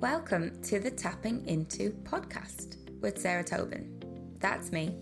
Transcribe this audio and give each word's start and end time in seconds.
Welcome 0.00 0.60
to 0.62 0.80
the 0.80 0.90
Tapping 0.90 1.46
Into 1.46 1.90
podcast 2.04 2.76
with 3.00 3.18
Sarah 3.18 3.44
Tobin. 3.44 4.02
That's 4.40 4.72
me. 4.72 4.96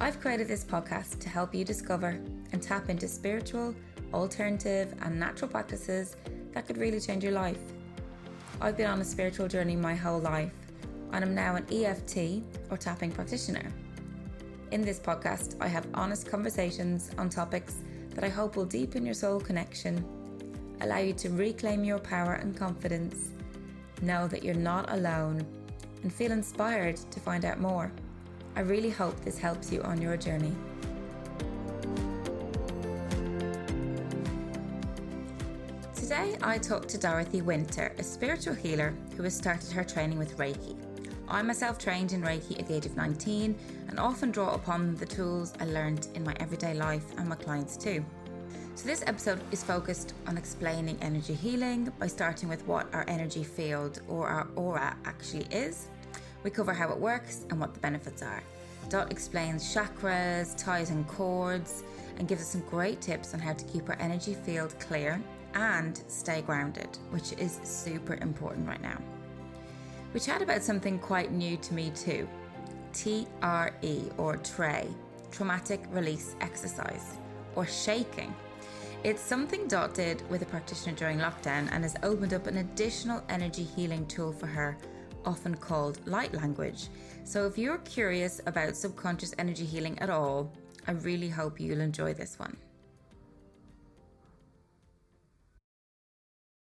I've 0.00 0.20
created 0.20 0.46
this 0.48 0.64
podcast 0.64 1.18
to 1.20 1.28
help 1.28 1.54
you 1.54 1.64
discover 1.64 2.20
and 2.52 2.62
tap 2.62 2.88
into 2.88 3.08
spiritual, 3.08 3.74
alternative, 4.12 4.94
and 5.02 5.18
natural 5.18 5.50
practices 5.50 6.16
that 6.52 6.66
could 6.66 6.76
really 6.76 7.00
change 7.00 7.24
your 7.24 7.32
life. 7.32 7.58
I've 8.60 8.76
been 8.76 8.90
on 8.90 9.00
a 9.00 9.04
spiritual 9.04 9.48
journey 9.48 9.76
my 9.76 9.94
whole 9.94 10.20
life, 10.20 10.52
and 11.12 11.24
I'm 11.24 11.34
now 11.34 11.56
an 11.56 11.66
EFT 11.72 12.42
or 12.70 12.76
tapping 12.76 13.10
practitioner. 13.10 13.72
In 14.72 14.82
this 14.82 15.00
podcast, 15.00 15.56
I 15.60 15.68
have 15.68 15.86
honest 15.94 16.28
conversations 16.28 17.10
on 17.16 17.30
topics 17.30 17.76
that 18.10 18.24
I 18.24 18.28
hope 18.28 18.56
will 18.56 18.66
deepen 18.66 19.04
your 19.04 19.14
soul 19.14 19.40
connection, 19.40 20.04
allow 20.80 20.98
you 20.98 21.12
to 21.14 21.30
reclaim 21.30 21.84
your 21.84 21.98
power 21.98 22.34
and 22.34 22.56
confidence, 22.56 23.30
know 24.02 24.28
that 24.28 24.42
you're 24.42 24.54
not 24.54 24.90
alone, 24.92 25.44
and 26.02 26.12
feel 26.12 26.32
inspired 26.32 26.96
to 26.96 27.20
find 27.20 27.44
out 27.44 27.60
more. 27.60 27.92
I 28.56 28.60
really 28.60 28.90
hope 28.90 29.18
this 29.24 29.38
helps 29.38 29.72
you 29.72 29.82
on 29.82 30.00
your 30.00 30.16
journey. 30.16 30.54
Today, 35.94 36.38
I 36.42 36.58
talked 36.58 36.88
to 36.90 36.98
Dorothy 36.98 37.42
Winter, 37.42 37.92
a 37.98 38.02
spiritual 38.02 38.54
healer 38.54 38.94
who 39.16 39.22
has 39.24 39.36
started 39.36 39.70
her 39.72 39.84
training 39.84 40.18
with 40.18 40.38
Reiki. 40.38 40.76
I 41.28 41.42
myself 41.42 41.78
trained 41.78 42.12
in 42.12 42.22
Reiki 42.22 42.58
at 42.58 42.66
the 42.66 42.74
age 42.74 42.86
of 42.86 42.96
19 42.96 43.54
and 43.88 44.00
often 44.00 44.30
draw 44.30 44.54
upon 44.54 44.94
the 44.94 45.04
tools 45.04 45.52
I 45.60 45.66
learned 45.66 46.08
in 46.14 46.24
my 46.24 46.34
everyday 46.40 46.72
life 46.72 47.04
and 47.18 47.28
my 47.28 47.36
clients 47.36 47.76
too. 47.76 48.02
So, 48.78 48.86
this 48.86 49.02
episode 49.08 49.40
is 49.50 49.64
focused 49.64 50.14
on 50.28 50.38
explaining 50.38 50.98
energy 51.02 51.34
healing 51.34 51.92
by 51.98 52.06
starting 52.06 52.48
with 52.48 52.64
what 52.68 52.86
our 52.94 53.04
energy 53.08 53.42
field 53.42 54.00
or 54.06 54.28
our 54.28 54.46
aura 54.54 54.96
actually 55.04 55.48
is. 55.50 55.88
We 56.44 56.50
cover 56.50 56.72
how 56.72 56.88
it 56.92 56.96
works 56.96 57.44
and 57.50 57.58
what 57.58 57.74
the 57.74 57.80
benefits 57.80 58.22
are. 58.22 58.40
Dot 58.88 59.10
explains 59.10 59.74
chakras, 59.74 60.56
ties, 60.56 60.90
and 60.90 61.08
cords, 61.08 61.82
and 62.20 62.28
gives 62.28 62.42
us 62.42 62.50
some 62.50 62.60
great 62.70 63.00
tips 63.00 63.34
on 63.34 63.40
how 63.40 63.52
to 63.52 63.64
keep 63.64 63.88
our 63.88 63.96
energy 63.98 64.34
field 64.34 64.78
clear 64.78 65.20
and 65.54 66.00
stay 66.06 66.40
grounded, 66.42 66.98
which 67.10 67.32
is 67.32 67.58
super 67.64 68.14
important 68.22 68.68
right 68.68 68.80
now. 68.80 69.02
We 70.14 70.20
chat 70.20 70.40
about 70.40 70.62
something 70.62 71.00
quite 71.00 71.32
new 71.32 71.56
to 71.56 71.74
me 71.74 71.90
too 71.96 72.28
TRE 72.92 74.12
or 74.18 74.36
TRE, 74.36 74.86
Traumatic 75.32 75.82
Release 75.90 76.36
Exercise, 76.40 77.16
or 77.56 77.66
shaking. 77.66 78.32
It's 79.04 79.22
something 79.22 79.68
Dot 79.68 79.94
did 79.94 80.28
with 80.28 80.42
a 80.42 80.46
practitioner 80.46 80.94
during 80.96 81.18
lockdown 81.18 81.68
and 81.70 81.84
has 81.84 81.94
opened 82.02 82.34
up 82.34 82.48
an 82.48 82.58
additional 82.58 83.22
energy 83.28 83.62
healing 83.62 84.04
tool 84.06 84.32
for 84.32 84.48
her, 84.48 84.76
often 85.24 85.54
called 85.54 86.04
light 86.08 86.34
language. 86.34 86.88
So 87.22 87.46
if 87.46 87.56
you're 87.56 87.78
curious 87.78 88.40
about 88.46 88.76
subconscious 88.76 89.34
energy 89.38 89.64
healing 89.64 89.96
at 90.00 90.10
all, 90.10 90.52
I 90.88 90.92
really 90.92 91.28
hope 91.28 91.60
you'll 91.60 91.80
enjoy 91.80 92.12
this 92.12 92.40
one. 92.40 92.56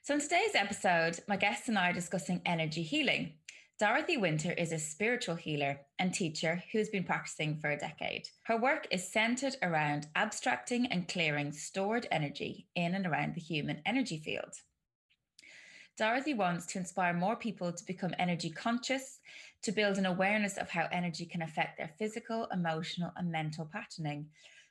So, 0.03 0.15
in 0.15 0.21
today's 0.21 0.55
episode, 0.55 1.21
my 1.29 1.37
guests 1.37 1.69
and 1.69 1.79
I 1.79 1.91
are 1.91 1.93
discussing 1.93 2.41
energy 2.47 2.83
healing. 2.83 3.35
Dorothy 3.79 4.17
Winter 4.17 4.51
is 4.51 4.73
a 4.73 4.79
spiritual 4.79 5.37
healer 5.37 5.79
and 6.01 6.13
teacher 6.13 6.65
who's 6.73 6.89
been 6.89 7.05
practicing 7.05 7.61
for 7.61 7.71
a 7.71 7.79
decade. 7.79 8.29
Her 8.43 8.57
work 8.57 8.89
is 8.91 9.07
centered 9.07 9.55
around 9.63 10.09
abstracting 10.17 10.87
and 10.87 11.07
clearing 11.07 11.53
stored 11.53 12.09
energy 12.11 12.67
in 12.75 12.97
and 12.97 13.07
around 13.07 13.37
the 13.37 13.41
human 13.41 13.81
energy 13.87 14.19
field. 14.19 14.53
Dorothy 15.97 16.35
wants 16.35 16.67
to 16.67 16.79
inspire 16.79 17.15
more 17.15 17.37
people 17.37 17.73
to 17.73 17.87
become 17.87 18.17
energy 18.19 18.51
conscious, 18.51 19.21
to 19.63 19.71
build 19.71 19.97
an 19.97 20.07
awareness 20.07 20.57
of 20.57 20.71
how 20.71 20.89
energy 20.91 21.25
can 21.25 21.43
affect 21.43 21.79
their 21.79 21.93
physical, 22.01 22.49
emotional, 22.53 23.13
and 23.17 23.31
mental 23.31 23.71
patterning. 23.73 24.27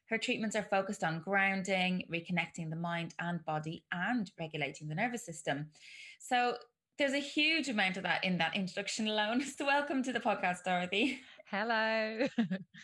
Her 0.08 0.18
treatments 0.18 0.56
are 0.58 0.64
focused 0.64 1.06
on 1.06 1.22
grounding, 1.22 2.04
reconnecting 2.12 2.70
the 2.70 2.76
mind 2.76 3.14
and 3.20 3.44
body, 3.46 3.86
and 3.90 4.30
regulating 4.38 4.90
the 4.90 4.96
nervous 4.96 5.26
system. 5.26 5.68
So, 6.20 6.58
there's 6.98 7.14
a 7.14 7.20
huge 7.20 7.70
amount 7.70 7.98
of 7.98 8.04
that 8.04 8.24
in 8.24 8.38
that 8.40 8.56
introduction 8.56 9.08
alone. 9.08 9.44
So, 9.58 9.66
welcome 9.66 10.04
to 10.04 10.12
the 10.12 10.20
podcast, 10.20 10.64
Dorothy. 10.66 11.20
Hello. 11.50 12.28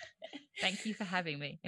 Thank 0.62 0.86
you 0.86 0.94
for 0.94 1.04
having 1.04 1.40
me. 1.40 1.60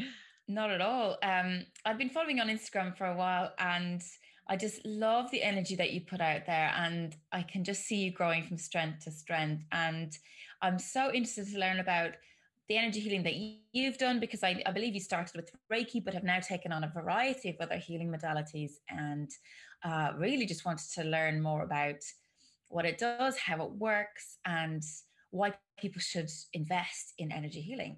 Not 0.47 0.71
at 0.71 0.81
all. 0.81 1.17
Um, 1.23 1.65
I've 1.85 1.97
been 1.97 2.09
following 2.09 2.39
on 2.39 2.47
Instagram 2.47 2.95
for 2.95 3.05
a 3.05 3.15
while 3.15 3.51
and 3.57 4.01
I 4.47 4.55
just 4.57 4.85
love 4.85 5.31
the 5.31 5.41
energy 5.41 5.75
that 5.75 5.91
you 5.91 6.01
put 6.01 6.21
out 6.21 6.45
there. 6.45 6.71
And 6.77 7.15
I 7.31 7.41
can 7.41 7.63
just 7.63 7.83
see 7.83 7.97
you 7.97 8.11
growing 8.11 8.43
from 8.43 8.57
strength 8.57 9.03
to 9.05 9.11
strength. 9.11 9.63
And 9.71 10.15
I'm 10.61 10.77
so 10.77 11.11
interested 11.11 11.51
to 11.51 11.59
learn 11.59 11.79
about 11.79 12.11
the 12.69 12.77
energy 12.77 12.99
healing 12.99 13.23
that 13.23 13.35
you've 13.73 13.97
done 13.97 14.19
because 14.19 14.43
I, 14.43 14.61
I, 14.65 14.71
believe 14.71 14.95
you 14.95 14.99
started 14.99 15.35
with 15.35 15.51
Reiki, 15.71 16.03
but 16.03 16.15
have 16.15 16.23
now 16.23 16.39
taken 16.39 16.71
on 16.71 16.83
a 16.83 16.91
variety 16.95 17.49
of 17.49 17.57
other 17.59 17.77
healing 17.77 18.11
modalities 18.11 18.71
and 18.89 19.29
uh, 19.83 20.13
really 20.17 20.47
just 20.47 20.65
wanted 20.65 20.91
to 20.93 21.03
learn 21.03 21.43
more 21.43 21.61
about 21.61 22.01
what 22.69 22.85
it 22.85 22.97
does, 22.97 23.37
how 23.37 23.63
it 23.63 23.71
works, 23.71 24.37
and 24.45 24.83
why 25.31 25.53
people 25.77 25.99
should 25.99 26.29
invest 26.53 27.13
in 27.17 27.31
energy 27.31 27.61
healing. 27.61 27.97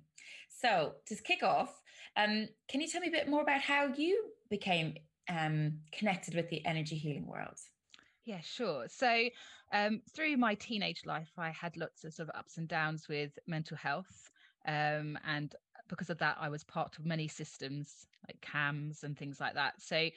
So, 0.49 0.93
to 1.07 1.15
kick 1.15 1.43
off, 1.43 1.73
um, 2.15 2.47
can 2.67 2.81
you 2.81 2.87
tell 2.87 3.01
me 3.01 3.09
a 3.09 3.11
bit 3.11 3.29
more 3.29 3.41
about 3.41 3.61
how 3.61 3.87
you 3.95 4.31
became 4.49 4.95
um, 5.29 5.79
connected 5.91 6.33
with 6.33 6.49
the 6.49 6.65
energy 6.65 6.95
healing 6.95 7.27
world? 7.27 7.59
Yeah, 8.25 8.41
sure. 8.41 8.87
So, 8.89 9.29
um, 9.71 10.01
through 10.13 10.37
my 10.37 10.55
teenage 10.55 11.03
life, 11.05 11.31
I 11.37 11.49
had 11.51 11.77
lots 11.77 12.03
of 12.03 12.13
sort 12.13 12.29
of 12.29 12.35
ups 12.35 12.57
and 12.57 12.67
downs 12.67 13.07
with 13.07 13.37
mental 13.47 13.77
health. 13.77 14.29
Um, 14.67 15.17
and 15.25 15.55
because 15.87 16.09
of 16.09 16.17
that, 16.17 16.37
I 16.39 16.49
was 16.49 16.63
part 16.63 16.97
of 16.97 17.05
many 17.05 17.27
systems 17.27 18.07
like 18.27 18.41
CAMHS 18.41 19.03
and 19.03 19.17
things 19.17 19.39
like 19.39 19.53
that. 19.53 19.81
So 19.81 20.09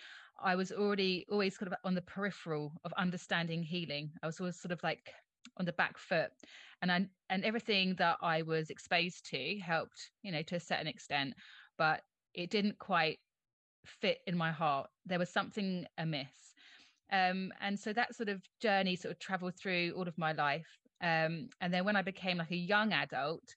I 0.42 0.56
was 0.56 0.72
already 0.72 1.26
always 1.30 1.56
kind 1.56 1.72
of 1.72 1.78
on 1.84 1.94
the 1.94 2.02
peripheral 2.02 2.72
of 2.84 2.92
understanding 2.94 3.62
healing. 3.62 4.10
I 4.22 4.26
was 4.26 4.40
always 4.40 4.60
sort 4.60 4.72
of 4.72 4.82
like 4.82 5.12
on 5.58 5.66
the 5.66 5.72
back 5.72 5.98
foot, 5.98 6.30
and 6.82 6.90
I 6.90 7.06
and 7.28 7.44
everything 7.44 7.94
that 7.96 8.16
I 8.22 8.42
was 8.42 8.70
exposed 8.70 9.26
to 9.30 9.58
helped, 9.58 10.10
you 10.22 10.32
know, 10.32 10.42
to 10.42 10.56
a 10.56 10.60
certain 10.60 10.86
extent, 10.86 11.34
but 11.78 12.02
it 12.34 12.50
didn't 12.50 12.78
quite 12.78 13.18
fit 13.84 14.18
in 14.26 14.36
my 14.36 14.50
heart. 14.50 14.88
There 15.06 15.18
was 15.18 15.30
something 15.30 15.86
amiss. 15.98 16.54
Um, 17.12 17.52
and 17.60 17.78
so 17.78 17.92
that 17.92 18.14
sort 18.14 18.28
of 18.28 18.40
journey 18.60 18.96
sort 18.96 19.12
of 19.12 19.18
traveled 19.18 19.56
through 19.56 19.94
all 19.96 20.06
of 20.06 20.16
my 20.16 20.32
life. 20.32 20.68
Um, 21.02 21.48
and 21.60 21.72
then 21.72 21.84
when 21.84 21.96
I 21.96 22.02
became 22.02 22.38
like 22.38 22.52
a 22.52 22.56
young 22.56 22.92
adult, 22.92 23.54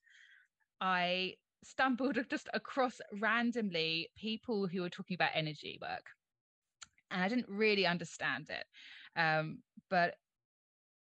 I 0.81 1.35
stumbled 1.63 2.17
just 2.29 2.49
across 2.53 2.99
randomly 3.21 4.09
people 4.17 4.67
who 4.67 4.81
were 4.81 4.89
talking 4.89 5.15
about 5.15 5.31
energy 5.35 5.77
work 5.81 6.09
and 7.13 7.23
I 7.23 7.29
didn't 7.29 7.47
really 7.47 7.85
understand 7.85 8.49
it. 8.49 8.65
Um, 9.19 9.59
but 9.89 10.15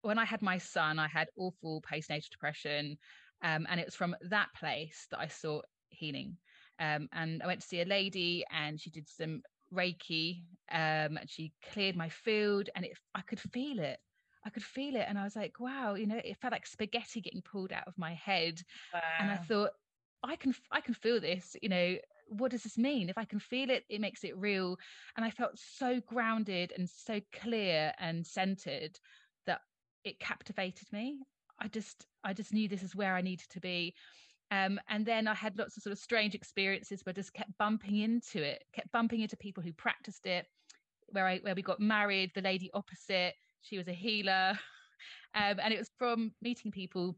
when 0.02 0.18
I 0.18 0.24
had 0.24 0.42
my 0.42 0.58
son, 0.58 0.98
I 0.98 1.08
had 1.08 1.28
awful 1.36 1.82
postnatal 1.82 2.30
depression, 2.30 2.98
um, 3.42 3.66
and 3.70 3.80
it 3.80 3.86
was 3.86 3.94
from 3.94 4.16
that 4.22 4.48
place 4.58 5.06
that 5.10 5.20
I 5.20 5.28
saw 5.28 5.62
healing. 5.88 6.36
Um, 6.78 7.08
and 7.12 7.42
I 7.42 7.46
went 7.46 7.60
to 7.60 7.66
see 7.66 7.82
a 7.82 7.86
lady, 7.86 8.44
and 8.50 8.80
she 8.80 8.90
did 8.90 9.08
some 9.08 9.42
Reiki, 9.72 10.42
um, 10.72 11.16
and 11.18 11.28
she 11.28 11.52
cleared 11.72 11.96
my 11.96 12.08
field, 12.08 12.70
and 12.74 12.84
it 12.84 12.98
I 13.14 13.22
could 13.22 13.40
feel 13.40 13.78
it. 13.78 13.98
I 14.44 14.50
could 14.50 14.64
feel 14.64 14.96
it, 14.96 15.04
and 15.06 15.18
I 15.18 15.24
was 15.24 15.36
like, 15.36 15.60
"Wow!" 15.60 15.94
You 15.94 16.06
know, 16.06 16.20
it 16.24 16.38
felt 16.38 16.52
like 16.52 16.66
spaghetti 16.66 17.20
getting 17.20 17.42
pulled 17.42 17.72
out 17.72 17.86
of 17.86 17.98
my 17.98 18.14
head, 18.14 18.60
wow. 18.92 19.00
and 19.18 19.30
I 19.30 19.36
thought, 19.36 19.70
"I 20.22 20.36
can, 20.36 20.54
I 20.70 20.80
can 20.80 20.94
feel 20.94 21.20
this." 21.20 21.56
You 21.62 21.68
know, 21.68 21.96
what 22.30 22.50
does 22.50 22.62
this 22.62 22.78
mean? 22.78 23.08
If 23.08 23.18
I 23.18 23.24
can 23.24 23.40
feel 23.40 23.70
it, 23.70 23.84
it 23.88 24.00
makes 24.00 24.24
it 24.24 24.36
real. 24.36 24.76
And 25.16 25.24
I 25.24 25.30
felt 25.30 25.58
so 25.58 26.00
grounded 26.06 26.72
and 26.76 26.88
so 26.88 27.20
clear 27.32 27.92
and 27.98 28.26
centered 28.26 28.98
that 29.46 29.60
it 30.04 30.20
captivated 30.20 30.92
me. 30.92 31.18
I 31.60 31.68
just, 31.68 32.06
I 32.24 32.32
just 32.32 32.54
knew 32.54 32.68
this 32.68 32.82
is 32.82 32.96
where 32.96 33.14
I 33.14 33.20
needed 33.20 33.48
to 33.50 33.60
be. 33.60 33.94
Um, 34.52 34.80
and 34.88 35.04
then 35.06 35.28
I 35.28 35.34
had 35.34 35.58
lots 35.58 35.76
of 35.76 35.82
sort 35.82 35.92
of 35.92 35.98
strange 35.98 36.34
experiences 36.34 37.02
I 37.06 37.12
just 37.12 37.34
kept 37.34 37.56
bumping 37.58 37.98
into 37.98 38.42
it, 38.42 38.64
kept 38.72 38.90
bumping 38.90 39.20
into 39.20 39.36
people 39.36 39.62
who 39.62 39.72
practiced 39.72 40.26
it. 40.26 40.46
Where 41.12 41.26
I 41.26 41.38
where 41.38 41.56
we 41.56 41.62
got 41.62 41.80
married, 41.80 42.30
the 42.34 42.40
lady 42.40 42.70
opposite, 42.72 43.34
she 43.62 43.76
was 43.76 43.88
a 43.88 43.92
healer, 43.92 44.56
um, 45.34 45.58
and 45.60 45.74
it 45.74 45.78
was 45.78 45.90
from 45.98 46.32
meeting 46.40 46.70
people 46.70 47.16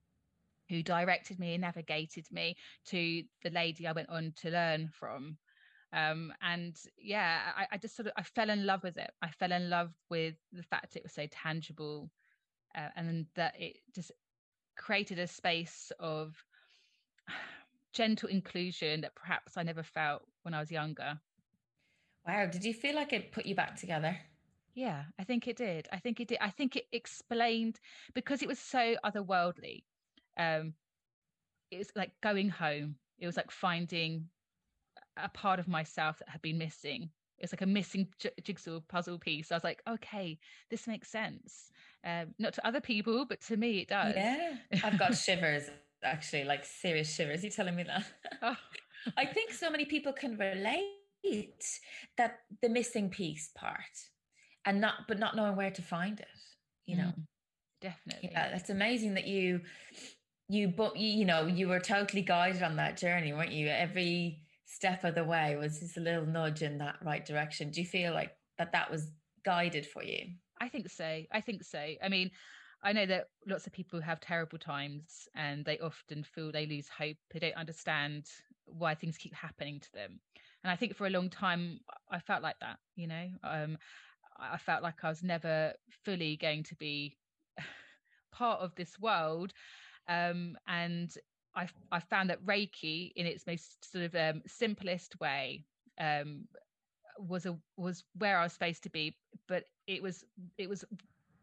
who 0.72 0.82
directed 0.82 1.38
me 1.38 1.52
and 1.52 1.60
navigated 1.60 2.26
me 2.32 2.56
to 2.86 3.22
the 3.42 3.50
lady 3.50 3.86
I 3.86 3.92
went 3.92 4.08
on 4.08 4.32
to 4.40 4.50
learn 4.50 4.88
from. 4.88 5.36
Um, 5.92 6.32
and 6.40 6.74
yeah, 6.96 7.40
I, 7.54 7.66
I, 7.72 7.76
just 7.76 7.94
sort 7.94 8.06
of 8.06 8.14
I 8.16 8.22
fell 8.22 8.48
in 8.48 8.64
love 8.64 8.82
with 8.82 8.96
it. 8.96 9.10
I 9.20 9.28
fell 9.28 9.52
in 9.52 9.68
love 9.68 9.90
with 10.08 10.34
the 10.50 10.62
fact 10.62 10.96
it 10.96 11.02
was 11.02 11.12
so 11.12 11.26
tangible, 11.30 12.10
uh, 12.74 12.88
and 12.96 13.26
that 13.36 13.54
it 13.58 13.76
just 13.94 14.10
created 14.74 15.18
a 15.18 15.26
space 15.26 15.92
of 16.00 16.34
gentle 17.92 18.30
inclusion 18.30 19.02
that 19.02 19.14
perhaps 19.14 19.58
I 19.58 19.64
never 19.64 19.82
felt 19.82 20.22
when 20.44 20.54
I 20.54 20.60
was 20.60 20.70
younger. 20.70 21.20
Wow, 22.26 22.46
did 22.46 22.64
you 22.64 22.72
feel 22.72 22.94
like 22.94 23.12
it 23.12 23.32
put 23.32 23.44
you 23.44 23.54
back 23.54 23.76
together? 23.76 24.16
Yeah, 24.74 25.02
I 25.18 25.24
think 25.24 25.46
it 25.46 25.58
did. 25.58 25.88
I 25.92 25.98
think 25.98 26.20
it 26.20 26.28
did. 26.28 26.38
I 26.40 26.48
think 26.48 26.76
it 26.76 26.86
explained 26.92 27.78
because 28.14 28.40
it 28.40 28.48
was 28.48 28.58
so 28.58 28.96
otherworldly. 29.04 29.82
Um, 30.36 30.74
it 31.70 31.78
was 31.78 31.90
like 31.96 32.12
going 32.22 32.48
home. 32.48 32.96
It 33.18 33.26
was 33.26 33.36
like 33.36 33.50
finding 33.50 34.28
a 35.16 35.28
part 35.28 35.58
of 35.58 35.68
myself 35.68 36.18
that 36.18 36.28
had 36.28 36.42
been 36.42 36.58
missing. 36.58 37.10
It 37.38 37.44
was 37.44 37.52
like 37.52 37.62
a 37.62 37.66
missing 37.66 38.08
j- 38.18 38.30
jigsaw 38.42 38.80
puzzle 38.88 39.18
piece. 39.18 39.50
I 39.50 39.56
was 39.56 39.64
like, 39.64 39.82
okay, 39.88 40.38
this 40.70 40.86
makes 40.86 41.08
sense. 41.08 41.70
Um, 42.04 42.34
not 42.38 42.52
to 42.54 42.66
other 42.66 42.80
people, 42.80 43.24
but 43.26 43.40
to 43.42 43.56
me, 43.56 43.80
it 43.80 43.88
does. 43.88 44.14
Yeah, 44.14 44.54
I've 44.84 44.98
got 44.98 45.16
shivers 45.16 45.68
actually, 46.04 46.44
like 46.44 46.64
serious 46.64 47.12
shivers. 47.12 47.42
You 47.42 47.50
telling 47.50 47.76
me 47.76 47.84
that? 47.84 48.04
Oh. 48.42 48.56
I 49.16 49.26
think 49.26 49.52
so 49.52 49.68
many 49.68 49.84
people 49.84 50.12
can 50.12 50.36
relate 50.36 50.92
that 52.16 52.40
the 52.60 52.68
missing 52.68 53.08
piece 53.08 53.50
part 53.54 53.80
and 54.64 54.80
not 54.80 55.06
but 55.08 55.18
not 55.18 55.36
knowing 55.36 55.56
where 55.56 55.70
to 55.70 55.82
find 55.82 56.20
it 56.20 56.26
you 56.86 56.96
know 56.96 57.12
mm, 57.16 57.26
definitely 57.80 58.30
yeah 58.32 58.50
that's 58.50 58.70
amazing 58.70 59.14
that 59.14 59.26
you 59.26 59.60
you 60.52 60.68
but 60.68 60.96
you, 60.96 61.24
know 61.24 61.46
you 61.46 61.68
were 61.68 61.80
totally 61.80 62.22
guided 62.22 62.62
on 62.62 62.76
that 62.76 62.96
journey 62.96 63.32
weren't 63.32 63.52
you 63.52 63.68
every 63.68 64.40
step 64.66 65.04
of 65.04 65.14
the 65.14 65.24
way 65.24 65.56
was 65.56 65.80
just 65.80 65.96
a 65.96 66.00
little 66.00 66.26
nudge 66.26 66.62
in 66.62 66.78
that 66.78 66.96
right 67.04 67.24
direction 67.24 67.70
do 67.70 67.80
you 67.80 67.86
feel 67.86 68.12
like 68.12 68.36
that 68.58 68.72
that 68.72 68.90
was 68.90 69.10
guided 69.44 69.86
for 69.86 70.02
you 70.02 70.26
i 70.60 70.68
think 70.68 70.88
so 70.88 71.22
i 71.32 71.40
think 71.40 71.62
so 71.62 71.84
i 72.02 72.08
mean 72.08 72.30
I 72.84 72.92
know 72.92 73.06
that 73.06 73.28
lots 73.46 73.66
of 73.66 73.72
people 73.72 74.00
have 74.00 74.20
terrible 74.20 74.58
times 74.58 75.28
and 75.36 75.64
they 75.64 75.78
often 75.78 76.24
feel 76.24 76.50
they 76.50 76.66
lose 76.66 76.88
hope. 76.88 77.16
They 77.32 77.38
don't 77.38 77.54
understand 77.54 78.26
why 78.66 78.94
things 78.94 79.16
keep 79.16 79.34
happening 79.34 79.78
to 79.78 79.92
them. 79.92 80.18
And 80.64 80.70
I 80.70 80.76
think 80.76 80.96
for 80.96 81.06
a 81.06 81.10
long 81.10 81.30
time, 81.30 81.78
I 82.10 82.18
felt 82.18 82.42
like 82.42 82.58
that, 82.60 82.78
you 82.96 83.06
know. 83.06 83.28
Um, 83.44 83.78
I 84.38 84.58
felt 84.58 84.82
like 84.82 85.04
I 85.04 85.08
was 85.08 85.22
never 85.22 85.74
fully 86.04 86.36
going 86.36 86.64
to 86.64 86.74
be 86.74 87.16
part 88.32 88.60
of 88.60 88.74
this 88.74 88.98
world. 88.98 89.52
Um, 90.08 90.56
and 90.66 91.12
I, 91.54 91.68
I 91.90 92.00
found 92.00 92.30
that 92.30 92.44
Reiki, 92.44 93.12
in 93.14 93.26
its 93.26 93.46
most 93.46 93.90
sort 93.90 94.04
of 94.04 94.14
um, 94.14 94.42
simplest 94.46 95.18
way, 95.20 95.64
um, 95.98 96.48
was 97.18 97.46
a 97.46 97.58
was 97.76 98.04
where 98.14 98.38
I 98.38 98.42
was 98.44 98.52
supposed 98.52 98.82
to 98.84 98.90
be. 98.90 99.16
But 99.48 99.64
it 99.86 100.02
was 100.02 100.24
it 100.58 100.68
was 100.68 100.84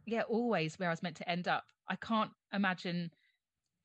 yeah 0.06 0.24
always 0.24 0.80
where 0.80 0.90
I 0.90 0.92
was 0.92 1.04
meant 1.04 1.18
to 1.18 1.30
end 1.30 1.48
up. 1.48 1.66
I 1.88 1.96
can't 1.96 2.32
imagine 2.54 3.12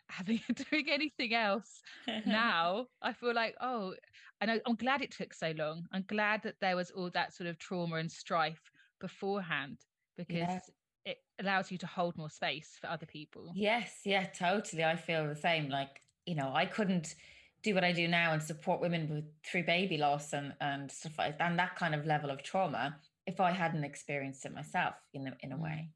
having 0.08 0.40
doing 0.70 0.90
anything 0.90 1.34
else 1.34 1.82
now 2.26 2.86
i 3.02 3.12
feel 3.12 3.34
like 3.34 3.54
oh 3.60 3.94
and 4.40 4.50
I, 4.50 4.60
i'm 4.66 4.76
glad 4.76 5.02
it 5.02 5.10
took 5.10 5.32
so 5.32 5.52
long 5.52 5.86
i'm 5.92 6.04
glad 6.06 6.42
that 6.42 6.56
there 6.60 6.76
was 6.76 6.90
all 6.90 7.10
that 7.10 7.32
sort 7.32 7.48
of 7.48 7.58
trauma 7.58 7.96
and 7.96 8.10
strife 8.10 8.70
beforehand 9.00 9.78
because 10.16 10.36
yeah. 10.36 10.58
It 11.04 11.18
allows 11.40 11.70
you 11.70 11.78
to 11.78 11.86
hold 11.86 12.16
more 12.16 12.30
space 12.30 12.76
for 12.80 12.88
other 12.88 13.06
people. 13.06 13.52
Yes, 13.54 14.00
yeah, 14.04 14.26
totally. 14.26 14.84
I 14.84 14.96
feel 14.96 15.28
the 15.28 15.36
same. 15.36 15.68
Like, 15.68 16.00
you 16.26 16.34
know, 16.34 16.52
I 16.54 16.66
couldn't 16.66 17.14
do 17.62 17.74
what 17.74 17.84
I 17.84 17.92
do 17.92 18.06
now 18.08 18.32
and 18.32 18.42
support 18.42 18.80
women 18.80 19.08
with 19.08 19.24
through 19.44 19.64
baby 19.64 19.96
loss 19.96 20.32
and 20.32 20.52
and 20.60 20.90
stuff 20.90 21.18
like 21.18 21.38
that, 21.38 21.50
and 21.50 21.58
that 21.58 21.76
kind 21.76 21.94
of 21.94 22.06
level 22.06 22.30
of 22.30 22.42
trauma 22.42 22.96
if 23.26 23.40
I 23.40 23.52
hadn't 23.52 23.84
experienced 23.84 24.44
it 24.44 24.54
myself 24.54 24.94
in 25.14 25.26
a, 25.28 25.32
in 25.40 25.52
a 25.52 25.56
mm. 25.56 25.62
way. 25.62 25.88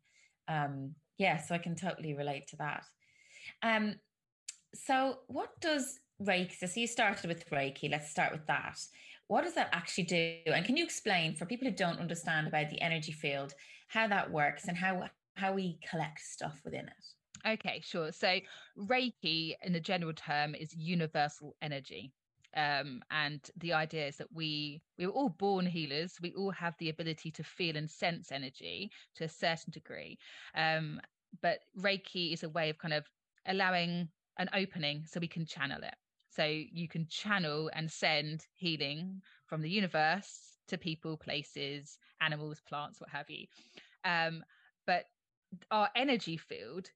Um, 0.49 0.95
yeah, 1.19 1.37
so 1.37 1.55
I 1.55 1.59
can 1.59 1.75
totally 1.75 2.15
relate 2.15 2.49
to 2.49 2.57
that. 2.57 2.85
Um, 3.63 3.97
so 4.75 5.19
what 5.27 5.51
does 5.61 5.99
Reiki? 6.23 6.57
So 6.57 6.81
you 6.81 6.87
started 6.87 7.29
with 7.29 7.49
Reiki. 7.51 7.91
Let's 7.91 8.11
start 8.11 8.33
with 8.33 8.47
that 8.47 8.79
what 9.29 9.45
does 9.45 9.55
that 9.55 9.69
actually 9.73 10.05
do? 10.05 10.39
And 10.47 10.65
can 10.65 10.77
you 10.77 10.85
explain 10.85 11.37
for 11.37 11.47
people 11.47 11.69
who 11.69 11.75
don't 11.75 12.01
understand 12.01 12.49
about 12.49 12.71
the 12.71 12.81
energy 12.81 13.13
field 13.13 13.55
how 13.89 14.09
that 14.09 14.31
works 14.31 14.69
and 14.69 14.77
how 14.77 15.05
how 15.37 15.53
we 15.53 15.79
collect 15.89 16.21
stuff 16.21 16.61
within 16.65 16.87
it? 16.87 17.49
Okay, 17.49 17.81
sure. 17.85 18.11
So 18.11 18.39
Reiki, 18.77 19.55
in 19.63 19.73
the 19.73 19.81
general 19.81 20.13
term, 20.13 20.55
is 20.55 20.75
universal 20.75 21.55
energy. 21.63 22.13
Um, 22.57 23.03
and 23.11 23.41
the 23.59 23.75
idea 23.75 24.09
is 24.09 24.17
that 24.17 24.33
we 24.33 24.81
we 24.97 25.07
were 25.07 25.13
all 25.13 25.29
born 25.29 25.67
healers. 25.67 26.17
We 26.21 26.35
all 26.35 26.51
have 26.53 26.75
the 26.79 26.89
ability 26.89 27.31
to 27.33 27.45
feel 27.45 27.77
and 27.77 27.91
sense 27.91 28.33
energy 28.33 28.91
to 29.17 29.25
a 29.25 29.29
certain 29.29 29.71
degree. 29.71 30.19
Um, 30.55 31.01
but 31.43 31.61
Reiki 31.79 32.33
is 32.33 32.43
a 32.43 32.49
way 32.49 32.71
of 32.71 32.79
kind 32.79 32.95
of 32.95 33.05
allowing 33.47 34.09
an 34.39 34.49
opening 34.55 35.05
so 35.07 35.21
we 35.21 35.29
can 35.29 35.45
channel 35.45 35.83
it. 35.83 35.95
So 36.39 36.45
you 36.45 36.87
can 36.87 37.09
channel 37.09 37.69
and 37.75 37.91
send 37.91 38.47
healing 38.55 39.23
from 39.47 39.61
the 39.61 39.69
universe 39.69 40.57
to 40.69 40.79
people, 40.79 41.17
places, 41.17 41.99
animals, 42.21 42.61
plants, 42.61 43.01
what 43.01 43.11
have 43.11 43.29
you. 43.29 43.49
Um, 44.05 44.45
but 44.87 45.07
our 45.73 45.89
energy 45.97 46.37
field 46.37 46.93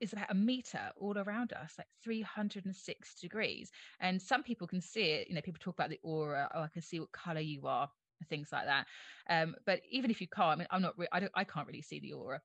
is 0.00 0.12
about 0.12 0.32
a 0.32 0.34
meter 0.34 0.90
all 0.96 1.16
around 1.16 1.52
us, 1.52 1.74
like 1.78 1.86
306 2.02 3.14
degrees. 3.20 3.70
And 4.00 4.20
some 4.20 4.42
people 4.42 4.66
can 4.66 4.80
see 4.80 5.12
it. 5.12 5.28
You 5.28 5.36
know, 5.36 5.42
people 5.42 5.60
talk 5.60 5.76
about 5.76 5.90
the 5.90 6.00
aura. 6.02 6.50
Oh, 6.52 6.62
I 6.62 6.68
can 6.68 6.82
see 6.82 6.98
what 6.98 7.12
color 7.12 7.38
you 7.40 7.68
are, 7.68 7.88
things 8.28 8.50
like 8.50 8.66
that. 8.66 8.88
Um, 9.30 9.54
but 9.64 9.80
even 9.92 10.10
if 10.10 10.20
you 10.20 10.26
can't, 10.26 10.48
I 10.48 10.56
mean, 10.56 10.68
I'm 10.72 10.82
not. 10.82 10.98
Re- 10.98 11.06
I 11.12 11.20
don't. 11.20 11.32
I 11.36 11.44
can't 11.44 11.68
really 11.68 11.82
see 11.82 12.00
the 12.00 12.14
aura. 12.14 12.40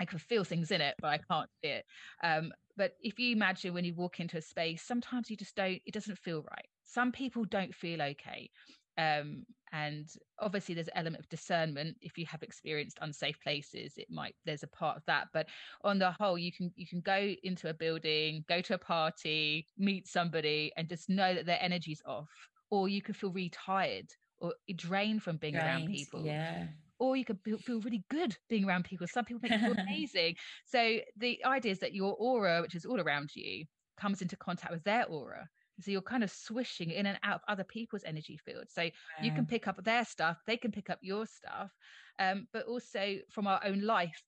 I 0.00 0.04
can 0.04 0.18
feel 0.18 0.42
things 0.42 0.72
in 0.72 0.80
it, 0.80 0.96
but 1.00 1.08
I 1.08 1.18
can't 1.18 1.50
see 1.62 1.70
it. 1.70 1.84
Um, 2.24 2.52
but 2.80 2.96
if 3.02 3.18
you 3.18 3.32
imagine 3.32 3.74
when 3.74 3.84
you 3.84 3.92
walk 3.92 4.20
into 4.20 4.38
a 4.38 4.40
space, 4.40 4.80
sometimes 4.82 5.28
you 5.28 5.36
just 5.36 5.54
don't, 5.54 5.82
it 5.84 5.92
doesn't 5.92 6.16
feel 6.16 6.38
right. 6.50 6.66
Some 6.82 7.12
people 7.12 7.44
don't 7.44 7.74
feel 7.74 8.00
okay. 8.00 8.48
Um, 8.96 9.44
and 9.70 10.08
obviously 10.38 10.74
there's 10.74 10.86
an 10.86 10.96
element 10.96 11.22
of 11.22 11.28
discernment 11.28 11.98
if 12.00 12.16
you 12.16 12.24
have 12.24 12.42
experienced 12.42 12.98
unsafe 13.02 13.38
places 13.40 13.92
it 13.96 14.08
might 14.10 14.34
there's 14.44 14.64
a 14.64 14.66
part 14.66 14.96
of 14.96 15.04
that 15.06 15.28
but 15.32 15.46
on 15.84 16.00
the 16.00 16.10
whole 16.10 16.36
you 16.36 16.50
can 16.50 16.72
you 16.74 16.88
can 16.88 17.00
go 17.00 17.32
into 17.44 17.68
a 17.70 17.74
building 17.74 18.44
go 18.48 18.60
to 18.60 18.74
a 18.74 18.78
party 18.78 19.64
meet 19.78 20.08
somebody 20.08 20.72
and 20.76 20.88
just 20.88 21.08
know 21.08 21.32
that 21.32 21.46
their 21.46 21.62
energy's 21.62 22.02
off 22.04 22.28
or 22.72 22.88
you 22.88 23.00
could 23.00 23.16
feel 23.16 23.30
really 23.30 23.48
tired 23.50 24.10
or 24.38 24.52
drained 24.74 25.22
from 25.22 25.36
being 25.36 25.54
drained, 25.54 25.66
around 25.68 25.86
people 25.86 26.26
yeah 26.26 26.66
or 27.00 27.16
you 27.16 27.24
could 27.24 27.38
feel 27.42 27.80
really 27.80 28.04
good 28.10 28.36
being 28.48 28.64
around 28.64 28.84
people. 28.84 29.06
Some 29.08 29.24
people 29.24 29.40
make 29.42 29.52
you 29.52 29.58
feel 29.58 29.84
amazing. 29.88 30.36
So 30.66 30.98
the 31.16 31.42
idea 31.44 31.72
is 31.72 31.78
that 31.80 31.94
your 31.94 32.14
aura, 32.18 32.60
which 32.60 32.74
is 32.74 32.84
all 32.84 33.00
around 33.00 33.30
you, 33.34 33.64
comes 33.98 34.22
into 34.22 34.36
contact 34.36 34.72
with 34.72 34.84
their 34.84 35.06
aura. 35.06 35.48
So 35.80 35.90
you're 35.90 36.02
kind 36.02 36.22
of 36.22 36.30
swishing 36.30 36.90
in 36.90 37.06
and 37.06 37.18
out 37.22 37.36
of 37.36 37.40
other 37.48 37.64
people's 37.64 38.04
energy 38.04 38.38
fields. 38.44 38.74
So 38.74 38.90
you 39.22 39.32
can 39.32 39.46
pick 39.46 39.66
up 39.66 39.82
their 39.82 40.04
stuff, 40.04 40.36
they 40.46 40.58
can 40.58 40.70
pick 40.70 40.90
up 40.90 40.98
your 41.00 41.26
stuff, 41.26 41.70
um, 42.18 42.46
but 42.52 42.66
also 42.66 43.16
from 43.30 43.46
our 43.46 43.60
own 43.64 43.80
life 43.80 44.22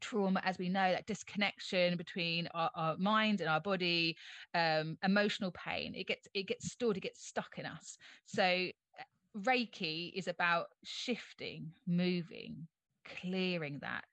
trauma 0.00 0.40
as 0.44 0.58
we 0.58 0.68
know 0.68 0.90
that 0.92 1.06
disconnection 1.06 1.96
between 1.96 2.48
our, 2.54 2.70
our 2.74 2.96
mind 2.98 3.40
and 3.40 3.48
our 3.48 3.60
body 3.60 4.14
um, 4.54 4.98
emotional 5.02 5.50
pain 5.52 5.94
it 5.94 6.06
gets 6.06 6.28
it 6.34 6.46
gets 6.46 6.70
stored 6.70 6.98
it 6.98 7.00
gets 7.00 7.26
stuck 7.26 7.54
in 7.56 7.64
us 7.64 7.96
so 8.26 8.66
Reiki 9.42 10.12
is 10.14 10.28
about 10.28 10.68
shifting, 10.82 11.72
moving, 11.86 12.66
clearing 13.04 13.78
that, 13.80 14.04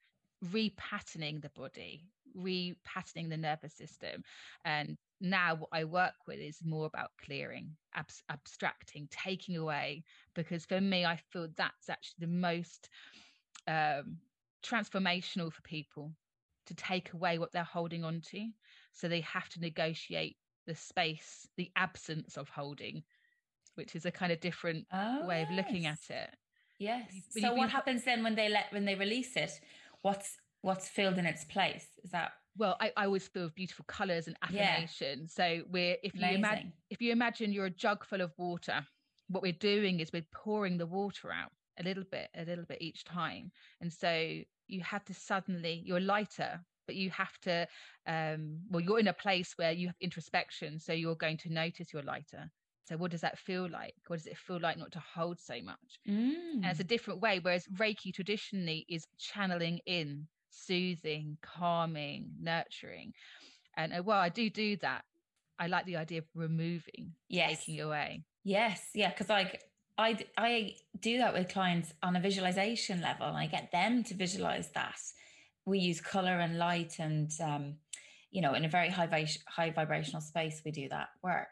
repatterning 0.46 1.42
the 1.42 1.50
body, 1.50 2.06
repatterning 2.38 3.30
the 3.30 3.38
nervous 3.38 3.74
system. 3.74 4.24
And 4.65 4.98
now 5.22 5.56
what 5.56 5.70
I 5.72 5.86
work 5.86 6.15
with 6.27 6.39
is 6.39 6.60
more 6.65 6.86
about 6.86 7.12
clearing, 7.24 7.75
ab- 7.96 8.10
abstracting, 8.30 9.08
taking 9.10 9.56
away, 9.56 10.03
because 10.34 10.65
for 10.65 10.82
me, 10.82 11.06
I 11.06 11.18
feel 11.32 11.48
that's 11.56 11.89
actually 11.89 12.25
the 12.25 12.27
most 12.27 12.89
um, 13.68 14.18
transformational 14.63 15.51
for 15.53 15.62
people 15.62 16.12
to 16.65 16.75
take 16.75 17.13
away 17.13 17.39
what 17.39 17.51
they're 17.51 17.63
holding 17.63 18.03
on 18.03 18.22
to. 18.22 18.50
So 18.92 19.08
they 19.08 19.22
have 19.22 19.50
to 19.50 19.62
negotiate 19.62 20.38
the 20.65 20.75
space, 20.75 21.48
the 21.58 21.72
absence 21.75 22.38
of 22.38 22.50
holding 22.50 23.03
which 23.75 23.96
is 23.96 24.06
a 24.06 24.12
kind 24.12 24.32
of 24.32 24.39
different 24.39 24.86
oh, 24.92 25.25
way 25.25 25.42
of 25.42 25.50
looking 25.51 25.86
at 25.86 26.00
it. 26.10 26.30
Yes. 26.80 27.12
so 27.30 27.53
what 27.53 27.70
happens 27.70 28.03
then 28.03 28.24
when 28.24 28.36
they 28.36 28.50
let 28.50 28.65
when 28.72 28.86
they 28.86 28.96
release 28.96 29.36
it? 29.36 29.51
What's 30.01 30.38
what's 30.62 30.88
filled 30.88 31.18
in 31.18 31.25
its 31.25 31.44
place? 31.46 31.88
Is 32.03 32.12
that 32.12 32.34
well, 32.58 32.77
I, 32.80 32.92
I 32.96 33.06
always 33.06 33.27
feel 33.27 33.50
beautiful 33.50 33.86
colours 33.88 34.27
and 34.27 34.38
affirmation. 34.44 35.22
Yeah. 35.22 35.27
So 35.27 35.63
we're 35.72 35.98
if 36.03 36.13
you 36.15 36.27
imagine 36.27 36.74
if 36.89 37.01
you 37.01 37.12
imagine 37.12 37.51
you're 37.51 37.68
a 37.68 37.72
jug 37.72 38.06
full 38.06 38.22
of 38.22 38.32
water, 38.38 38.86
what 39.30 39.44
we're 39.44 39.53
doing 39.53 40.00
is 40.00 40.12
we're 40.13 40.25
pouring 40.34 40.77
the 40.77 40.86
water 40.86 41.32
out 41.32 41.51
a 41.80 41.84
little 41.84 42.03
bit, 42.12 42.30
a 42.36 42.46
little 42.46 42.65
bit 42.65 42.82
each 42.82 43.03
time. 43.03 43.51
And 43.82 43.92
so 43.92 44.39
you 44.68 44.82
have 44.82 45.03
to 45.06 45.13
suddenly 45.13 45.82
you're 45.86 46.00
lighter, 46.00 46.60
but 46.86 46.96
you 46.96 47.10
have 47.12 47.38
to 47.42 47.68
um 48.08 48.60
well, 48.70 48.82
you're 48.82 49.00
in 49.00 49.08
a 49.08 49.13
place 49.13 49.53
where 49.56 49.72
you 49.72 49.88
have 49.88 49.96
introspection, 50.01 50.80
so 50.80 50.94
you're 50.94 51.15
going 51.15 51.38
to 51.38 51.53
notice 51.53 51.92
you're 51.94 52.03
lighter 52.03 52.51
so 52.85 52.97
what 52.97 53.11
does 53.11 53.21
that 53.21 53.37
feel 53.37 53.69
like? 53.69 53.95
What 54.07 54.17
does 54.17 54.27
it 54.27 54.37
feel 54.37 54.59
like 54.59 54.77
not 54.77 54.91
to 54.91 54.99
hold 54.99 55.39
so 55.39 55.55
much? 55.63 55.99
Mm. 56.07 56.55
And 56.55 56.65
it's 56.65 56.79
a 56.79 56.83
mm. 56.83 56.87
different 56.87 57.21
way. 57.21 57.39
Whereas 57.41 57.65
Reiki 57.67 58.13
traditionally 58.13 58.85
is 58.89 59.07
channeling 59.17 59.79
in, 59.85 60.27
soothing, 60.49 61.37
calming, 61.41 62.31
nurturing. 62.41 63.13
And 63.77 63.93
uh, 63.93 64.03
while 64.03 64.19
I 64.19 64.29
do 64.29 64.49
do 64.49 64.75
that, 64.77 65.03
I 65.59 65.67
like 65.67 65.85
the 65.85 65.97
idea 65.97 66.19
of 66.19 66.25
removing, 66.35 67.13
yes. 67.29 67.59
taking 67.59 67.81
away. 67.81 68.23
Yes, 68.43 68.89
yeah, 68.93 69.09
because 69.09 69.29
like 69.29 69.61
I, 69.97 70.17
I 70.37 70.75
do 70.99 71.19
that 71.19 71.33
with 71.33 71.49
clients 71.49 71.93
on 72.01 72.15
a 72.15 72.19
visualization 72.19 72.99
level 72.99 73.27
and 73.27 73.37
I 73.37 73.45
get 73.45 73.71
them 73.71 74.03
to 74.05 74.13
visualize 74.13 74.69
that. 74.71 74.99
We 75.65 75.79
use 75.79 76.01
color 76.01 76.39
and 76.39 76.57
light 76.57 76.95
and, 76.99 77.31
um, 77.41 77.75
you 78.31 78.41
know, 78.41 78.53
in 78.55 78.65
a 78.65 78.69
very 78.69 78.89
high, 78.89 79.27
high 79.47 79.69
vibrational 79.69 80.21
space, 80.21 80.61
we 80.65 80.71
do 80.71 80.89
that 80.89 81.09
work. 81.23 81.47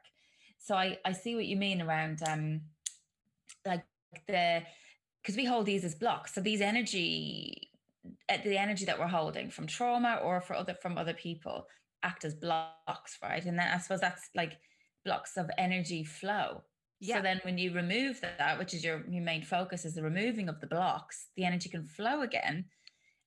So 0.62 0.75
I, 0.75 0.98
I 1.03 1.12
see 1.12 1.36
what 1.36 1.46
you 1.46 1.58
mean 1.58 1.82
around 1.82 2.20
um, 2.27 2.62
like 3.65 3.84
the, 4.27 4.62
because 5.22 5.36
we 5.36 5.46
hold 5.46 5.65
these 5.65 5.84
as 5.84 5.96
blocks. 5.96 6.36
So 6.36 6.41
these 6.41 6.62
energy, 6.62 7.70
eh, 8.30 8.38
the 8.44 8.58
energy 8.58 8.86
that 8.86 9.00
we're 9.00 9.08
holding 9.08 9.50
from 9.50 9.65
trauma 9.65 10.20
or 10.24 10.39
for 10.39 10.56
other 10.56 10.75
from 10.80 10.98
other 10.98 11.13
people 11.13 11.65
act 12.03 12.25
as 12.25 12.36
blocks, 12.36 13.18
right? 13.24 13.44
And 13.44 13.58
then 13.58 13.68
I 13.74 13.80
suppose 13.80 14.01
that's 14.01 14.30
like 14.36 14.53
blocks 15.03 15.36
of 15.36 15.50
energy 15.58 16.03
flow. 16.03 16.62
Yeah. 17.00 17.18
So 17.18 17.22
then 17.24 17.41
when 17.44 17.58
you 17.58 17.74
remove 17.74 18.22
that, 18.22 18.60
which 18.60 18.75
is 18.75 18.84
your, 18.84 19.03
your 19.10 19.24
main 19.24 19.44
focus 19.44 19.86
is 19.86 19.96
the 19.96 20.03
removing 20.03 20.48
of 20.48 20.60
the 20.60 20.68
blocks, 20.68 21.27
the 21.36 21.46
energy 21.46 21.70
can 21.70 21.88
flow 21.88 22.22
again. 22.22 22.65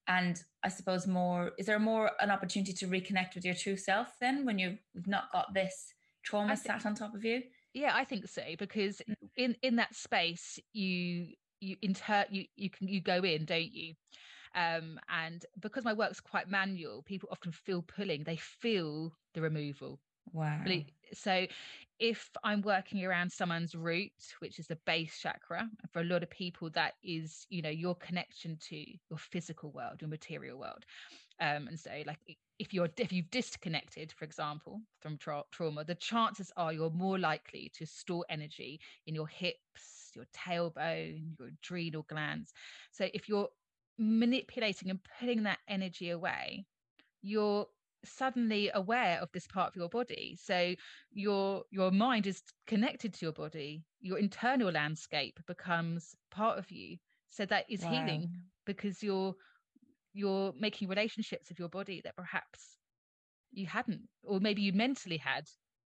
And 0.07 0.41
I 0.63 0.69
suppose 0.69 1.05
more, 1.05 1.51
is 1.57 1.65
there 1.65 1.79
more 1.79 2.11
an 2.21 2.31
opportunity 2.31 2.71
to 2.73 2.87
reconnect 2.87 3.35
with 3.35 3.43
your 3.43 3.55
true 3.55 3.75
self 3.75 4.07
then 4.21 4.45
when 4.45 4.57
you've 4.57 4.79
not 5.05 5.31
got 5.33 5.53
this 5.53 5.94
trauma 6.25 6.57
think, 6.57 6.67
sat 6.67 6.85
on 6.85 6.95
top 6.95 7.15
of 7.15 7.23
you? 7.23 7.43
Yeah, 7.73 7.91
I 7.93 8.03
think 8.03 8.27
so. 8.27 8.41
Because 8.57 9.01
mm. 9.07 9.15
in, 9.37 9.55
in 9.61 9.77
that 9.77 9.95
space, 9.95 10.59
you, 10.73 11.27
you 11.61 11.77
inter, 11.81 12.25
you, 12.29 12.45
you 12.55 12.69
can, 12.69 12.87
you 12.87 12.99
go 12.99 13.23
in, 13.23 13.45
don't 13.45 13.73
you? 13.73 13.93
Um, 14.55 14.99
and 15.09 15.45
because 15.59 15.83
my 15.83 15.93
work's 15.93 16.21
quite 16.21 16.49
manual, 16.49 17.03
people 17.03 17.29
often 17.31 17.51
feel 17.51 17.81
pulling, 17.81 18.23
they 18.23 18.37
feel 18.37 19.13
the 19.33 19.41
removal. 19.41 19.99
Wow. 20.31 20.63
So 21.13 21.45
if 21.99 22.29
I'm 22.43 22.61
working 22.61 23.05
around 23.05 23.31
someone's 23.31 23.75
root, 23.75 24.11
which 24.39 24.57
is 24.59 24.67
the 24.67 24.77
base 24.85 25.19
chakra, 25.21 25.69
for 25.91 26.01
a 26.01 26.05
lot 26.05 26.23
of 26.23 26.29
people, 26.29 26.69
that 26.71 26.93
is, 27.03 27.45
you 27.49 27.61
know, 27.61 27.69
your 27.69 27.95
connection 27.95 28.57
to 28.69 28.77
your 28.77 29.17
physical 29.17 29.71
world, 29.71 30.01
your 30.01 30.09
material 30.09 30.57
world. 30.57 30.85
Um, 31.39 31.67
and 31.67 31.79
so 31.79 31.91
like 32.05 32.19
if 32.59 32.73
you're 32.73 32.89
if 32.97 33.11
you've 33.11 33.29
disconnected 33.31 34.13
for 34.13 34.23
example 34.23 34.81
from 35.01 35.17
tra- 35.17 35.43
trauma 35.51 35.83
the 35.83 35.95
chances 35.95 36.51
are 36.55 36.71
you're 36.71 36.89
more 36.89 37.19
likely 37.19 37.69
to 37.75 37.85
store 37.85 38.25
energy 38.29 38.79
in 39.05 39.13
your 39.13 39.27
hips 39.27 40.11
your 40.15 40.25
tailbone 40.33 41.37
your 41.37 41.49
adrenal 41.49 42.03
glands. 42.03 42.53
So 42.91 43.09
if 43.13 43.27
you're 43.27 43.49
manipulating 43.97 44.89
and 44.89 44.99
putting 45.19 45.43
that 45.43 45.59
energy 45.67 46.09
away 46.11 46.65
you're 47.21 47.67
suddenly 48.05 48.69
aware 48.73 49.19
of 49.19 49.31
this 49.31 49.47
part 49.47 49.67
of 49.67 49.75
your 49.75 49.89
body. 49.89 50.37
So 50.39 50.75
your 51.11 51.63
your 51.71 51.91
mind 51.91 52.27
is 52.27 52.43
connected 52.67 53.13
to 53.15 53.25
your 53.25 53.33
body. 53.33 53.83
Your 53.99 54.19
internal 54.19 54.71
landscape 54.71 55.39
becomes 55.47 56.15
part 56.31 56.57
of 56.59 56.69
you. 56.71 56.97
So 57.29 57.45
that 57.47 57.65
is 57.69 57.81
wow. 57.81 57.89
healing 57.89 58.29
because 58.65 59.03
you're 59.03 59.35
you're 60.15 60.53
making 60.57 60.87
relationships 60.87 61.49
with 61.49 61.59
your 61.59 61.69
body 61.69 62.01
that 62.03 62.15
perhaps 62.15 62.77
you 63.51 63.67
hadn't 63.67 64.01
or 64.23 64.39
maybe 64.39 64.61
you 64.61 64.73
mentally 64.73 65.17
had 65.17 65.45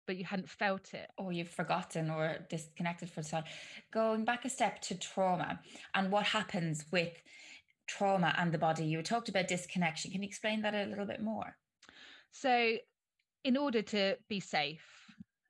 but 0.05 0.17
you 0.17 0.25
hadn't 0.25 0.49
felt 0.49 0.93
it 0.93 1.09
or 1.17 1.31
you've 1.31 1.49
forgotten 1.49 2.09
or 2.09 2.37
disconnected 2.49 3.09
for 3.09 3.21
time 3.21 3.43
going 3.93 4.25
back 4.25 4.43
a 4.45 4.49
step 4.49 4.81
to 4.81 4.97
trauma 4.97 5.59
and 5.95 6.11
what 6.11 6.25
happens 6.25 6.85
with 6.91 7.13
trauma 7.87 8.33
and 8.37 8.51
the 8.51 8.57
body 8.57 8.85
you 8.85 9.01
talked 9.01 9.29
about 9.29 9.47
disconnection 9.47 10.11
can 10.11 10.21
you 10.21 10.27
explain 10.27 10.61
that 10.61 10.73
a 10.73 10.85
little 10.85 11.05
bit 11.05 11.21
more 11.21 11.55
so, 12.33 12.77
in 13.43 13.57
order 13.57 13.83
to 13.83 14.17
be 14.27 14.39
safe, 14.39 14.83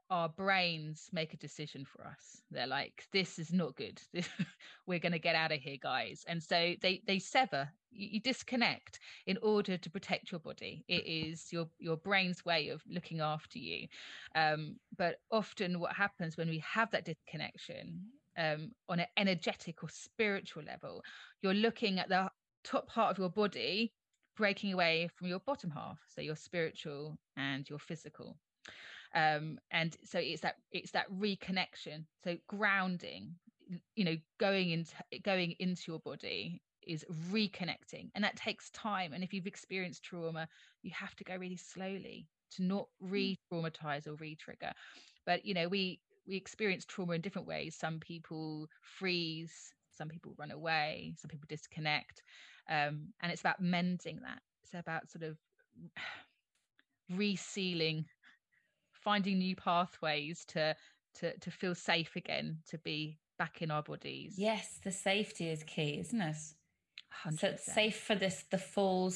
our 0.09 0.27
brains 0.27 1.09
make 1.13 1.33
a 1.33 1.37
decision 1.37 1.85
for 1.85 2.05
us. 2.05 2.41
They're 2.51 2.67
like, 2.67 3.07
"This 3.11 3.39
is 3.39 3.53
not 3.53 3.75
good. 3.75 4.01
We're 4.85 4.99
going 4.99 5.13
to 5.13 5.19
get 5.19 5.35
out 5.35 5.53
of 5.53 5.61
here, 5.61 5.77
guys." 5.81 6.25
And 6.27 6.43
so 6.43 6.75
they 6.81 7.01
they 7.07 7.19
sever. 7.19 7.71
You, 7.93 8.19
disconnect 8.19 8.99
in 9.25 9.37
order 9.41 9.77
to 9.77 9.89
protect 9.89 10.31
your 10.31 10.39
body. 10.39 10.83
It 10.87 11.05
is 11.05 11.51
your 11.51 11.69
your 11.79 11.97
brain's 11.97 12.43
way 12.45 12.69
of 12.69 12.81
looking 12.87 13.19
after 13.19 13.59
you. 13.59 13.87
Um, 14.35 14.77
but 14.97 15.17
often, 15.31 15.79
what 15.79 15.93
happens 15.93 16.37
when 16.37 16.49
we 16.49 16.59
have 16.59 16.91
that 16.91 17.05
disconnection 17.05 18.11
um, 18.37 18.71
on 18.89 18.99
an 18.99 19.07
energetic 19.17 19.83
or 19.83 19.89
spiritual 19.89 20.63
level, 20.63 21.01
you're 21.41 21.53
looking 21.53 21.99
at 21.99 22.09
the 22.09 22.29
top 22.63 22.87
part 22.87 23.11
of 23.11 23.19
your 23.19 23.29
body 23.29 23.93
breaking 24.35 24.73
away 24.73 25.09
from 25.15 25.27
your 25.27 25.39
bottom 25.39 25.69
half 25.69 25.99
so 26.07 26.21
your 26.21 26.35
spiritual 26.35 27.17
and 27.37 27.69
your 27.69 27.79
physical 27.79 28.37
um 29.15 29.59
and 29.71 29.95
so 30.03 30.17
it's 30.17 30.41
that 30.41 30.55
it's 30.71 30.91
that 30.91 31.09
reconnection 31.11 32.05
so 32.23 32.35
grounding 32.47 33.35
you 33.95 34.03
know 34.03 34.17
going 34.39 34.71
into 34.71 34.95
going 35.23 35.51
into 35.59 35.83
your 35.87 35.99
body 35.99 36.61
is 36.87 37.05
reconnecting 37.31 38.09
and 38.15 38.23
that 38.23 38.35
takes 38.35 38.69
time 38.71 39.13
and 39.13 39.23
if 39.23 39.33
you've 39.33 39.47
experienced 39.47 40.03
trauma 40.03 40.47
you 40.81 40.91
have 40.93 41.15
to 41.15 41.23
go 41.23 41.35
really 41.35 41.57
slowly 41.57 42.27
to 42.55 42.63
not 42.63 42.87
mm. 43.03 43.11
re-traumatize 43.11 44.07
or 44.07 44.15
re-trigger. 44.15 44.71
But 45.25 45.45
you 45.45 45.53
know 45.53 45.67
we 45.67 45.99
we 46.27 46.35
experience 46.35 46.85
trauma 46.85 47.13
in 47.13 47.21
different 47.21 47.47
ways. 47.47 47.75
Some 47.75 47.99
people 47.99 48.67
freeze 48.81 49.73
some 49.95 50.09
people 50.09 50.33
run 50.39 50.49
away 50.49 51.13
some 51.17 51.29
people 51.29 51.45
disconnect 51.47 52.23
um, 52.67 53.13
and 53.21 53.31
it's 53.31 53.41
about 53.41 53.61
mending 53.61 54.21
that. 54.23 54.41
It's 54.63 54.73
about 54.73 55.09
sort 55.09 55.23
of 55.23 55.37
resealing 57.11 58.05
finding 58.91 59.37
new 59.37 59.55
pathways 59.55 60.45
to 60.45 60.75
to 61.15 61.37
to 61.37 61.51
feel 61.51 61.75
safe 61.75 62.15
again 62.15 62.59
to 62.69 62.77
be 62.79 63.19
back 63.37 63.61
in 63.61 63.71
our 63.71 63.83
bodies. 63.83 64.35
Yes 64.37 64.79
the 64.83 64.91
safety 64.91 65.49
is 65.49 65.63
key 65.63 65.99
isn't 65.99 66.21
it 66.21 66.37
100%. 67.25 67.39
so 67.39 67.47
it's 67.47 67.65
safe 67.65 67.99
for 67.99 68.15
this 68.15 68.45
the 68.51 68.57
full 68.57 69.11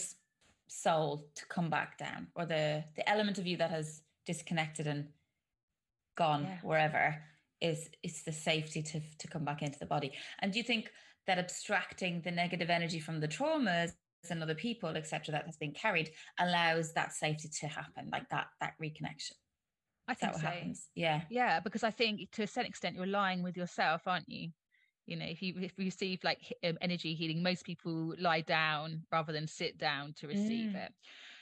soul 0.68 1.28
to 1.36 1.46
come 1.48 1.70
back 1.70 1.98
down 1.98 2.28
or 2.36 2.46
the 2.46 2.84
the 2.96 3.10
element 3.10 3.38
of 3.38 3.48
you 3.48 3.58
that 3.58 3.72
has 3.72 4.02
disconnected 4.26 4.88
and 4.88 5.08
gone 6.18 6.44
yeah. 6.44 6.58
wherever 6.64 7.16
is 7.62 7.90
is 8.04 8.24
the 8.24 8.32
safety 8.32 8.82
to 8.82 9.00
to 9.18 9.28
come 9.28 9.46
back 9.46 9.62
into 9.62 9.80
the 9.80 9.86
body 9.86 10.12
and 10.40 10.52
do 10.52 10.60
you 10.60 10.64
think 10.64 10.92
that 11.26 11.40
abstracting 11.40 12.22
the 12.22 12.32
negative 12.32 12.70
energy 12.70 13.00
from 13.00 13.20
the 13.20 13.28
traumas 13.28 13.92
and 14.30 14.44
other 14.44 14.56
people 14.56 14.90
etc 14.90 15.32
that 15.32 15.46
has 15.46 15.58
been 15.58 15.72
carried 15.72 16.12
allows 16.40 16.94
that 16.94 17.14
safety 17.14 17.48
to 17.48 17.68
happen 17.68 18.10
like 18.12 18.28
that 18.30 18.48
that 18.60 18.74
reconnection 18.82 19.34
i 20.08 20.14
think 20.14 20.34
so. 20.34 20.40
happens 20.40 20.90
yeah 20.96 21.22
yeah 21.30 21.60
because 21.60 21.84
i 21.84 21.92
think 21.92 22.30
to 22.32 22.44
a 22.44 22.48
certain 22.48 22.68
extent 22.68 22.96
you're 22.96 23.06
lying 23.06 23.42
with 23.42 23.56
yourself 23.56 24.02
aren't 24.06 24.28
you 24.28 24.50
you 25.08 25.16
know 25.16 25.26
if 25.26 25.42
you 25.42 25.54
if 25.58 25.74
you 25.78 25.86
receive 25.86 26.24
like 26.24 26.54
um, 26.64 26.78
energy 26.82 27.16
healing 27.16 27.42
most 27.42 27.66
people 27.66 28.14
lie 28.20 28.42
down 28.42 29.02
rather 29.12 29.34
than 29.34 29.48
sit 29.48 29.78
down 29.78 30.14
to 30.14 30.28
receive 30.28 30.72
mm. 30.72 30.86
it 30.86 30.92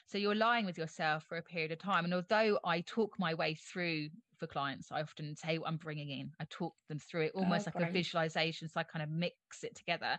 so 0.07 0.17
you're 0.17 0.36
lying 0.36 0.65
with 0.65 0.77
yourself 0.77 1.25
for 1.27 1.38
a 1.38 1.41
period 1.41 1.72
of 1.72 1.79
time 1.79 2.05
and 2.05 2.13
although 2.13 2.57
i 2.63 2.79
talk 2.81 3.13
my 3.19 3.34
way 3.34 3.55
through 3.55 4.07
for 4.38 4.48
clients. 4.48 4.91
I 4.91 5.01
often 5.01 5.36
say 5.36 5.57
what 5.57 5.67
I'm 5.67 5.77
bringing 5.77 6.10
in. 6.10 6.31
I 6.39 6.45
talk 6.50 6.74
them 6.89 7.00
through 7.00 7.22
it 7.22 7.31
almost 7.36 7.67
oh, 7.67 7.72
like 7.74 7.84
great. 7.84 7.89
a 7.89 7.93
visualization. 7.93 8.69
So 8.69 8.79
I 8.79 8.84
kind 8.84 9.03
of 9.03 9.10
mix 9.10 9.63
it 9.63 9.75
together. 9.75 10.17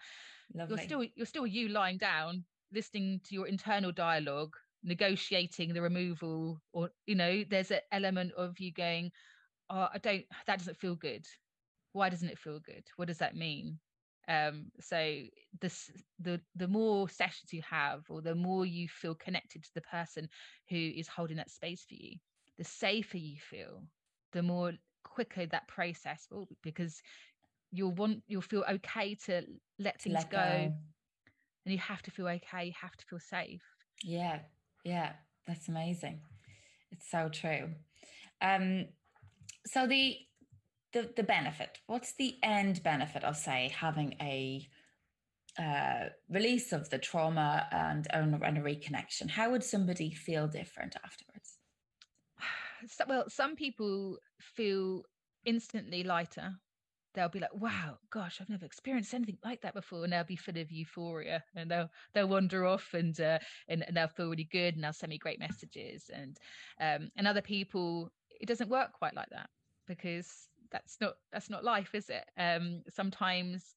Lovely. 0.55 0.77
You're 0.77 0.85
still 0.85 1.05
you're 1.15 1.27
still 1.27 1.47
you 1.47 1.69
lying 1.69 1.99
down, 1.99 2.45
listening 2.73 3.21
to 3.25 3.35
your 3.35 3.47
internal 3.47 3.93
dialogue, 3.93 4.55
negotiating 4.83 5.73
the 5.73 5.83
removal, 5.83 6.61
or 6.73 6.91
you 7.07 7.15
know, 7.15 7.45
there's 7.49 7.71
an 7.71 7.81
element 7.93 8.33
of 8.37 8.59
you 8.59 8.73
going, 8.73 9.11
Oh, 9.71 9.89
I 9.93 9.99
don't 9.99 10.25
that 10.47 10.59
doesn't 10.59 10.79
feel 10.79 10.95
good. 10.95 11.27
Why 11.97 12.11
doesn't 12.11 12.29
it 12.29 12.39
feel 12.39 12.61
good? 12.61 12.85
What 12.97 13.09
does 13.09 13.19
that 13.19 13.35
mean? 13.35 13.79
Um, 14.29 14.67
so 14.81 15.23
this 15.61 15.91
the 16.21 16.41
the 16.57 16.69
more 16.69 17.09
sessions 17.09 17.53
you 17.53 17.63
have 17.63 18.03
or 18.11 18.21
the 18.21 18.35
more 18.35 18.67
you 18.67 18.89
feel 18.89 19.15
connected 19.15 19.63
to 19.63 19.71
the 19.75 19.81
person 19.83 20.29
who 20.69 20.77
is 20.77 21.07
holding 21.07 21.37
that 21.37 21.51
space 21.51 21.85
for 21.89 21.95
you 21.95 22.17
the 22.59 22.65
safer 22.65 23.19
you 23.19 23.37
feel 23.39 23.85
the 24.33 24.43
more 24.43 24.73
quicker 25.05 25.47
that 25.47 25.69
process 25.69 26.27
will 26.31 26.47
be 26.47 26.57
because 26.63 27.01
you'll 27.71 27.93
want 27.93 28.21
you'll 28.27 28.41
feel 28.41 28.65
okay 28.69 29.15
to 29.27 29.43
let 29.79 30.01
things 30.01 30.15
let 30.15 30.31
go. 30.31 30.39
go. 30.39 30.43
and 30.43 31.73
you 31.73 31.79
have 31.79 32.03
to 32.03 32.11
feel 32.11 32.27
okay 32.27 32.67
you 32.67 32.73
have 32.81 32.97
to 32.97 33.07
feel 33.07 33.21
safe 33.21 33.63
yeah 34.03 34.41
yeah 34.85 35.13
that's 35.47 35.69
amazing 35.69 36.21
it's 36.91 37.09
so 37.09 37.29
true 37.29 37.71
um 38.43 38.87
so 39.67 39.87
the 39.87 40.17
the 40.97 41.11
the 41.17 41.23
benefit. 41.23 41.79
What's 41.87 42.15
the 42.15 42.37
end 42.43 42.83
benefit 42.83 43.25
of 43.25 43.37
say 43.37 43.73
having 43.77 44.15
a 44.21 44.67
uh, 45.59 46.09
release 46.29 46.73
of 46.73 46.91
the 46.91 46.99
trauma 46.99 47.67
and, 47.71 48.07
and 48.11 48.35
a 48.59 48.61
reconnection? 48.61 49.31
How 49.31 49.51
would 49.51 49.65
somebody 49.65 50.11
feel 50.11 50.47
different 50.49 50.97
afterwards? 51.05 51.59
So, 52.89 53.05
well, 53.09 53.25
some 53.29 53.57
people 53.57 54.19
feel 54.41 55.03
instantly 55.45 56.03
lighter. 56.03 56.53
They'll 57.15 57.31
be 57.31 57.41
like, 57.41 57.55
"Wow, 57.55 57.97
gosh, 58.11 58.39
I've 58.41 58.51
never 58.51 58.67
experienced 58.67 59.15
anything 59.15 59.39
like 59.43 59.63
that 59.63 59.73
before," 59.73 60.05
and 60.05 60.13
they'll 60.13 60.25
be 60.25 60.37
full 60.37 60.59
of 60.59 60.71
euphoria, 60.71 61.43
and 61.55 61.71
they'll 61.71 61.89
they'll 62.13 62.29
wander 62.29 62.67
off, 62.67 62.93
and 62.93 63.19
uh, 63.19 63.39
and, 63.69 63.83
and 63.87 63.97
they'll 63.97 64.09
feel 64.09 64.29
really 64.29 64.49
good, 64.53 64.75
and 64.75 64.85
they'll 64.85 64.93
send 64.93 65.11
me 65.11 65.19
great 65.19 65.41
messages, 65.41 66.11
and 66.13 66.37
um, 66.79 67.09
and 67.17 67.27
other 67.27 67.41
people, 67.41 68.11
it 68.39 68.47
doesn't 68.47 68.69
work 68.69 68.93
quite 68.93 69.17
like 69.17 69.31
that 69.31 69.49
because 69.87 70.49
that's 70.71 71.01
not 71.01 71.15
that's 71.33 71.51
not 71.51 71.65
life 71.65 71.95
is 71.95 72.11
it? 72.11 72.25
Um 72.37 72.83
sometimes 72.89 73.75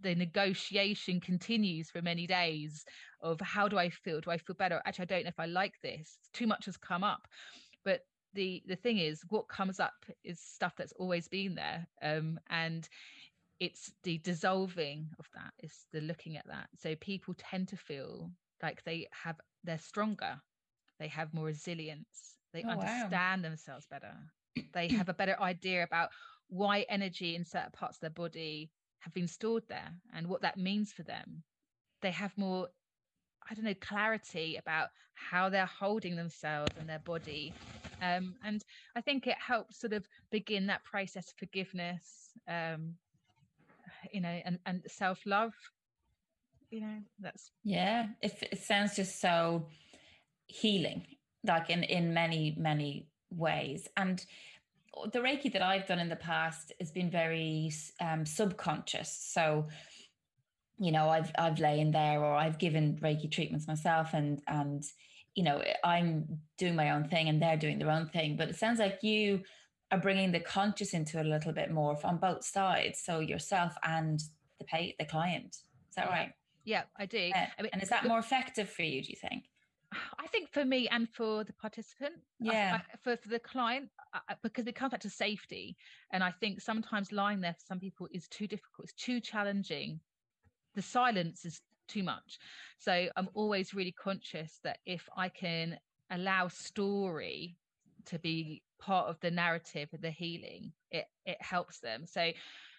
the 0.00 0.14
negotiation 0.14 1.20
continues 1.20 1.90
for 1.90 2.00
many 2.00 2.26
days 2.26 2.84
of 3.20 3.40
how 3.40 3.68
do 3.68 3.78
i 3.78 3.90
feel? 3.90 4.20
Do 4.20 4.30
i 4.30 4.38
feel 4.38 4.56
better? 4.56 4.80
Actually 4.84 5.04
i 5.04 5.06
don't 5.06 5.24
know 5.24 5.28
if 5.28 5.40
i 5.40 5.46
like 5.46 5.74
this. 5.82 6.18
Too 6.32 6.46
much 6.46 6.66
has 6.66 6.76
come 6.76 7.04
up. 7.04 7.28
But 7.84 8.00
the 8.34 8.62
the 8.66 8.76
thing 8.76 8.98
is 8.98 9.22
what 9.28 9.48
comes 9.48 9.80
up 9.80 10.06
is 10.24 10.40
stuff 10.40 10.74
that's 10.76 10.92
always 10.92 11.28
been 11.28 11.54
there 11.54 11.86
um 12.02 12.40
and 12.48 12.88
it's 13.60 13.92
the 14.02 14.18
dissolving 14.18 15.10
of 15.18 15.26
that 15.34 15.52
is 15.62 15.86
the 15.92 16.00
looking 16.00 16.36
at 16.36 16.46
that. 16.48 16.68
So 16.76 16.96
people 16.96 17.34
tend 17.36 17.68
to 17.68 17.76
feel 17.76 18.32
like 18.62 18.82
they 18.84 19.08
have 19.12 19.40
they're 19.64 19.78
stronger 19.78 20.40
they 20.98 21.08
have 21.08 21.34
more 21.34 21.46
resilience 21.46 22.36
they 22.52 22.64
oh, 22.64 22.70
understand 22.70 23.42
wow. 23.42 23.48
themselves 23.48 23.86
better 23.90 24.14
they 24.72 24.88
have 24.88 25.08
a 25.08 25.14
better 25.14 25.36
idea 25.40 25.82
about 25.82 26.10
why 26.52 26.84
energy 26.90 27.34
in 27.34 27.46
certain 27.46 27.70
parts 27.72 27.96
of 27.96 28.00
their 28.02 28.10
body 28.10 28.70
have 28.98 29.14
been 29.14 29.26
stored 29.26 29.62
there 29.68 29.90
and 30.14 30.26
what 30.26 30.42
that 30.42 30.58
means 30.58 30.92
for 30.92 31.02
them. 31.02 31.42
They 32.02 32.10
have 32.10 32.36
more 32.36 32.68
i 33.50 33.54
don't 33.54 33.64
know 33.64 33.74
clarity 33.80 34.56
about 34.56 34.88
how 35.14 35.48
they're 35.48 35.66
holding 35.66 36.14
themselves 36.14 36.70
and 36.78 36.88
their 36.88 37.00
body. 37.00 37.52
Um, 38.00 38.34
and 38.44 38.64
i 38.96 39.00
think 39.00 39.26
it 39.26 39.36
helps 39.38 39.80
sort 39.80 39.92
of 39.92 40.06
begin 40.30 40.66
that 40.66 40.84
process 40.84 41.30
of 41.30 41.38
forgiveness 41.38 42.30
um, 42.48 42.94
you 44.12 44.20
know 44.20 44.40
and, 44.44 44.58
and 44.66 44.82
self-love 44.86 45.54
you 46.70 46.80
know 46.80 46.98
that's 47.18 47.50
yeah 47.64 48.06
it, 48.20 48.36
it 48.52 48.62
sounds 48.62 48.94
just 48.94 49.20
so 49.20 49.66
healing 50.46 51.06
like 51.44 51.70
in 51.70 51.82
in 51.84 52.14
many 52.14 52.54
many 52.58 53.06
ways. 53.36 53.88
And 53.96 54.24
the 55.12 55.20
reiki 55.20 55.52
that 55.52 55.62
i've 55.62 55.86
done 55.86 55.98
in 55.98 56.08
the 56.08 56.16
past 56.16 56.72
has 56.78 56.90
been 56.90 57.10
very 57.10 57.72
um, 58.00 58.26
subconscious. 58.26 59.10
So 59.32 59.66
you 60.78 60.90
know 60.90 61.08
i've 61.08 61.30
i've 61.38 61.58
lain 61.58 61.90
there 61.92 62.20
or 62.20 62.34
i've 62.34 62.58
given 62.58 62.98
reiki 63.02 63.30
treatments 63.30 63.68
myself 63.68 64.14
and 64.14 64.42
and 64.48 64.82
you 65.34 65.44
know 65.44 65.62
i'm 65.84 66.26
doing 66.58 66.74
my 66.74 66.90
own 66.90 67.04
thing 67.04 67.28
and 67.28 67.40
they're 67.40 67.56
doing 67.56 67.78
their 67.78 67.90
own 67.90 68.08
thing. 68.08 68.36
But 68.36 68.48
it 68.48 68.56
sounds 68.56 68.78
like 68.78 69.02
you 69.02 69.42
are 69.90 69.98
bringing 69.98 70.32
the 70.32 70.40
conscious 70.40 70.94
into 70.94 71.18
it 71.18 71.26
a 71.26 71.28
little 71.28 71.52
bit 71.52 71.70
more 71.70 71.98
on 72.02 72.16
both 72.16 72.44
sides. 72.44 73.00
So 73.04 73.20
yourself 73.20 73.74
and 73.84 74.20
the 74.58 74.64
pay 74.64 74.94
the 74.98 75.04
client. 75.04 75.56
Is 75.90 75.96
that 75.96 76.08
right? 76.08 76.32
Yeah 76.64 76.84
i 76.98 77.06
do. 77.06 77.18
Yeah. 77.18 77.48
I 77.58 77.62
mean, 77.62 77.70
and 77.72 77.82
is 77.82 77.88
that 77.88 78.06
more 78.06 78.18
effective 78.18 78.68
for 78.68 78.82
you 78.82 79.02
do 79.02 79.10
you 79.10 79.16
think 79.16 79.44
I 80.18 80.26
think 80.28 80.50
for 80.50 80.64
me 80.64 80.88
and 80.88 81.08
for 81.08 81.44
the 81.44 81.52
participant, 81.52 82.14
yeah, 82.40 82.80
I, 82.80 82.96
for, 83.02 83.16
for 83.16 83.28
the 83.28 83.38
client, 83.38 83.90
I, 84.14 84.34
because 84.42 84.66
it 84.66 84.74
comes 84.74 84.92
back 84.92 85.00
to 85.00 85.10
safety. 85.10 85.76
And 86.12 86.22
I 86.22 86.30
think 86.30 86.60
sometimes 86.60 87.12
lying 87.12 87.40
there 87.40 87.54
for 87.54 87.64
some 87.66 87.80
people 87.80 88.08
is 88.12 88.28
too 88.28 88.46
difficult, 88.46 88.88
it's 88.88 89.04
too 89.04 89.20
challenging. 89.20 90.00
The 90.74 90.82
silence 90.82 91.44
is 91.44 91.60
too 91.88 92.02
much. 92.02 92.38
So 92.78 93.08
I'm 93.16 93.28
always 93.34 93.74
really 93.74 93.92
conscious 93.92 94.60
that 94.64 94.78
if 94.86 95.08
I 95.16 95.28
can 95.28 95.78
allow 96.10 96.48
story 96.48 97.56
to 98.06 98.18
be 98.18 98.62
part 98.78 99.08
of 99.08 99.20
the 99.20 99.30
narrative 99.30 99.88
of 99.92 100.00
the 100.00 100.10
healing, 100.10 100.72
it 100.90 101.06
it 101.26 101.40
helps 101.40 101.80
them. 101.80 102.06
So 102.06 102.32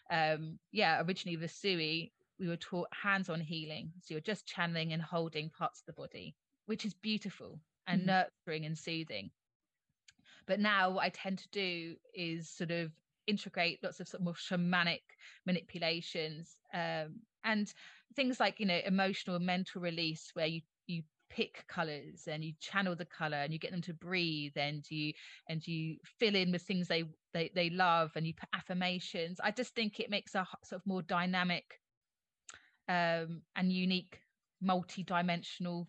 um 0.09 0.59
yeah, 0.71 1.01
originally 1.03 1.37
with 1.37 1.51
Usui, 1.51 2.11
we 2.39 2.47
were 2.47 2.57
taught 2.57 2.87
hands-on 2.91 3.39
healing. 3.39 3.91
So 4.01 4.15
you're 4.15 4.21
just 4.21 4.47
channeling 4.47 4.93
and 4.93 5.01
holding 5.01 5.49
parts 5.49 5.81
of 5.81 5.85
the 5.85 5.93
body 6.01 6.35
which 6.65 6.85
is 6.85 6.93
beautiful 6.93 7.59
and 7.87 8.03
mm. 8.03 8.05
nurturing 8.05 8.65
and 8.65 8.77
soothing. 8.77 9.29
But 10.45 10.59
now 10.59 10.91
what 10.91 11.03
I 11.03 11.09
tend 11.09 11.39
to 11.39 11.49
do 11.49 11.95
is 12.13 12.49
sort 12.49 12.71
of 12.71 12.91
integrate 13.27 13.79
lots 13.83 13.99
of 13.99 14.07
sort 14.07 14.19
of 14.19 14.25
more 14.25 14.33
shamanic 14.33 15.01
manipulations 15.45 16.59
um, 16.73 17.19
and 17.43 17.73
things 18.15 18.39
like 18.39 18.59
you 18.59 18.65
know 18.65 18.79
emotional 18.85 19.37
and 19.37 19.45
mental 19.45 19.81
release 19.81 20.31
where 20.33 20.45
you 20.45 20.61
you 20.87 21.03
pick 21.29 21.65
colors 21.67 22.27
and 22.29 22.43
you 22.43 22.53
channel 22.59 22.95
the 22.95 23.05
color 23.05 23.37
and 23.37 23.51
you 23.51 23.59
get 23.59 23.71
them 23.71 23.81
to 23.81 23.93
breathe 23.93 24.51
and 24.55 24.83
you 24.89 25.13
and 25.49 25.65
you 25.67 25.95
fill 26.19 26.35
in 26.35 26.51
with 26.51 26.61
things 26.61 26.87
they 26.87 27.03
they, 27.33 27.49
they 27.55 27.69
love 27.69 28.11
and 28.15 28.27
you 28.27 28.33
put 28.33 28.49
affirmations 28.53 29.39
i 29.43 29.49
just 29.49 29.73
think 29.73 29.99
it 29.99 30.09
makes 30.09 30.35
a 30.35 30.45
sort 30.63 30.81
of 30.81 30.85
more 30.85 31.01
dynamic 31.01 31.79
um, 32.89 33.41
and 33.55 33.71
unique 33.71 34.19
multi-dimensional 34.61 35.87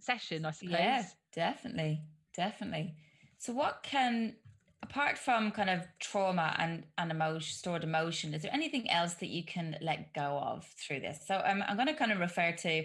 session, 0.00 0.44
I 0.44 0.50
suppose. 0.50 0.72
Yeah, 0.72 1.04
definitely. 1.34 2.02
Definitely. 2.34 2.94
So 3.38 3.52
what 3.52 3.82
can 3.82 4.36
apart 4.82 5.18
from 5.18 5.50
kind 5.50 5.70
of 5.70 5.86
trauma 5.98 6.54
and, 6.58 6.84
and 6.98 7.10
emotion 7.10 7.54
stored 7.54 7.82
emotion, 7.82 8.34
is 8.34 8.42
there 8.42 8.54
anything 8.54 8.88
else 8.90 9.14
that 9.14 9.28
you 9.28 9.44
can 9.44 9.76
let 9.80 10.14
go 10.14 10.38
of 10.42 10.64
through 10.64 11.00
this? 11.00 11.18
So 11.26 11.42
um, 11.44 11.62
I'm 11.66 11.76
going 11.76 11.88
to 11.88 11.94
kind 11.94 12.12
of 12.12 12.18
refer 12.18 12.52
to 12.52 12.84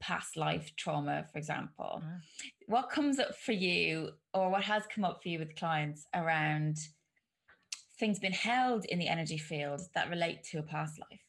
past 0.00 0.36
life 0.36 0.72
trauma, 0.76 1.26
for 1.30 1.38
example. 1.38 2.02
Uh-huh. 2.02 2.48
What 2.66 2.90
comes 2.90 3.18
up 3.18 3.36
for 3.36 3.52
you 3.52 4.10
or 4.34 4.50
what 4.50 4.62
has 4.62 4.84
come 4.92 5.04
up 5.04 5.22
for 5.22 5.28
you 5.28 5.38
with 5.38 5.54
clients 5.56 6.06
around 6.14 6.78
things 7.98 8.18
being 8.18 8.32
held 8.32 8.84
in 8.86 8.98
the 8.98 9.08
energy 9.08 9.38
field 9.38 9.82
that 9.94 10.10
relate 10.10 10.42
to 10.50 10.58
a 10.58 10.62
past 10.62 10.98
life? 10.98 11.20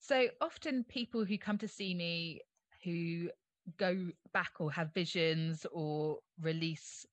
So 0.00 0.28
often 0.40 0.84
people 0.84 1.24
who 1.24 1.38
come 1.38 1.58
to 1.58 1.68
see 1.68 1.94
me 1.94 2.40
who 2.84 3.30
go 3.78 4.08
back 4.32 4.52
or 4.58 4.70
have 4.72 4.92
visions 4.92 5.66
or 5.72 6.18
release 6.40 7.06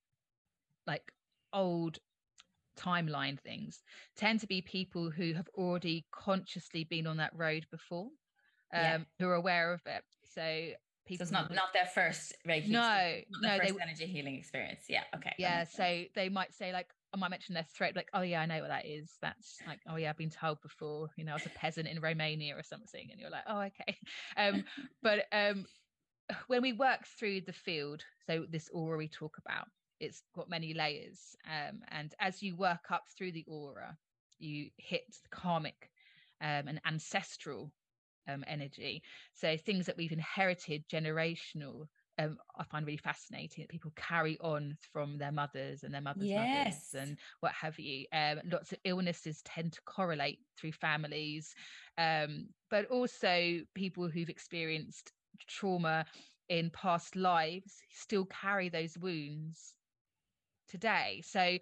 like 0.87 1.11
old 1.53 1.99
timeline 2.77 3.39
things 3.39 3.83
tend 4.15 4.39
to 4.39 4.47
be 4.47 4.61
people 4.61 5.09
who 5.09 5.33
have 5.33 5.47
already 5.55 6.05
consciously 6.11 6.83
been 6.83 7.05
on 7.05 7.17
that 7.17 7.31
road 7.35 7.65
before 7.69 8.05
um 8.73 8.81
yeah. 8.81 8.97
who 9.19 9.27
are 9.27 9.35
aware 9.35 9.73
of 9.73 9.81
it 9.85 10.03
so 10.33 10.69
people 11.05 11.25
so 11.25 11.29
it's 11.29 11.31
not 11.31 11.51
not 11.53 11.73
their 11.73 11.85
first 11.85 12.33
Reiki 12.47 12.69
no 12.69 13.19
no 13.41 13.57
first 13.57 13.75
they, 13.75 13.81
energy 13.81 14.05
healing 14.05 14.35
experience 14.35 14.85
yeah 14.87 15.03
okay 15.15 15.33
yeah 15.37 15.65
so 15.65 16.03
they 16.15 16.29
might 16.29 16.53
say 16.53 16.71
like 16.71 16.87
I 17.13 17.17
might 17.17 17.29
mention 17.29 17.53
their 17.53 17.65
throat, 17.75 17.93
like, 17.95 18.09
oh 18.13 18.21
yeah, 18.21 18.41
I 18.41 18.45
know 18.45 18.61
what 18.61 18.69
that 18.69 18.85
is. 18.85 19.11
That's 19.21 19.57
like, 19.67 19.79
oh 19.87 19.97
yeah, 19.97 20.09
I've 20.09 20.17
been 20.17 20.29
told 20.29 20.61
before. 20.61 21.09
You 21.17 21.25
know, 21.25 21.31
I 21.31 21.35
was 21.35 21.45
a 21.45 21.49
peasant 21.49 21.87
in 21.87 21.99
Romania 21.99 22.57
or 22.57 22.63
something, 22.63 23.09
and 23.11 23.19
you're 23.19 23.29
like, 23.29 23.43
oh 23.47 23.59
okay. 23.59 23.97
Um, 24.37 24.63
but 25.03 25.25
um, 25.33 25.65
when 26.47 26.61
we 26.61 26.73
work 26.73 27.05
through 27.05 27.41
the 27.41 27.53
field, 27.53 28.03
so 28.27 28.45
this 28.49 28.69
aura 28.73 28.97
we 28.97 29.07
talk 29.07 29.37
about, 29.37 29.67
it's 29.99 30.23
got 30.35 30.49
many 30.49 30.73
layers. 30.73 31.35
Um, 31.45 31.81
and 31.89 32.13
as 32.19 32.41
you 32.41 32.55
work 32.55 32.89
up 32.89 33.03
through 33.17 33.33
the 33.33 33.45
aura, 33.47 33.97
you 34.39 34.69
hit 34.77 35.03
the 35.23 35.29
karmic 35.29 35.89
um, 36.41 36.67
and 36.67 36.81
ancestral 36.85 37.71
um, 38.27 38.43
energy. 38.47 39.03
So 39.33 39.57
things 39.57 39.85
that 39.85 39.97
we've 39.97 40.11
inherited 40.11 40.87
generational. 40.89 41.87
Um, 42.19 42.37
I 42.57 42.65
find 42.65 42.85
really 42.85 42.97
fascinating 42.97 43.63
that 43.63 43.69
people 43.69 43.93
carry 43.95 44.37
on 44.41 44.77
from 44.91 45.17
their 45.17 45.31
mothers 45.31 45.83
and 45.83 45.93
their 45.93 46.01
mothers' 46.01 46.25
yes. 46.25 46.91
mothers 46.93 47.07
and 47.07 47.17
what 47.39 47.53
have 47.53 47.79
you. 47.79 48.05
Um, 48.11 48.41
lots 48.51 48.71
of 48.71 48.79
illnesses 48.83 49.41
tend 49.43 49.73
to 49.73 49.81
correlate 49.85 50.39
through 50.59 50.73
families, 50.73 51.55
um, 51.97 52.47
but 52.69 52.85
also 52.87 53.61
people 53.75 54.09
who've 54.09 54.29
experienced 54.29 55.13
trauma 55.47 56.05
in 56.49 56.69
past 56.71 57.15
lives 57.15 57.81
still 57.89 58.25
carry 58.25 58.69
those 58.69 58.97
wounds 58.97 59.73
today. 60.67 61.21
So 61.25 61.57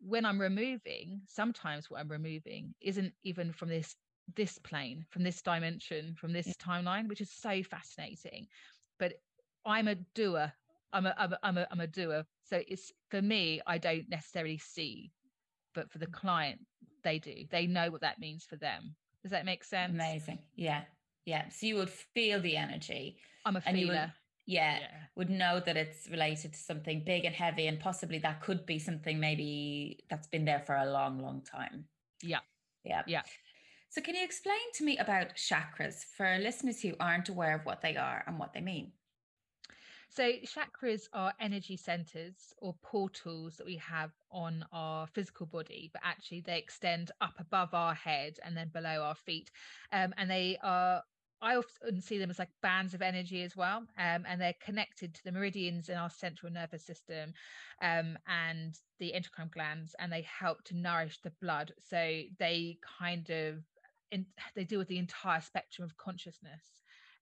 when 0.00 0.24
I'm 0.24 0.40
removing, 0.40 1.22
sometimes 1.28 1.90
what 1.90 2.00
I'm 2.00 2.08
removing 2.08 2.74
isn't 2.80 3.12
even 3.22 3.52
from 3.52 3.68
this 3.68 3.96
this 4.36 4.58
plane, 4.58 5.04
from 5.10 5.24
this 5.24 5.42
dimension, 5.42 6.14
from 6.14 6.32
this 6.32 6.54
timeline, 6.56 7.08
which 7.08 7.20
is 7.20 7.30
so 7.30 7.62
fascinating. 7.62 8.46
But 8.98 9.14
I'm 9.66 9.88
a 9.88 9.96
doer. 10.14 10.52
I'm 10.92 11.06
a, 11.06 11.14
I'm 11.18 11.32
a, 11.32 11.38
I'm 11.42 11.58
a, 11.58 11.66
I'm 11.70 11.80
a 11.80 11.86
doer. 11.86 12.24
So 12.44 12.62
it's 12.68 12.92
for 13.10 13.20
me, 13.20 13.60
I 13.66 13.78
don't 13.78 14.08
necessarily 14.08 14.58
see, 14.58 15.10
but 15.74 15.90
for 15.90 15.98
the 15.98 16.06
client, 16.06 16.60
they 17.02 17.18
do. 17.18 17.44
They 17.50 17.66
know 17.66 17.90
what 17.90 18.00
that 18.02 18.20
means 18.20 18.44
for 18.48 18.56
them. 18.56 18.94
Does 19.22 19.32
that 19.32 19.44
make 19.44 19.64
sense? 19.64 19.92
Amazing. 19.92 20.38
Yeah. 20.56 20.82
Yeah. 21.24 21.48
So 21.48 21.66
you 21.66 21.76
would 21.76 21.90
feel 21.90 22.40
the 22.40 22.56
energy. 22.56 23.18
I'm 23.44 23.56
a 23.56 23.60
feeler. 23.60 23.92
Would, 23.92 24.12
yeah, 24.44 24.78
yeah, 24.80 24.86
would 25.14 25.30
know 25.30 25.60
that 25.64 25.76
it's 25.76 26.08
related 26.10 26.52
to 26.52 26.58
something 26.58 27.04
big 27.04 27.24
and 27.24 27.34
heavy, 27.34 27.68
and 27.68 27.78
possibly 27.78 28.18
that 28.18 28.40
could 28.40 28.66
be 28.66 28.78
something 28.78 29.20
maybe 29.20 30.00
that's 30.10 30.26
been 30.26 30.44
there 30.44 30.60
for 30.66 30.74
a 30.74 30.90
long, 30.90 31.20
long 31.20 31.42
time. 31.42 31.84
Yeah. 32.22 32.40
Yeah. 32.84 33.02
Yeah. 33.06 33.22
So, 33.88 34.00
can 34.00 34.14
you 34.14 34.24
explain 34.24 34.72
to 34.74 34.84
me 34.84 34.98
about 34.98 35.36
chakras 35.36 36.04
for 36.16 36.38
listeners 36.38 36.80
who 36.80 36.94
aren't 36.98 37.28
aware 37.28 37.54
of 37.54 37.64
what 37.66 37.82
they 37.82 37.96
are 37.96 38.24
and 38.26 38.38
what 38.38 38.52
they 38.52 38.60
mean? 38.60 38.92
So, 40.08 40.32
chakras 40.44 41.08
are 41.12 41.32
energy 41.40 41.76
centers 41.76 42.52
or 42.58 42.74
portals 42.82 43.56
that 43.56 43.66
we 43.66 43.76
have 43.76 44.10
on 44.30 44.64
our 44.72 45.06
physical 45.06 45.46
body, 45.46 45.90
but 45.92 46.02
actually 46.04 46.40
they 46.40 46.58
extend 46.58 47.10
up 47.20 47.34
above 47.38 47.74
our 47.74 47.94
head 47.94 48.38
and 48.44 48.56
then 48.56 48.68
below 48.68 49.02
our 49.02 49.14
feet. 49.14 49.50
Um, 49.92 50.12
and 50.16 50.30
they 50.30 50.58
are 50.62 51.02
I 51.42 51.56
often 51.56 52.00
see 52.00 52.18
them 52.18 52.30
as 52.30 52.38
like 52.38 52.50
bands 52.62 52.94
of 52.94 53.02
energy 53.02 53.42
as 53.42 53.56
well, 53.56 53.78
um, 53.98 54.24
and 54.26 54.40
they're 54.40 54.54
connected 54.64 55.12
to 55.14 55.24
the 55.24 55.32
meridians 55.32 55.88
in 55.88 55.96
our 55.96 56.08
central 56.08 56.52
nervous 56.52 56.86
system 56.86 57.34
um, 57.82 58.16
and 58.28 58.78
the 59.00 59.12
endocrine 59.12 59.50
glands, 59.52 59.94
and 59.98 60.12
they 60.12 60.22
help 60.22 60.62
to 60.64 60.76
nourish 60.76 61.18
the 61.22 61.32
blood. 61.42 61.72
So 61.82 62.22
they 62.38 62.78
kind 62.98 63.28
of 63.30 63.56
in, 64.12 64.24
they 64.54 64.64
deal 64.64 64.78
with 64.78 64.88
the 64.88 64.98
entire 64.98 65.40
spectrum 65.40 65.84
of 65.84 65.96
consciousness 65.96 66.62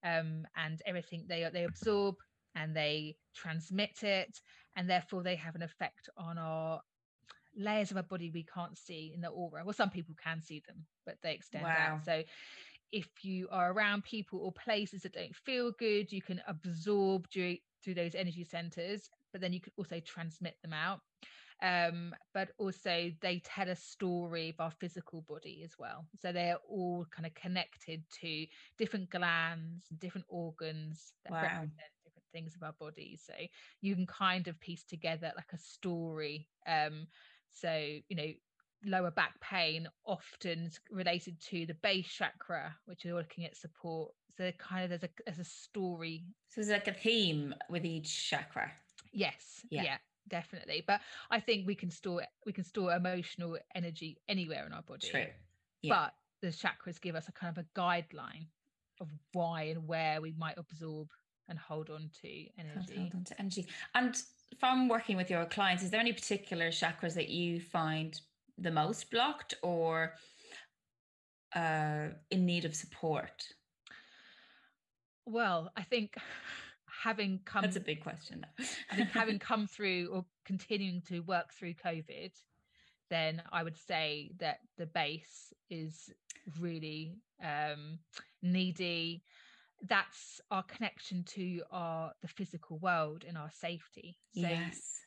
um, 0.05 0.47
and 0.55 0.83
everything. 0.87 1.25
They 1.27 1.49
they 1.51 1.65
absorb 1.65 2.17
and 2.55 2.77
they 2.77 3.17
transmit 3.35 4.03
it, 4.03 4.39
and 4.77 4.89
therefore 4.89 5.23
they 5.23 5.37
have 5.37 5.55
an 5.55 5.63
effect 5.63 6.11
on 6.19 6.37
our 6.37 6.83
layers 7.57 7.91
of 7.91 7.97
our 7.97 8.03
body 8.03 8.31
we 8.31 8.45
can't 8.45 8.77
see 8.77 9.13
in 9.15 9.21
the 9.21 9.29
aura. 9.29 9.65
Well, 9.65 9.73
some 9.73 9.91
people 9.91 10.15
can 10.23 10.41
see 10.41 10.63
them, 10.67 10.85
but 11.07 11.17
they 11.23 11.33
extend 11.33 11.65
wow. 11.65 11.95
out. 11.95 12.05
So 12.05 12.23
if 12.93 13.09
you 13.23 13.49
are 13.51 13.73
around 13.73 14.05
people 14.05 14.41
or 14.41 14.53
places 14.53 15.03
that 15.03 15.15
don't 15.15 15.35
feel 15.35 15.73
good, 15.73 16.13
you 16.13 16.23
can 16.23 16.43
absorb 16.47 17.29
through, 17.31 17.57
through 17.83 17.95
those 17.95 18.15
energy 18.15 18.45
centers, 18.45 19.09
but 19.33 19.41
then 19.41 19.53
you 19.53 19.61
can 19.61 19.73
also 19.77 20.01
transmit 20.01 20.57
them 20.63 20.73
out. 20.73 21.01
Um, 21.63 22.15
but 22.33 22.49
also 22.57 23.13
they 23.21 23.43
tell 23.45 23.69
a 23.69 23.77
story 23.77 24.49
of 24.49 24.61
our 24.61 24.71
physical 24.71 25.23
body 25.29 25.61
as 25.63 25.73
well. 25.79 26.07
So 26.19 26.33
they're 26.33 26.59
all 26.69 27.07
kind 27.11 27.27
of 27.27 27.35
connected 27.35 28.03
to 28.23 28.47
different 28.79 29.11
glands, 29.11 29.85
different 29.99 30.27
organs 30.31 31.13
that 31.25 31.33
wow. 31.33 31.43
represent 31.43 31.75
different 32.03 32.27
things 32.33 32.55
of 32.57 32.63
our 32.63 32.73
bodies. 32.81 33.23
So 33.27 33.35
you 33.83 33.95
can 33.95 34.07
kind 34.07 34.49
of 34.49 34.59
piece 34.61 34.85
together 34.85 35.33
like 35.37 35.53
a 35.53 35.59
story. 35.59 36.49
Um, 36.67 37.07
so 37.53 37.73
you 38.09 38.17
know 38.17 38.33
lower 38.85 39.11
back 39.11 39.41
pain 39.41 39.89
often 40.07 40.71
related 40.91 41.41
to 41.41 41.67
the 41.67 41.75
base 41.75 42.07
chakra 42.07 42.75
which 42.87 43.05
are 43.07 43.15
looking 43.15 43.45
at 43.45 43.57
support. 43.57 44.13
So 44.37 44.51
kind 44.59 44.85
of 44.85 44.91
there's 44.91 45.05
a 45.05 45.23
there's 45.27 45.39
a 45.39 45.51
story. 45.51 46.25
So 46.49 46.61
there's 46.61 46.71
like 46.71 46.89
a 46.89 46.93
theme 46.93 47.55
with 47.69 47.85
each 47.85 48.31
chakra? 48.31 48.71
Yes. 49.13 49.65
Yeah. 49.71 49.83
yeah 49.83 49.97
definitely. 50.29 50.85
But 50.87 51.01
i 51.31 51.41
think 51.41 51.67
we 51.67 51.75
can 51.75 51.91
store 51.91 52.23
we 52.47 52.53
can 52.53 52.65
store 52.65 52.93
emotional 52.95 53.59
energy 53.75 54.19
anywhere 54.29 54.65
in 54.67 54.73
our 54.73 54.83
body. 54.83 55.09
True. 55.09 55.27
Yeah. 55.83 55.95
but 55.95 56.15
the 56.43 56.49
chakras 56.49 57.01
give 57.01 57.15
us 57.15 57.29
a 57.29 57.33
kind 57.33 57.57
of 57.57 57.65
a 57.65 57.79
guideline 57.79 58.47
of 59.01 59.09
why 59.33 59.65
and 59.65 59.87
where 59.87 60.21
we 60.21 60.35
might 60.39 60.59
absorb 60.59 61.09
and 61.49 61.59
hold 61.59 61.91
on 61.91 62.11
to 62.23 62.29
energy. 62.59 62.97
hold 62.97 63.15
on 63.15 63.25
to 63.25 63.41
energy. 63.41 63.67
And 63.95 64.17
from 64.59 64.89
working 64.89 65.17
with 65.17 65.31
your 65.31 65.45
clients 65.47 65.83
is 65.83 65.91
there 65.91 66.01
any 66.01 66.13
particular 66.13 66.69
chakras 66.69 67.15
that 67.15 67.29
you 67.29 67.61
find 67.61 68.21
the 68.61 68.71
most 68.71 69.11
blocked 69.11 69.55
or 69.63 70.15
uh, 71.55 72.09
in 72.31 72.47
need 72.47 72.65
of 72.65 72.75
support? 72.75 73.45
Well, 75.27 75.71
I 75.77 75.83
think 75.83 76.15
having 77.03 77.41
come 77.45 77.63
that's 77.63 77.77
a 77.77 77.81
big 77.81 78.03
question. 78.03 78.45
I 78.91 78.97
think 78.97 79.11
having 79.11 79.39
come 79.51 79.67
through 79.67 80.09
or 80.13 80.25
continuing 80.45 81.03
to 81.09 81.21
work 81.21 81.53
through 81.53 81.75
COVID, 81.75 82.33
then 83.09 83.43
I 83.53 83.63
would 83.63 83.77
say 83.77 84.33
that 84.39 84.59
the 84.77 84.87
base 84.87 85.53
is 85.71 86.11
really 86.59 87.17
um, 87.43 87.99
needy. 88.43 89.23
That's 89.89 90.41
our 90.51 90.63
connection 90.65 91.25
to 91.35 91.63
our 91.71 92.13
the 92.23 92.29
physical 92.29 92.79
world 92.79 93.25
and 93.27 93.39
our 93.39 93.51
safety. 93.51 94.19
So 94.35 94.43
yes, 94.43 95.01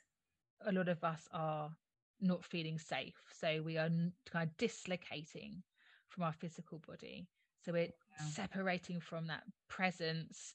a 0.66 0.72
lot 0.72 0.90
of 0.90 1.04
us 1.04 1.28
are 1.32 1.70
not 2.22 2.44
feeling 2.44 2.80
safe. 2.80 3.16
So 3.40 3.62
we 3.64 3.78
are 3.78 3.90
kind 4.32 4.50
of 4.50 4.58
dislocating 4.58 5.64
from 6.10 6.24
our 6.24 6.34
physical 6.34 6.82
body. 6.88 7.28
So 7.66 7.72
we're 7.72 7.90
separating 8.32 9.00
from 9.00 9.28
that 9.28 9.44
presence, 9.70 10.54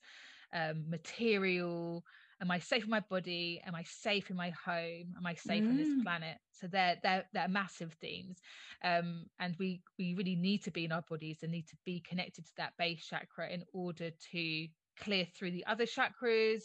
um, 0.52 0.84
material. 0.88 2.04
Am 2.40 2.50
I 2.50 2.58
safe 2.58 2.84
in 2.84 2.90
my 2.90 3.00
body? 3.00 3.60
Am 3.66 3.74
I 3.74 3.82
safe 3.82 4.30
in 4.30 4.36
my 4.36 4.50
home? 4.50 5.14
Am 5.16 5.26
I 5.26 5.34
safe 5.34 5.64
mm. 5.64 5.70
on 5.70 5.76
this 5.76 5.88
mm. 5.88 6.02
planet? 6.02 6.36
So 6.52 6.66
they're 6.68 6.96
they're 7.02 7.24
they're 7.32 7.48
massive 7.48 7.94
themes, 8.00 8.38
um, 8.84 9.26
and 9.40 9.56
we 9.58 9.80
we 9.98 10.14
really 10.14 10.36
need 10.36 10.62
to 10.64 10.70
be 10.70 10.84
in 10.84 10.92
our 10.92 11.02
bodies 11.02 11.38
and 11.42 11.50
need 11.50 11.66
to 11.68 11.76
be 11.84 12.00
connected 12.00 12.46
to 12.46 12.52
that 12.58 12.74
base 12.78 13.04
chakra 13.04 13.48
in 13.50 13.64
order 13.72 14.10
to 14.32 14.66
clear 15.00 15.26
through 15.36 15.52
the 15.52 15.66
other 15.66 15.86
chakras, 15.86 16.62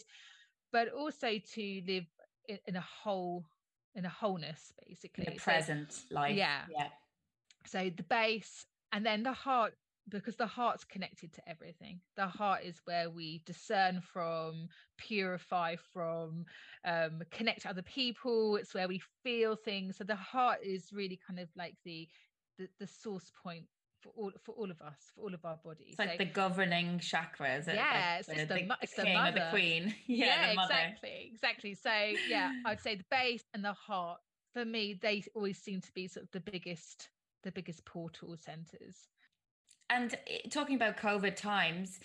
but 0.72 0.88
also 0.88 1.38
to 1.54 1.82
live 1.86 2.06
in, 2.48 2.58
in 2.66 2.76
a 2.76 2.84
whole 3.02 3.44
in 3.94 4.04
a 4.04 4.08
wholeness 4.08 4.72
basically 4.86 5.26
in 5.26 5.34
the 5.34 5.40
present 5.40 5.92
so, 5.92 6.14
life 6.14 6.36
yeah. 6.36 6.62
yeah. 6.70 6.88
So 7.66 7.90
the 7.96 8.02
base 8.04 8.66
and 8.92 9.04
then 9.04 9.22
the 9.22 9.32
heart 9.32 9.74
because 10.08 10.36
the 10.36 10.46
heart's 10.46 10.84
connected 10.84 11.32
to 11.32 11.48
everything. 11.48 12.00
The 12.16 12.26
heart 12.26 12.60
is 12.62 12.80
where 12.84 13.08
we 13.08 13.42
discern 13.46 14.02
from 14.02 14.68
purify 14.98 15.76
from 15.92 16.44
um, 16.84 17.22
connect 17.30 17.62
to 17.62 17.70
other 17.70 17.82
people. 17.82 18.56
It's 18.56 18.74
where 18.74 18.88
we 18.88 19.00
feel 19.22 19.56
things. 19.56 19.96
So 19.96 20.04
the 20.04 20.14
heart 20.16 20.58
is 20.62 20.92
really 20.92 21.18
kind 21.26 21.40
of 21.40 21.48
like 21.56 21.76
the 21.84 22.08
the, 22.58 22.68
the 22.78 22.86
source 22.86 23.32
point 23.42 23.64
for 24.04 24.12
all 24.16 24.32
for 24.42 24.52
all 24.52 24.70
of 24.70 24.80
us, 24.82 25.10
for 25.14 25.22
all 25.22 25.34
of 25.34 25.44
our 25.44 25.56
bodies. 25.64 25.88
It's 25.90 25.98
like 25.98 26.12
so, 26.12 26.16
the 26.18 26.26
governing 26.26 26.98
chakra, 26.98 27.56
is 27.56 27.68
it? 27.68 27.76
Yeah, 27.76 28.20
like 28.28 28.38
it's, 28.38 28.48
the, 28.48 28.54
the, 28.54 28.76
it's 28.82 28.94
the 28.94 29.02
king 29.02 29.14
mother. 29.14 29.28
or 29.28 29.44
the 29.44 29.50
queen. 29.50 29.94
yeah, 30.06 30.52
yeah 30.52 30.62
exactly, 30.62 31.30
exactly. 31.32 31.74
So 31.74 31.90
yeah, 32.28 32.52
I'd 32.66 32.80
say 32.80 32.96
the 32.96 33.04
base 33.10 33.44
and 33.54 33.64
the 33.64 33.72
heart. 33.72 34.18
For 34.52 34.64
me, 34.64 34.96
they 35.00 35.24
always 35.34 35.58
seem 35.58 35.80
to 35.80 35.92
be 35.94 36.06
sort 36.06 36.24
of 36.24 36.30
the 36.30 36.38
biggest, 36.52 37.08
the 37.42 37.50
biggest 37.50 37.84
portal 37.84 38.36
centers. 38.36 38.96
And 39.90 40.14
eh, 40.28 40.48
talking 40.48 40.76
about 40.76 40.96
COVID 40.96 41.34
times, 41.34 41.98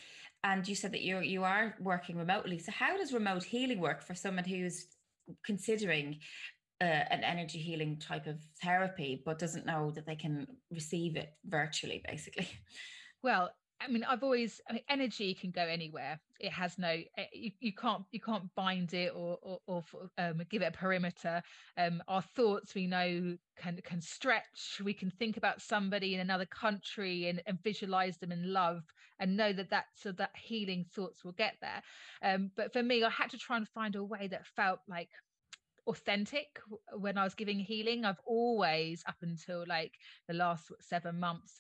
and 0.44 0.68
you 0.68 0.74
said 0.74 0.94
that 0.94 1.02
you 1.02 1.20
you 1.20 1.44
are 1.44 1.76
working 1.80 2.18
remotely. 2.18 2.58
So 2.60 2.72
how 2.72 2.98
does 2.98 3.14
remote 3.14 3.44
healing 3.44 3.80
work 3.80 4.02
for 4.02 4.16
someone 4.16 4.46
who's 4.46 4.88
considering 5.46 6.20
uh, 6.82 6.86
an 6.86 7.24
energy 7.24 7.60
healing 7.60 7.98
type 7.98 8.28
of 8.28 8.40
therapy, 8.64 9.22
but 9.26 9.40
doesn't 9.40 9.66
know 9.66 9.92
that 9.92 10.06
they 10.06 10.16
can 10.16 10.48
receive 10.72 11.16
it 11.16 11.34
virtually, 11.46 12.02
basically. 12.08 12.50
Well, 13.22 13.50
I 13.82 13.88
mean, 13.88 14.04
I've 14.04 14.24
always 14.24 14.60
I 14.70 14.74
mean, 14.74 14.84
energy 14.90 15.34
can 15.34 15.52
go 15.52 15.62
anywhere. 15.62 16.20
It 16.40 16.52
has 16.52 16.78
no, 16.78 16.88
eh, 16.90 17.26
you, 17.34 17.52
you 17.60 17.74
can't 17.74 18.04
you 18.12 18.20
can't 18.20 18.44
bind 18.56 18.94
it 18.94 19.14
or 19.16 19.38
or, 19.42 19.60
or 19.68 19.84
um, 20.18 20.42
give 20.50 20.62
it 20.62 20.74
a 20.74 20.78
perimeter. 20.78 21.42
Um, 21.78 22.04
our 22.08 22.22
thoughts, 22.22 22.76
we 22.76 22.88
know, 22.88 23.38
can 23.58 23.80
can 23.84 24.02
stretch. 24.02 24.82
We 24.84 24.94
can 24.94 25.10
think 25.12 25.38
about 25.38 25.62
somebody 25.62 26.14
in 26.14 26.20
another 26.20 26.46
country 26.46 27.30
and, 27.30 27.42
and 27.46 27.62
visualize 27.64 28.18
them 28.18 28.32
in 28.32 28.52
love 28.52 28.84
and 29.20 29.38
know 29.38 29.54
that 29.54 29.70
that 29.70 29.86
so 29.96 30.12
that 30.14 30.32
healing 30.36 30.86
thoughts 30.94 31.24
will 31.24 31.34
get 31.34 31.56
there. 31.62 31.82
Um, 32.22 32.52
but 32.58 32.74
for 32.74 32.84
me, 32.84 33.04
I 33.04 33.10
had 33.10 33.30
to 33.32 33.38
try 33.38 33.58
and 33.58 33.68
find 33.68 33.96
a 33.96 34.04
way 34.04 34.28
that 34.28 34.46
felt 34.46 34.80
like 34.88 35.10
authentic 35.90 36.60
when 36.94 37.18
I 37.18 37.24
was 37.24 37.34
giving 37.34 37.60
healing. 37.60 38.06
I've 38.06 38.22
always, 38.26 39.04
up 39.08 39.18
until 39.22 39.66
like 39.68 39.94
the 40.28 40.34
last 40.34 40.72
seven 40.80 41.20
months, 41.20 41.60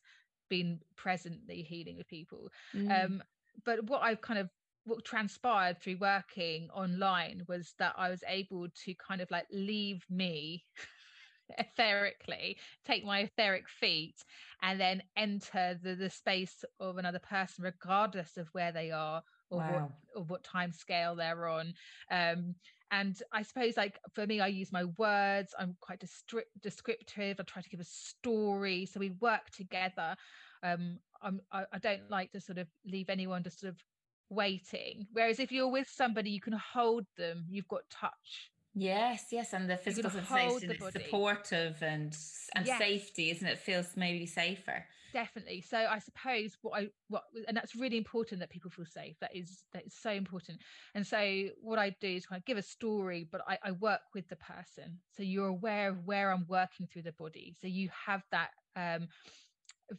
been 0.50 0.80
presently 0.96 1.62
healing 1.62 1.98
with 1.98 2.08
people. 2.08 2.50
Mm. 2.76 3.06
Um, 3.06 3.24
but 3.66 3.84
what 3.86 4.02
I've 4.02 4.22
kind 4.22 4.40
of 4.40 4.50
what 4.86 5.04
transpired 5.06 5.80
through 5.80 5.98
working 6.00 6.70
online 6.74 7.44
was 7.48 7.74
that 7.80 7.94
I 7.98 8.10
was 8.10 8.24
able 8.28 8.68
to 8.86 8.94
kind 8.96 9.22
of 9.22 9.30
like 9.30 9.46
leave 9.52 10.04
me 10.10 10.64
etherically, 11.60 12.56
take 12.86 13.06
my 13.06 13.20
etheric 13.20 13.68
feet, 13.70 14.16
and 14.62 14.80
then 14.80 15.02
enter 15.16 15.80
the, 15.82 15.96
the 15.96 16.10
space 16.10 16.64
of 16.80 16.98
another 16.98 17.20
person, 17.20 17.64
regardless 17.64 18.38
of 18.38 18.48
where 18.54 18.72
they 18.72 18.92
are 18.92 19.22
or 19.50 19.60
wow. 19.60 19.72
what 19.72 19.92
or 20.16 20.24
what 20.24 20.44
time 20.44 20.72
scale 20.72 21.16
they're 21.16 21.48
on. 21.48 21.74
Um, 22.12 22.56
and 22.92 23.22
i 23.32 23.42
suppose 23.42 23.78
like 23.78 24.00
for 24.14 24.26
me 24.26 24.40
i 24.40 24.48
use 24.48 24.72
my 24.72 24.86
words 24.98 25.54
i'm 25.60 25.76
quite 25.80 26.00
destri- 26.00 26.42
descriptive 26.62 27.38
i 27.40 27.44
try 27.44 27.62
to 27.62 27.70
give 27.70 27.80
a 27.80 27.86
story 27.86 28.86
so 28.86 29.00
we 29.00 29.12
work 29.22 29.50
together 29.52 30.16
um 30.64 31.00
I'm, 31.22 31.42
I, 31.52 31.66
I 31.74 31.80
don't 31.80 32.10
like 32.10 32.32
to 32.32 32.40
sort 32.40 32.60
of 32.60 32.68
leave 32.86 33.10
anyone 33.10 33.44
just 33.44 33.60
sort 33.60 33.74
of 33.74 33.84
waiting 34.30 35.08
whereas 35.12 35.40
if 35.40 35.52
you're 35.52 35.68
with 35.68 35.90
somebody 35.90 36.30
you 36.30 36.40
can 36.42 36.54
hold 36.54 37.06
them 37.18 37.46
you've 37.50 37.68
got 37.68 37.82
touch 37.90 38.52
Yes, 38.76 39.26
yes, 39.32 39.54
and 39.54 39.70
the 39.70 39.78
physical 39.78 40.12
sensation, 40.12 40.72
it's 40.72 40.94
supportive 40.94 41.82
and 41.82 42.16
and 42.56 42.66
yes. 42.66 42.78
safety, 42.78 43.32
isn't 43.32 43.48
it? 43.48 43.58
Feels 43.58 43.98
maybe 43.98 44.26
safer. 44.26 44.86
Definitely. 45.14 45.62
So 45.62 45.78
I 45.78 46.00
suppose 46.00 46.58
what 46.62 46.80
I 46.80 46.88
what 47.08 47.24
and 47.48 47.56
that's 47.56 47.76
really 47.76 47.98
important 47.98 48.40
that 48.40 48.50
people 48.50 48.70
feel 48.70 48.86
safe. 48.86 49.16
That 49.22 49.36
is 49.36 49.64
that 49.74 49.86
is 49.86 49.96
so 49.96 50.12
important. 50.12 50.60
And 50.96 51.06
so 51.06 51.46
what 51.62 51.80
I 51.80 51.96
do 52.02 52.08
is 52.08 52.26
kind 52.26 52.40
of 52.40 52.46
give 52.46 52.58
a 52.58 52.62
story, 52.62 53.28
but 53.32 53.42
I, 53.48 53.58
I 53.64 53.72
work 53.72 54.02
with 54.14 54.28
the 54.28 54.36
person. 54.38 55.00
So 55.16 55.24
you're 55.24 55.48
aware 55.48 55.90
of 55.90 56.06
where 56.06 56.32
I'm 56.32 56.46
working 56.48 56.88
through 56.88 57.04
the 57.04 57.14
body. 57.14 57.56
So 57.62 57.68
you 57.68 57.90
have 58.06 58.24
that 58.32 58.50
um 58.76 59.08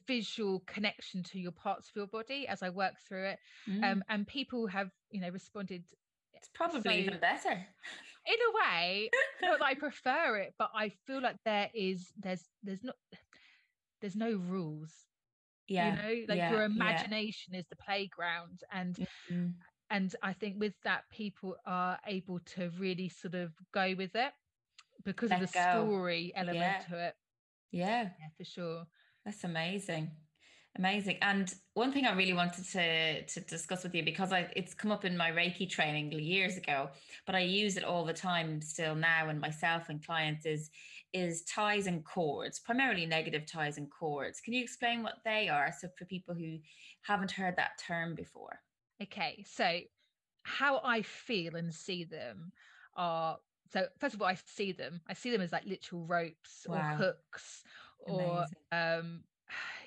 visual 0.06 0.62
connection 0.66 1.22
to 1.24 1.40
your 1.40 1.52
parts 1.52 1.88
of 1.88 1.96
your 1.96 2.06
body 2.06 2.46
as 2.46 2.62
I 2.62 2.70
work 2.70 2.94
through 3.08 3.30
it. 3.30 3.38
Mm. 3.68 3.92
Um, 3.92 4.04
and 4.08 4.26
people 4.26 4.66
have, 4.68 4.90
you 5.10 5.20
know, 5.20 5.30
responded. 5.30 5.84
It's 6.34 6.48
probably 6.54 6.80
so, 6.82 6.90
even 6.90 7.18
better 7.18 7.66
in 8.26 8.34
a 8.34 8.82
way 8.82 9.10
not 9.42 9.58
that 9.58 9.64
i 9.64 9.74
prefer 9.78 10.36
it 10.36 10.54
but 10.58 10.70
i 10.74 10.90
feel 11.06 11.22
like 11.22 11.36
there 11.44 11.70
is 11.74 12.12
there's 12.18 12.44
there's 12.62 12.84
not 12.84 12.94
there's 14.00 14.16
no 14.16 14.32
rules 14.48 14.92
yeah 15.68 15.90
you 15.90 16.02
know 16.02 16.24
like 16.28 16.38
yeah, 16.38 16.50
your 16.50 16.62
imagination 16.62 17.54
yeah. 17.54 17.60
is 17.60 17.66
the 17.70 17.76
playground 17.76 18.60
and 18.72 18.96
mm-hmm. 18.96 19.46
and 19.90 20.16
i 20.22 20.32
think 20.32 20.56
with 20.58 20.74
that 20.84 21.02
people 21.10 21.56
are 21.66 21.98
able 22.06 22.40
to 22.40 22.70
really 22.78 23.08
sort 23.08 23.34
of 23.34 23.52
go 23.72 23.94
with 23.96 24.14
it 24.14 24.32
because 25.04 25.30
Let 25.30 25.42
of 25.42 25.52
the 25.52 25.58
go. 25.58 25.86
story 25.86 26.32
element 26.34 26.58
yeah. 26.58 26.78
to 26.88 27.06
it 27.06 27.14
yeah 27.70 28.02
yeah 28.02 28.28
for 28.36 28.44
sure 28.44 28.84
that's 29.24 29.44
amazing 29.44 30.10
Amazing. 30.78 31.18
And 31.20 31.52
one 31.74 31.92
thing 31.92 32.06
I 32.06 32.14
really 32.14 32.33
wanted 32.33 32.64
to 32.70 33.24
to 33.24 33.40
discuss 33.40 33.83
with 33.83 33.94
you 33.94 34.04
because 34.04 34.33
I 34.33 34.50
it's 34.54 34.72
come 34.72 34.92
up 34.92 35.04
in 35.04 35.16
my 35.16 35.30
Reiki 35.30 35.68
training 35.68 36.12
years 36.12 36.56
ago, 36.56 36.90
but 37.26 37.35
I 37.35 37.40
use 37.40 37.76
it 37.76 37.83
all 37.85 38.04
the 38.04 38.12
time 38.12 38.61
still 38.62 38.94
now 38.94 39.28
and 39.28 39.40
myself 39.40 39.88
and 39.88 40.04
clients 40.04 40.46
is 40.46 40.70
is 41.12 41.42
ties 41.42 41.88
and 41.88 42.04
cords, 42.04 42.61
primarily 42.61 43.04
negative 43.04 43.46
ties 43.46 43.78
and 43.78 43.90
cords. 43.90 44.40
Can 44.40 44.54
you 44.54 44.62
explain 44.62 45.02
what 45.02 45.16
they 45.24 45.48
are 45.48 45.72
so 45.76 45.88
for 45.98 46.04
people 46.04 46.35
who 46.35 46.59
haven't 47.02 47.33
heard 47.33 47.56
that 47.56 47.72
term 47.85 48.14
before? 48.14 48.61
Okay, 49.02 49.44
so 49.48 49.80
how 50.44 50.80
I 50.85 51.02
feel 51.02 51.56
and 51.56 51.74
see 51.74 52.04
them 52.04 52.52
are 52.94 53.38
so 53.72 53.87
first 53.98 54.14
of 54.14 54.22
all 54.22 54.28
I 54.28 54.37
see 54.46 54.70
them 54.70 55.00
I 55.09 55.14
see 55.14 55.30
them 55.30 55.40
as 55.40 55.52
like 55.52 55.66
literal 55.66 56.06
ropes 56.06 56.66
wow. 56.68 56.76
or 56.76 56.96
hooks 56.96 57.64
or 58.06 58.46
um 58.72 59.24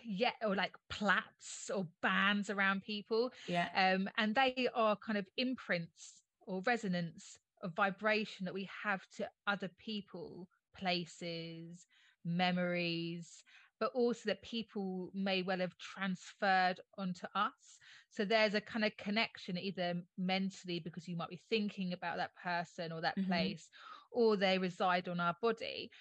yeah 0.05 0.31
or 0.45 0.55
like 0.55 0.73
plaits 0.89 1.71
or 1.73 1.87
bands 2.01 2.49
around 2.49 2.81
people 2.83 3.31
yeah. 3.47 3.67
um 3.75 4.09
and 4.17 4.35
they 4.35 4.67
are 4.75 4.95
kind 4.97 5.17
of 5.17 5.25
imprints 5.37 6.21
or 6.41 6.61
resonance 6.65 7.37
of 7.63 7.73
vibration 7.73 8.45
that 8.45 8.53
we 8.53 8.69
have 8.83 9.01
to 9.15 9.27
other 9.47 9.69
people 9.79 10.47
places 10.77 11.87
memories 12.25 13.43
but 13.83 13.91
also 13.95 14.21
that 14.27 14.41
people 14.41 15.09
may 15.13 15.41
well 15.41 15.59
have 15.59 15.77
transferred 15.77 16.79
onto 16.97 17.27
us. 17.35 17.77
So 18.09 18.23
there's 18.23 18.53
a 18.53 18.61
kind 18.61 18.85
of 18.85 18.95
connection 18.95 19.57
either 19.57 19.95
mentally 20.17 20.79
because 20.79 21.05
you 21.05 21.17
might 21.17 21.27
be 21.27 21.41
thinking 21.49 21.91
about 21.91 22.15
that 22.15 22.31
person 22.41 22.93
or 22.93 23.01
that 23.01 23.17
mm-hmm. 23.17 23.29
place 23.29 23.67
or 24.09 24.37
they 24.37 24.57
reside 24.57 25.09
on 25.09 25.19
our 25.19 25.35
body. 25.41 25.91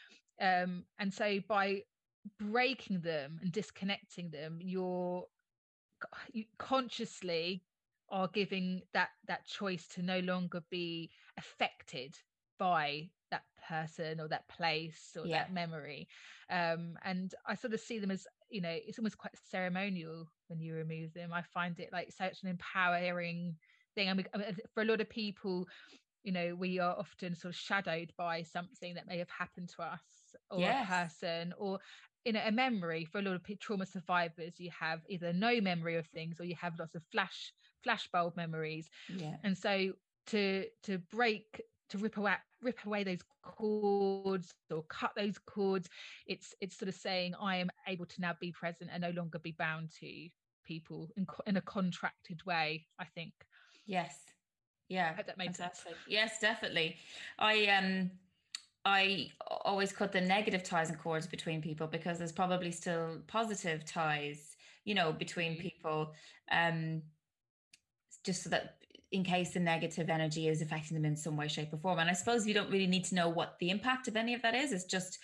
Um, 0.41 0.85
and 1.01 1.13
so 1.13 1.41
by 1.49 1.83
breaking 2.39 3.01
them 3.01 3.39
and 3.43 3.53
disconnecting 3.53 4.31
them 4.31 4.59
you're 4.61 5.25
you 6.33 6.45
consciously 6.59 7.63
are 8.09 8.29
giving 8.29 8.83
that 8.93 9.09
that 9.27 9.47
choice 9.47 9.87
to 9.89 10.03
no 10.03 10.21
longer 10.21 10.63
be 10.71 11.11
affected 11.39 12.17
by 12.59 13.09
that 13.31 13.43
person 13.69 14.21
or 14.21 14.29
that 14.29 14.47
place 14.49 15.17
or 15.19 15.27
yeah. 15.27 15.39
that 15.39 15.53
memory 15.53 16.07
um 16.51 16.97
and 17.05 17.35
i 17.47 17.55
sort 17.55 17.73
of 17.73 17.81
see 17.81 17.99
them 17.99 18.11
as 18.11 18.27
you 18.51 18.61
know 18.61 18.77
it's 18.87 18.99
almost 18.99 19.17
quite 19.17 19.35
ceremonial 19.51 20.27
when 20.49 20.61
you 20.61 20.75
remove 20.75 21.13
them 21.15 21.33
i 21.33 21.43
find 21.43 21.81
it 21.81 21.89
like 21.93 22.13
such 22.13 22.43
an 22.43 22.51
empowering 22.51 23.57
thing 23.95 24.09
I 24.09 24.15
mean, 24.15 24.27
for 24.75 24.83
a 24.83 24.87
lot 24.87 25.01
of 25.01 25.09
people 25.09 25.67
you 26.23 26.33
know 26.33 26.55
we 26.55 26.79
are 26.79 26.97
often 26.99 27.35
sort 27.35 27.55
of 27.55 27.59
shadowed 27.59 28.13
by 28.17 28.43
something 28.43 28.95
that 28.95 29.07
may 29.09 29.19
have 29.19 29.31
happened 29.31 29.71
to 29.77 29.83
us 29.83 30.01
or 30.51 30.61
yes. 30.61 30.85
a 30.85 30.93
person 30.93 31.55
or 31.59 31.79
in 32.25 32.37
a 32.37 32.51
memory 32.53 33.05
for 33.05 33.19
a 33.19 33.23
lot 33.23 33.35
of 33.35 33.59
trauma 33.59 33.87
survivors 33.87 34.61
you 34.61 34.71
have 34.71 35.01
either 35.09 35.33
no 35.33 35.61
memory 35.61 35.97
of 35.97 36.07
things 36.07 36.41
or 36.41 36.45
you 36.45 36.55
have 36.55 36.79
lots 36.79 36.95
of 36.95 37.03
flash 37.11 37.53
flashbulb 37.87 38.37
memories. 38.37 38.89
Yeah. 39.09 39.37
And 39.43 39.57
so 39.57 39.93
to 40.27 40.67
to 40.85 40.99
break 40.99 41.61
to 41.89 41.99
rip 41.99 42.17
away 42.17 42.37
rip 42.63 42.85
away 42.87 43.05
those 43.05 43.23
cords 43.43 44.55
or 44.71 44.85
cut 44.85 45.11
those 45.17 45.37
cords 45.39 45.89
it's 46.27 46.55
it's 46.61 46.77
sort 46.79 46.89
of 46.89 46.95
saying 46.95 47.35
i 47.41 47.57
am 47.57 47.69
able 47.89 48.07
to 48.07 48.21
now 48.21 48.33
be 48.41 48.53
present 48.53 48.89
and 48.93 49.03
no 49.03 49.11
longer 49.11 49.39
be 49.41 49.51
bound 49.51 49.91
to 49.91 50.29
people 50.65 51.11
in, 51.17 51.27
in 51.47 51.57
a 51.57 51.61
contracted 51.61 52.45
way 52.47 52.87
i 52.99 53.05
think. 53.05 53.33
Yes. 53.85 54.17
Yeah. 54.89 55.17
That 55.27 55.39
makes 55.39 55.59
sense. 55.59 55.85
Yes 56.07 56.39
definitely. 56.39 56.97
I 57.39 57.67
um 57.67 58.11
I 58.85 59.31
always 59.65 59.93
cut 59.93 60.13
the 60.13 60.21
negative 60.21 60.63
ties 60.65 60.91
and 60.91 60.99
cords 60.99 61.27
between 61.27 61.63
people 61.63 61.87
because 61.87 62.19
there's 62.19 62.33
probably 62.33 62.73
still 62.73 63.19
positive 63.29 63.85
ties, 63.85 64.57
you 64.85 64.95
know, 64.95 65.13
between 65.13 65.53
mm-hmm. 65.53 65.63
people. 65.63 66.13
Um, 66.51 67.03
just 68.25 68.43
so 68.43 68.51
that 68.51 68.77
in 69.11 69.25
case 69.25 69.51
the 69.51 69.61
negative 69.61 70.09
energy 70.09 70.49
is 70.49 70.63
affecting 70.63 70.95
them 70.95 71.05
in 71.05 71.17
some 71.17 71.37
way, 71.37 71.47
shape, 71.47 71.73
or 71.73 71.77
form. 71.77 71.99
And 71.99 72.09
I 72.09 72.15
suppose 72.15 72.47
you 72.47 72.55
don't 72.55 72.71
really 72.71 72.87
need 72.87 73.05
to 73.07 73.15
know 73.15 73.29
what 73.29 73.57
the 73.61 73.71
impact 73.71 74.09
of 74.09 74.17
any 74.17 74.35
of 74.35 74.43
that 74.43 74.55
is. 74.55 74.73
It's 74.73 74.85
just 74.85 75.19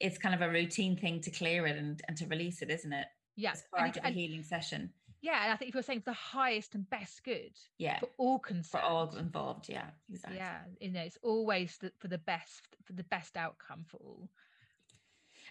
it's 0.00 0.18
kind 0.18 0.34
of 0.34 0.40
a 0.40 0.50
routine 0.50 0.96
thing 0.96 1.20
to 1.20 1.30
clear 1.30 1.66
it 1.66 1.76
and, 1.76 2.00
and 2.08 2.16
to 2.16 2.26
release 2.26 2.62
it, 2.62 2.70
isn't 2.70 2.92
it? 2.92 3.06
Yeah. 3.36 3.52
As 3.52 3.62
part 3.74 3.96
and, 3.96 4.04
of 4.04 4.04
a 4.04 4.14
healing 4.14 4.42
session. 4.42 4.90
Yeah, 5.22 5.42
and 5.44 5.52
I 5.52 5.56
think 5.56 5.68
if 5.68 5.74
you're 5.74 5.82
saying 5.82 6.00
for 6.00 6.10
the 6.10 6.14
highest 6.14 6.74
and 6.74 6.88
best 6.88 7.22
good, 7.24 7.52
yeah, 7.78 7.98
for 7.98 8.08
all 8.16 8.38
concerned, 8.38 8.70
for 8.70 8.80
all 8.80 9.16
involved, 9.16 9.68
yeah, 9.68 9.90
exactly. 10.10 10.38
Yeah, 10.38 10.58
you 10.80 10.92
know, 10.92 11.00
it's 11.00 11.18
always 11.22 11.76
the, 11.78 11.92
for 11.98 12.08
the 12.08 12.18
best, 12.18 12.62
for 12.84 12.94
the 12.94 13.04
best 13.04 13.36
outcome 13.36 13.84
for 13.86 13.98
all. 13.98 14.28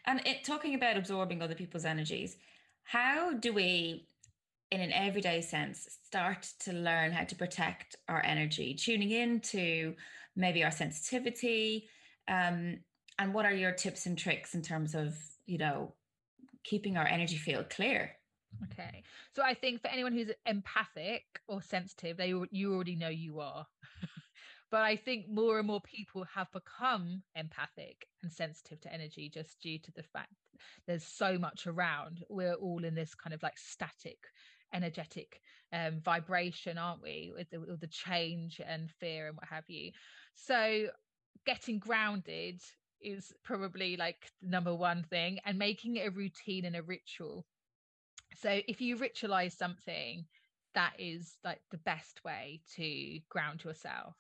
And 0.06 0.26
it, 0.26 0.44
talking 0.44 0.74
about 0.74 0.98
absorbing 0.98 1.42
other 1.42 1.54
people's 1.54 1.86
energies, 1.86 2.38
how 2.84 3.34
do 3.34 3.54
we, 3.54 4.08
in 4.72 4.82
an 4.82 4.92
everyday 4.92 5.42
sense, 5.42 5.88
start 6.06 6.48
to 6.62 6.74
learn 6.74 7.12
how 7.12 7.26
to 7.26 7.36
protect 7.36 7.96
our 8.08 8.24
energy, 8.26 8.74
tuning 8.74 9.12
into 9.12 9.94
maybe 10.36 10.64
our 10.64 10.72
sensitivity, 10.72 11.90
um, 12.28 12.80
and 13.20 13.34
what 13.34 13.46
are 13.46 13.54
your 13.54 13.72
tips 13.72 14.06
and 14.08 14.18
tricks 14.18 14.56
in 14.56 14.62
terms 14.62 14.96
of 14.96 15.16
you 15.46 15.58
know 15.58 15.94
keeping 16.64 16.98
our 16.98 17.06
energy 17.06 17.38
field 17.38 17.70
clear? 17.70 18.16
Okay. 18.66 19.04
So 19.36 19.44
I 19.44 19.54
think 19.54 19.82
for 19.82 19.88
anyone 19.88 20.14
who's 20.14 20.32
empathic 20.46 21.24
or 21.48 21.62
sensitive, 21.62 22.18
they 22.18 22.34
you 22.52 22.74
already 22.74 22.96
know 22.96 23.10
you 23.10 23.40
are. 23.40 23.66
but 24.72 24.82
I 24.82 24.96
think 24.96 25.30
more 25.30 25.60
and 25.60 25.68
more 25.68 25.82
people 25.82 26.26
have 26.34 26.52
become 26.52 27.24
empathic 27.36 28.08
and 28.24 28.32
sensitive 28.32 28.82
to 28.82 28.94
energy 28.94 29.30
just 29.30 29.60
due 29.62 29.80
to 29.80 29.92
the 29.92 30.04
fact 30.04 30.34
there's 30.88 31.06
so 31.06 31.38
much 31.38 31.68
around. 31.68 32.24
We're 32.30 32.54
all 32.54 32.84
in 32.84 32.96
this 32.96 33.16
kind 33.16 33.34
of 33.34 33.44
like 33.44 33.58
static 33.58 34.18
energetic 34.74 35.42
um, 35.74 36.00
vibration, 36.02 36.78
aren't 36.78 37.02
we? 37.02 37.32
With 37.36 37.50
the, 37.50 37.60
with 37.60 37.80
the 37.80 37.88
change 37.88 38.62
and 38.66 38.92
fear 39.00 39.28
and 39.28 39.36
what 39.36 39.48
have 39.48 39.64
you. 39.68 39.92
So 40.36 40.88
getting 41.46 41.80
grounded 41.80 42.62
is 43.02 43.32
probably 43.44 43.98
like 43.98 44.30
number 44.42 44.76
one 44.76 45.04
thing 45.04 45.40
and 45.46 45.58
making 45.58 45.96
it 45.96 46.08
a 46.08 46.12
routine 46.12 46.66
and 46.66 46.76
a 46.76 46.84
ritual 46.84 47.46
so 48.42 48.62
if 48.68 48.82
you 48.82 48.98
ritualize 48.98 49.54
something, 49.54 50.26
that 50.76 50.94
is 51.00 51.38
like 51.44 51.62
the 51.72 51.78
best 51.80 52.22
way 52.24 52.62
to 52.76 53.20
ground 53.30 53.64
yourself. 53.64 54.16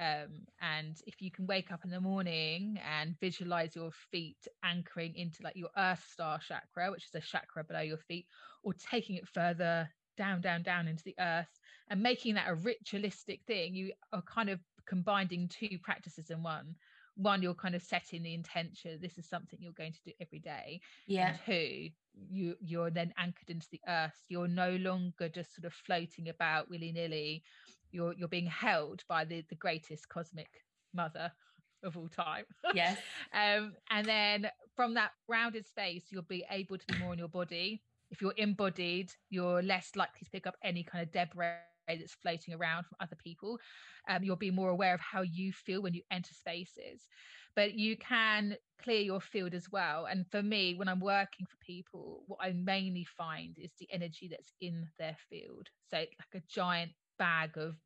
Um, 0.00 0.46
and 0.60 0.96
if 1.06 1.20
you 1.20 1.30
can 1.30 1.46
wake 1.46 1.70
up 1.70 1.84
in 1.84 1.90
the 1.90 2.00
morning 2.00 2.78
and 2.98 3.18
visualize 3.20 3.76
your 3.76 3.92
feet 4.10 4.48
anchoring 4.64 5.14
into 5.14 5.42
like 5.42 5.54
your 5.56 5.68
earth 5.76 6.04
star 6.10 6.40
chakra, 6.40 6.90
which 6.90 7.04
is 7.04 7.14
a 7.14 7.20
chakra 7.20 7.62
below 7.62 7.82
your 7.82 7.98
feet, 7.98 8.26
or 8.62 8.72
taking 8.72 9.16
it 9.16 9.28
further 9.28 9.88
down, 10.16 10.40
down, 10.40 10.62
down 10.62 10.88
into 10.88 11.04
the 11.04 11.14
earth 11.20 11.60
and 11.88 12.02
making 12.02 12.34
that 12.34 12.48
a 12.48 12.54
ritualistic 12.54 13.40
thing, 13.46 13.74
you 13.74 13.92
are 14.12 14.22
kind 14.22 14.48
of 14.48 14.60
combining 14.86 15.48
two 15.48 15.78
practices 15.82 16.30
in 16.30 16.42
one 16.42 16.74
one 17.16 17.42
you're 17.42 17.54
kind 17.54 17.74
of 17.74 17.82
setting 17.82 18.22
the 18.22 18.32
intention 18.32 18.98
this 19.00 19.18
is 19.18 19.28
something 19.28 19.58
you're 19.60 19.72
going 19.72 19.92
to 19.92 20.02
do 20.04 20.12
every 20.20 20.38
day 20.38 20.80
yeah. 21.06 21.28
and 21.28 21.38
two 21.44 21.90
you 22.14 22.56
you're 22.60 22.90
then 22.90 23.12
anchored 23.18 23.50
into 23.50 23.66
the 23.70 23.80
earth. 23.88 24.22
You're 24.28 24.48
no 24.48 24.76
longer 24.76 25.28
just 25.28 25.54
sort 25.54 25.64
of 25.64 25.72
floating 25.72 26.28
about 26.28 26.68
willy-nilly. 26.68 27.42
You're 27.90 28.14
you're 28.14 28.28
being 28.28 28.46
held 28.46 29.02
by 29.08 29.24
the 29.24 29.44
the 29.48 29.56
greatest 29.56 30.08
cosmic 30.08 30.48
mother 30.94 31.32
of 31.82 31.96
all 31.96 32.08
time. 32.08 32.44
Yes. 32.74 32.98
Um 33.34 33.74
and 33.90 34.06
then 34.06 34.50
from 34.76 34.94
that 34.94 35.12
grounded 35.26 35.66
space 35.66 36.06
you'll 36.10 36.22
be 36.22 36.44
able 36.50 36.78
to 36.78 36.86
be 36.86 36.98
more 36.98 37.12
in 37.12 37.18
your 37.18 37.28
body. 37.28 37.82
If 38.10 38.20
you're 38.20 38.34
embodied 38.36 39.10
you're 39.30 39.62
less 39.62 39.92
likely 39.96 40.24
to 40.24 40.30
pick 40.30 40.46
up 40.46 40.56
any 40.62 40.82
kind 40.82 41.02
of 41.02 41.12
debris 41.12 41.54
that's 41.88 42.14
floating 42.14 42.54
around 42.54 42.84
from 42.84 42.96
other 43.00 43.16
people. 43.16 43.58
Um, 44.08 44.24
you'll 44.24 44.36
be 44.36 44.50
more 44.50 44.70
aware 44.70 44.94
of 44.94 45.00
how 45.00 45.22
you 45.22 45.52
feel 45.52 45.82
when 45.82 45.94
you 45.94 46.02
enter 46.10 46.34
spaces, 46.34 47.06
but 47.54 47.74
you 47.74 47.96
can 47.96 48.56
clear 48.82 49.00
your 49.00 49.20
field 49.20 49.54
as 49.54 49.70
well. 49.70 50.06
And 50.06 50.26
for 50.30 50.42
me, 50.42 50.74
when 50.74 50.88
I'm 50.88 51.00
working 51.00 51.46
for 51.46 51.56
people, 51.64 52.22
what 52.26 52.38
I 52.42 52.52
mainly 52.52 53.06
find 53.16 53.56
is 53.58 53.72
the 53.78 53.88
energy 53.92 54.28
that's 54.28 54.52
in 54.60 54.86
their 54.98 55.16
field. 55.30 55.68
So, 55.90 55.98
like 55.98 56.34
a 56.34 56.42
giant 56.48 56.92
bag 57.18 57.56
of 57.56 57.76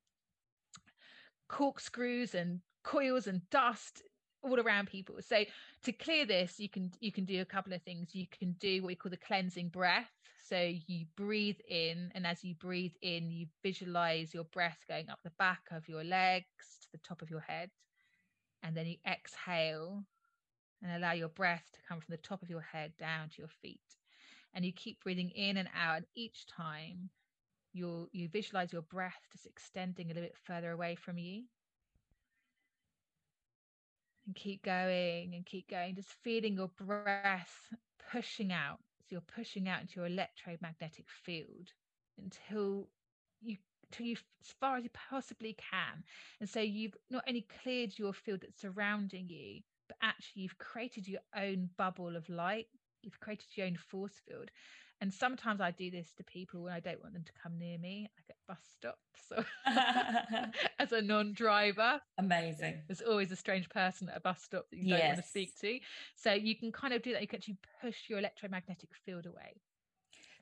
corkscrews 1.48 2.34
and 2.34 2.60
coils 2.82 3.26
and 3.26 3.42
dust 3.50 4.02
all 4.42 4.60
around 4.60 4.86
people 4.86 5.16
so 5.20 5.44
to 5.82 5.92
clear 5.92 6.24
this 6.24 6.58
you 6.58 6.68
can 6.68 6.90
you 7.00 7.10
can 7.10 7.24
do 7.24 7.40
a 7.40 7.44
couple 7.44 7.72
of 7.72 7.82
things 7.82 8.14
you 8.14 8.26
can 8.38 8.52
do 8.60 8.82
what 8.82 8.88
we 8.88 8.94
call 8.94 9.10
the 9.10 9.16
cleansing 9.16 9.68
breath 9.68 10.10
so 10.48 10.58
you 10.86 11.06
breathe 11.16 11.60
in, 11.68 12.12
and 12.14 12.26
as 12.26 12.44
you 12.44 12.54
breathe 12.54 12.94
in, 13.02 13.30
you 13.30 13.46
visualize 13.62 14.34
your 14.34 14.44
breath 14.44 14.78
going 14.88 15.10
up 15.10 15.20
the 15.24 15.32
back 15.38 15.62
of 15.72 15.88
your 15.88 16.04
legs 16.04 16.78
to 16.82 16.88
the 16.92 16.98
top 16.98 17.22
of 17.22 17.30
your 17.30 17.40
head. 17.40 17.70
And 18.62 18.76
then 18.76 18.86
you 18.86 18.96
exhale 19.06 20.04
and 20.82 20.92
allow 20.92 21.12
your 21.12 21.28
breath 21.28 21.64
to 21.72 21.80
come 21.88 22.00
from 22.00 22.12
the 22.12 22.18
top 22.18 22.42
of 22.42 22.50
your 22.50 22.60
head 22.60 22.96
down 22.98 23.28
to 23.30 23.38
your 23.42 23.48
feet. 23.48 23.80
and 24.54 24.64
you 24.64 24.72
keep 24.72 25.02
breathing 25.02 25.30
in 25.30 25.56
and 25.56 25.68
out 25.74 25.98
and 25.98 26.06
each 26.14 26.46
time 26.46 27.10
you 27.72 28.08
you 28.12 28.28
visualize 28.28 28.72
your 28.72 28.82
breath 28.82 29.20
just 29.32 29.46
extending 29.46 30.06
a 30.10 30.14
little 30.14 30.28
bit 30.28 30.36
further 30.36 30.70
away 30.72 30.94
from 30.96 31.18
you 31.18 31.44
and 34.26 34.34
keep 34.34 34.62
going 34.62 35.34
and 35.34 35.46
keep 35.46 35.68
going 35.68 35.94
just 35.94 36.12
feeling 36.22 36.54
your 36.54 36.68
breath 36.68 37.72
pushing 38.12 38.52
out 38.52 38.80
so 39.06 39.14
you're 39.14 39.20
pushing 39.20 39.68
out 39.68 39.80
into 39.82 39.94
your 39.96 40.06
electromagnetic 40.06 41.06
field 41.24 41.68
until 42.18 42.88
you 43.40 43.56
until 43.90 44.06
you 44.06 44.16
as 44.42 44.54
far 44.60 44.76
as 44.76 44.84
you 44.84 44.90
possibly 44.92 45.54
can. 45.54 46.02
And 46.40 46.48
so 46.48 46.60
you've 46.60 46.96
not 47.10 47.24
only 47.28 47.46
cleared 47.62 47.96
your 47.98 48.12
field 48.12 48.40
that's 48.42 48.60
surrounding 48.60 49.28
you 49.28 49.62
but 49.88 49.96
actually 50.02 50.42
you've 50.42 50.58
created 50.58 51.06
your 51.06 51.20
own 51.36 51.70
bubble 51.78 52.16
of 52.16 52.28
light. 52.28 52.66
You've 53.02 53.20
created 53.20 53.46
your 53.56 53.66
own 53.68 53.76
force 53.76 54.20
field 54.26 54.50
and 55.00 55.12
sometimes 55.12 55.60
I 55.60 55.70
do 55.72 55.90
this 55.90 56.12
to 56.16 56.24
people 56.24 56.62
when 56.62 56.72
I 56.72 56.80
don't 56.80 57.00
want 57.02 57.14
them 57.14 57.24
to 57.24 57.32
come 57.42 57.58
near 57.58 57.78
me, 57.78 58.08
like 58.16 58.30
at 58.30 58.36
bus 58.48 58.58
stops 58.76 59.20
or 59.36 59.44
as 60.78 60.92
a 60.92 61.02
non-driver. 61.02 62.00
Amazing. 62.18 62.82
There's 62.88 63.02
always 63.02 63.30
a 63.30 63.36
strange 63.36 63.68
person 63.68 64.08
at 64.08 64.16
a 64.16 64.20
bus 64.20 64.42
stop 64.42 64.66
that 64.70 64.78
you 64.78 64.90
don't 64.90 65.04
want 65.04 65.16
to 65.18 65.22
speak 65.22 65.58
to. 65.60 65.78
So 66.14 66.32
you 66.32 66.56
can 66.56 66.72
kind 66.72 66.94
of 66.94 67.02
do 67.02 67.12
that. 67.12 67.20
You 67.20 67.28
can 67.28 67.38
actually 67.38 67.58
push 67.82 68.08
your 68.08 68.18
electromagnetic 68.18 68.90
field 69.04 69.26
away. 69.26 69.60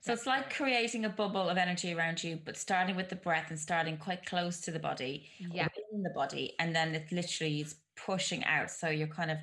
So 0.01 0.13
it's 0.13 0.27
like 0.27 0.53
creating 0.53 1.05
a 1.05 1.09
bubble 1.09 1.49
of 1.49 1.57
energy 1.57 1.91
around 1.91 2.23
you, 2.23 2.39
but 2.45 2.57
starting 2.57 2.95
with 2.95 3.09
the 3.09 3.15
breath 3.15 3.49
and 3.49 3.59
starting 3.59 3.97
quite 3.97 4.23
close 4.23 4.61
to 4.61 4.71
the 4.71 4.77
body, 4.77 5.27
yeah, 5.51 5.67
in 5.91 6.03
the 6.03 6.11
body, 6.11 6.53
and 6.59 6.75
then 6.75 6.93
it 6.93 7.11
literally 7.11 7.61
is 7.61 7.75
pushing 7.95 8.43
out. 8.43 8.69
So 8.69 8.87
you're 8.87 9.07
kind 9.07 9.31
of 9.31 9.39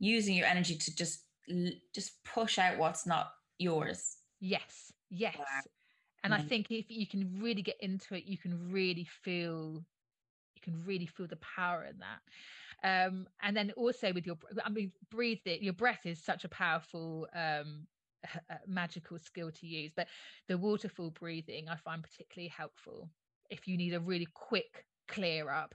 using 0.00 0.34
your 0.34 0.48
energy 0.48 0.76
to 0.76 0.96
just 0.96 1.20
just 1.94 2.24
push 2.24 2.58
out 2.58 2.76
what's 2.76 3.06
not 3.06 3.30
yours. 3.58 4.17
Yes, 4.40 4.92
yes. 5.10 5.36
Wow. 5.38 5.62
And 6.22 6.32
mm-hmm. 6.32 6.42
I 6.42 6.44
think 6.44 6.70
if 6.70 6.86
you 6.90 7.06
can 7.06 7.40
really 7.40 7.62
get 7.62 7.76
into 7.80 8.14
it, 8.14 8.24
you 8.24 8.38
can 8.38 8.70
really 8.70 9.04
feel 9.04 9.84
you 10.54 10.62
can 10.62 10.84
really 10.84 11.06
feel 11.06 11.26
the 11.28 11.36
power 11.36 11.84
in 11.84 11.98
that. 12.00 12.20
Um, 12.82 13.28
and 13.42 13.56
then 13.56 13.72
also 13.72 14.12
with 14.12 14.26
your 14.26 14.36
I 14.64 14.70
mean 14.70 14.92
breathe 15.10 15.40
it, 15.46 15.62
your 15.62 15.72
breath 15.72 16.06
is 16.06 16.22
such 16.22 16.44
a 16.44 16.48
powerful 16.48 17.28
um 17.34 17.86
magical 18.66 19.18
skill 19.18 19.50
to 19.52 19.66
use, 19.66 19.92
but 19.94 20.08
the 20.48 20.58
waterfall 20.58 21.10
breathing 21.10 21.68
I 21.68 21.76
find 21.76 22.02
particularly 22.02 22.48
helpful 22.48 23.10
if 23.50 23.66
you 23.68 23.76
need 23.76 23.94
a 23.94 24.00
really 24.00 24.28
quick 24.34 24.86
clear 25.08 25.50
up 25.50 25.74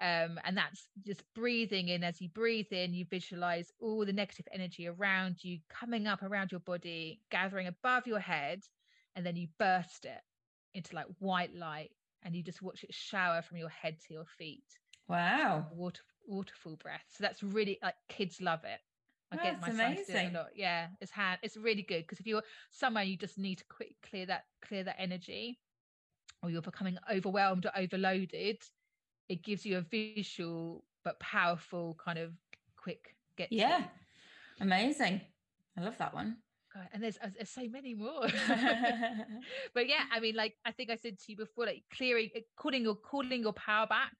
um, 0.00 0.38
and 0.44 0.56
that's 0.56 0.88
just 1.06 1.22
breathing 1.34 1.88
in 1.88 2.02
as 2.02 2.20
you 2.20 2.28
breathe 2.28 2.72
in 2.72 2.94
you 2.94 3.04
visualize 3.04 3.70
all 3.80 4.04
the 4.04 4.12
negative 4.12 4.46
energy 4.52 4.88
around 4.88 5.42
you 5.42 5.58
coming 5.68 6.06
up 6.06 6.22
around 6.22 6.50
your 6.50 6.60
body 6.60 7.20
gathering 7.30 7.66
above 7.66 8.06
your 8.06 8.18
head 8.18 8.62
and 9.14 9.24
then 9.24 9.36
you 9.36 9.48
burst 9.58 10.04
it 10.04 10.20
into 10.74 10.94
like 10.94 11.06
white 11.20 11.54
light 11.54 11.90
and 12.22 12.34
you 12.34 12.42
just 12.42 12.62
watch 12.62 12.82
it 12.82 12.92
shower 12.92 13.42
from 13.42 13.58
your 13.58 13.68
head 13.68 13.96
to 14.00 14.12
your 14.12 14.24
feet 14.38 14.64
wow 15.08 15.66
water 15.70 16.02
waterfall 16.26 16.76
breath 16.76 17.04
so 17.10 17.22
that's 17.22 17.42
really 17.42 17.78
like 17.82 17.94
kids 18.08 18.40
love 18.40 18.64
it 18.64 18.80
I 19.32 19.36
get 19.36 19.60
my 19.60 19.70
amazing. 19.70 20.14
son 20.14 20.26
a 20.26 20.38
lot. 20.38 20.48
Yeah, 20.54 20.88
it's 21.00 21.10
hand. 21.10 21.38
It's 21.42 21.56
really 21.56 21.82
good 21.82 22.02
because 22.02 22.20
if 22.20 22.26
you're 22.26 22.42
somewhere 22.70 23.02
you 23.02 23.16
just 23.16 23.36
need 23.38 23.58
to 23.58 23.64
quick 23.68 23.96
clear 24.08 24.26
that 24.26 24.44
clear 24.64 24.84
that 24.84 24.96
energy, 24.98 25.58
or 26.42 26.50
you're 26.50 26.62
becoming 26.62 26.98
overwhelmed 27.10 27.66
or 27.66 27.72
overloaded, 27.76 28.58
it 29.28 29.42
gives 29.42 29.64
you 29.64 29.78
a 29.78 29.80
visual 29.80 30.84
but 31.04 31.18
powerful 31.20 31.96
kind 32.02 32.18
of 32.18 32.32
quick 32.76 33.14
get 33.36 33.52
yeah. 33.52 33.78
to. 33.78 33.84
amazing. 34.60 35.20
I 35.76 35.82
love 35.82 35.98
that 35.98 36.14
one. 36.14 36.36
God, 36.72 36.88
and 36.92 37.02
there's, 37.02 37.18
there's 37.36 37.50
so 37.50 37.68
many 37.68 37.94
more. 37.94 38.26
But 39.74 39.88
yeah 39.88 40.04
i 40.12 40.20
mean 40.20 40.34
like 40.34 40.54
i 40.64 40.70
think 40.70 40.90
i 40.90 40.96
said 40.96 41.18
to 41.18 41.24
you 41.28 41.36
before 41.36 41.66
like 41.66 41.82
clearing 41.92 42.30
uh, 42.36 42.40
calling 42.56 42.82
your 42.82 42.94
calling 42.94 43.42
your 43.42 43.52
power 43.52 43.86
back 43.86 44.14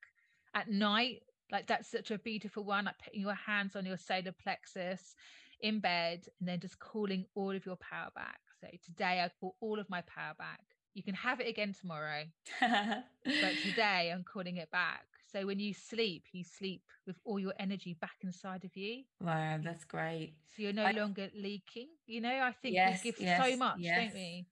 at 0.54 0.68
night 0.68 1.22
like 1.52 1.66
that's 1.66 1.90
such 1.90 2.10
a 2.10 2.18
beautiful 2.18 2.64
one 2.64 2.86
like 2.86 2.98
putting 3.02 3.20
your 3.20 3.34
hands 3.34 3.76
on 3.76 3.86
your 3.86 3.96
solar 3.96 4.32
plexus 4.42 5.14
in 5.60 5.80
bed 5.80 6.26
and 6.40 6.48
then 6.48 6.60
just 6.60 6.78
calling 6.78 7.24
all 7.34 7.54
of 7.54 7.64
your 7.64 7.76
power 7.76 8.10
back. 8.14 8.40
So 8.60 8.66
today 8.84 9.22
i 9.24 9.30
call 9.40 9.56
all 9.60 9.78
of 9.78 9.88
my 9.88 10.02
power 10.02 10.34
back 10.38 10.60
you 10.94 11.02
can 11.02 11.14
have 11.14 11.40
it 11.40 11.48
again 11.48 11.74
tomorrow. 11.78 12.24
but 12.60 13.04
today 13.62 14.12
I'm 14.14 14.24
calling 14.24 14.56
it 14.56 14.70
back. 14.70 15.04
So 15.30 15.44
when 15.46 15.58
you 15.58 15.74
sleep, 15.74 16.26
you 16.32 16.44
sleep 16.44 16.82
with 17.06 17.16
all 17.24 17.40
your 17.40 17.52
energy 17.58 17.96
back 18.00 18.16
inside 18.22 18.64
of 18.64 18.76
you. 18.76 19.02
Wow, 19.20 19.58
that's 19.62 19.84
great. 19.84 20.34
So 20.56 20.62
you're 20.62 20.72
no 20.72 20.84
I, 20.84 20.92
longer 20.92 21.28
leaking. 21.36 21.88
You 22.06 22.20
know, 22.20 22.28
I 22.30 22.52
think 22.62 22.76
yes, 22.76 23.02
we 23.02 23.10
give 23.10 23.20
yes, 23.20 23.44
so 23.44 23.56
much, 23.56 23.78
yes. 23.78 23.96
don't 23.96 24.14
we? 24.14 24.46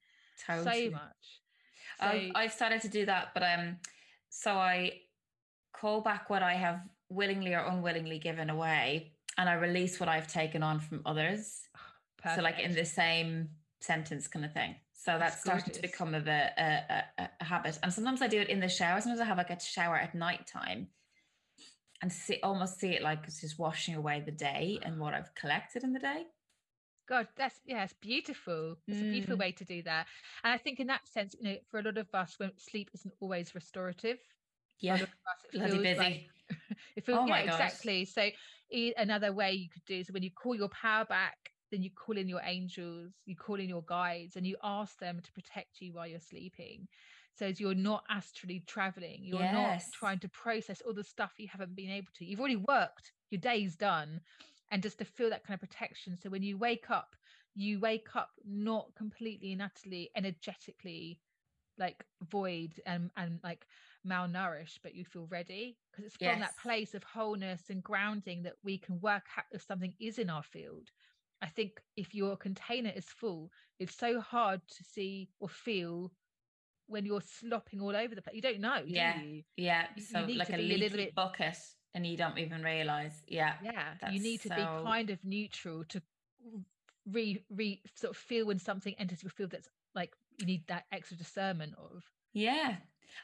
Totally. 0.44 0.86
So 0.86 0.90
much. 0.90 1.40
So, 2.00 2.06
I've, 2.06 2.30
I've 2.34 2.52
started 2.52 2.82
to 2.82 2.88
do 2.88 3.06
that, 3.06 3.28
but 3.32 3.44
um, 3.44 3.76
so 4.28 4.52
I 4.54 5.02
call 5.72 6.00
back 6.00 6.28
what 6.28 6.42
I 6.42 6.54
have 6.54 6.80
willingly 7.08 7.54
or 7.54 7.60
unwillingly 7.60 8.18
given 8.18 8.50
away, 8.50 9.12
and 9.38 9.48
I 9.48 9.54
release 9.54 10.00
what 10.00 10.08
I've 10.08 10.26
taken 10.26 10.64
on 10.64 10.80
from 10.80 11.02
others. 11.06 11.60
Perfect. 12.18 12.36
So, 12.36 12.42
like 12.42 12.58
in 12.58 12.74
the 12.74 12.84
same 12.84 13.50
sentence, 13.80 14.26
kind 14.26 14.44
of 14.44 14.52
thing. 14.52 14.74
So 15.04 15.18
that's, 15.18 15.40
starting 15.40 15.74
to 15.74 15.82
become 15.82 16.14
of 16.14 16.28
a, 16.28 16.50
a, 16.56 17.22
a, 17.22 17.28
a, 17.40 17.44
habit. 17.44 17.76
And 17.82 17.92
sometimes 17.92 18.22
I 18.22 18.28
do 18.28 18.40
it 18.40 18.48
in 18.48 18.60
the 18.60 18.68
shower. 18.68 19.00
Sometimes 19.00 19.20
I 19.20 19.24
have 19.24 19.36
like 19.36 19.50
a 19.50 19.58
shower 19.58 19.96
at 19.96 20.14
night 20.14 20.46
time 20.46 20.86
and 22.00 22.12
see 22.12 22.38
almost 22.44 22.78
see 22.78 22.90
it 22.90 23.02
like 23.02 23.18
it's 23.24 23.40
just 23.40 23.58
washing 23.58 23.96
away 23.96 24.22
the 24.24 24.30
day 24.30 24.78
and 24.84 25.00
what 25.00 25.12
I've 25.12 25.34
collected 25.34 25.82
in 25.82 25.92
the 25.92 25.98
day. 25.98 26.26
God, 27.08 27.26
that's 27.36 27.58
yeah, 27.66 27.82
it's 27.82 27.94
beautiful. 27.94 28.76
It's 28.86 29.00
mm. 29.00 29.08
a 29.08 29.10
beautiful 29.10 29.36
mm. 29.36 29.40
way 29.40 29.50
to 29.50 29.64
do 29.64 29.82
that. 29.82 30.06
And 30.44 30.52
I 30.52 30.58
think 30.58 30.78
in 30.78 30.86
that 30.86 31.08
sense, 31.08 31.34
you 31.40 31.50
know, 31.50 31.56
for 31.68 31.80
a 31.80 31.82
lot 31.82 31.98
of 31.98 32.06
us, 32.14 32.34
when 32.38 32.52
sleep 32.56 32.88
isn't 32.94 33.14
always 33.18 33.56
restorative. 33.56 34.18
Yeah, 34.78 34.94
us, 34.94 35.08
bloody 35.52 35.78
busy. 35.78 35.98
Like, 35.98 36.26
it 36.96 37.04
feels, 37.04 37.18
oh 37.22 37.26
yeah, 37.26 37.38
exactly. 37.38 38.04
So 38.04 38.28
another 38.96 39.32
way 39.32 39.52
you 39.52 39.68
could 39.68 39.84
do 39.84 39.96
is 39.96 40.12
when 40.12 40.22
you 40.22 40.30
call 40.30 40.54
your 40.54 40.68
power 40.68 41.04
back 41.04 41.51
then 41.72 41.82
you 41.82 41.90
call 41.90 42.16
in 42.16 42.28
your 42.28 42.42
angels, 42.44 43.14
you 43.24 43.34
call 43.34 43.58
in 43.58 43.68
your 43.68 43.82
guides, 43.82 44.36
and 44.36 44.46
you 44.46 44.56
ask 44.62 44.98
them 45.00 45.20
to 45.24 45.32
protect 45.32 45.80
you 45.80 45.94
while 45.94 46.06
you're 46.06 46.20
sleeping. 46.20 46.86
So 47.34 47.46
as 47.46 47.58
you're 47.58 47.74
not 47.74 48.04
astrally 48.10 48.62
traveling, 48.66 49.20
you're 49.22 49.40
yes. 49.40 49.54
not 49.54 49.82
trying 49.98 50.18
to 50.20 50.28
process 50.28 50.82
all 50.82 50.92
the 50.92 51.02
stuff 51.02 51.32
you 51.38 51.48
haven't 51.50 51.74
been 51.74 51.90
able 51.90 52.12
to. 52.18 52.26
You've 52.26 52.40
already 52.40 52.56
worked, 52.56 53.12
your 53.30 53.40
day's 53.40 53.74
done, 53.74 54.20
and 54.70 54.82
just 54.82 54.98
to 54.98 55.06
feel 55.06 55.30
that 55.30 55.44
kind 55.46 55.60
of 55.60 55.68
protection. 55.68 56.18
So 56.22 56.28
when 56.28 56.42
you 56.42 56.58
wake 56.58 56.90
up, 56.90 57.16
you 57.54 57.80
wake 57.80 58.14
up 58.14 58.30
not 58.46 58.94
completely 58.94 59.52
and 59.52 59.62
utterly 59.62 60.10
energetically 60.14 61.20
like 61.78 62.04
void 62.30 62.80
and 62.86 63.10
and 63.16 63.40
like 63.42 63.66
malnourished 64.06 64.78
but 64.82 64.94
you 64.94 65.04
feel 65.04 65.26
ready 65.30 65.78
because 65.90 66.04
it's 66.04 66.16
from 66.16 66.26
yes. 66.26 66.40
that 66.40 66.56
place 66.58 66.94
of 66.94 67.02
wholeness 67.02 67.62
and 67.70 67.82
grounding 67.82 68.42
that 68.42 68.54
we 68.62 68.76
can 68.76 69.00
work 69.00 69.24
out 69.38 69.44
if 69.52 69.62
something 69.62 69.94
is 69.98 70.18
in 70.18 70.28
our 70.28 70.42
field 70.42 70.90
I 71.42 71.48
think 71.48 71.80
if 71.96 72.14
your 72.14 72.36
container 72.36 72.92
is 72.94 73.04
full, 73.04 73.50
it's 73.80 73.96
so 73.96 74.20
hard 74.20 74.60
to 74.76 74.84
see 74.84 75.28
or 75.40 75.48
feel 75.48 76.12
when 76.86 77.04
you're 77.04 77.22
slopping 77.40 77.80
all 77.80 77.96
over 77.96 78.14
the 78.14 78.22
place. 78.22 78.36
You 78.36 78.42
don't 78.42 78.60
know, 78.60 78.82
yeah, 78.86 79.20
you? 79.20 79.42
yeah. 79.56 79.86
You, 79.96 80.02
so 80.02 80.20
you 80.20 80.36
like 80.36 80.50
a 80.50 80.56
leaky 80.56 80.74
a 80.74 80.78
little 80.78 80.98
bit 80.98 81.14
bucket, 81.14 81.56
and 81.94 82.06
you 82.06 82.16
don't 82.16 82.38
even 82.38 82.62
realize. 82.62 83.22
Yeah, 83.26 83.54
yeah. 83.62 83.94
You 84.10 84.20
need 84.20 84.40
to 84.42 84.48
so... 84.48 84.54
be 84.54 84.62
kind 84.62 85.10
of 85.10 85.18
neutral 85.24 85.84
to 85.88 86.02
re 87.10 87.42
re 87.50 87.82
sort 87.96 88.12
of 88.12 88.16
feel 88.16 88.46
when 88.46 88.58
something 88.58 88.94
enters 88.98 89.22
your 89.22 89.30
field 89.30 89.50
that's 89.50 89.68
like 89.94 90.12
you 90.38 90.46
need 90.46 90.62
that 90.68 90.84
extra 90.92 91.16
discernment 91.16 91.74
of. 91.76 92.04
Yeah, 92.32 92.76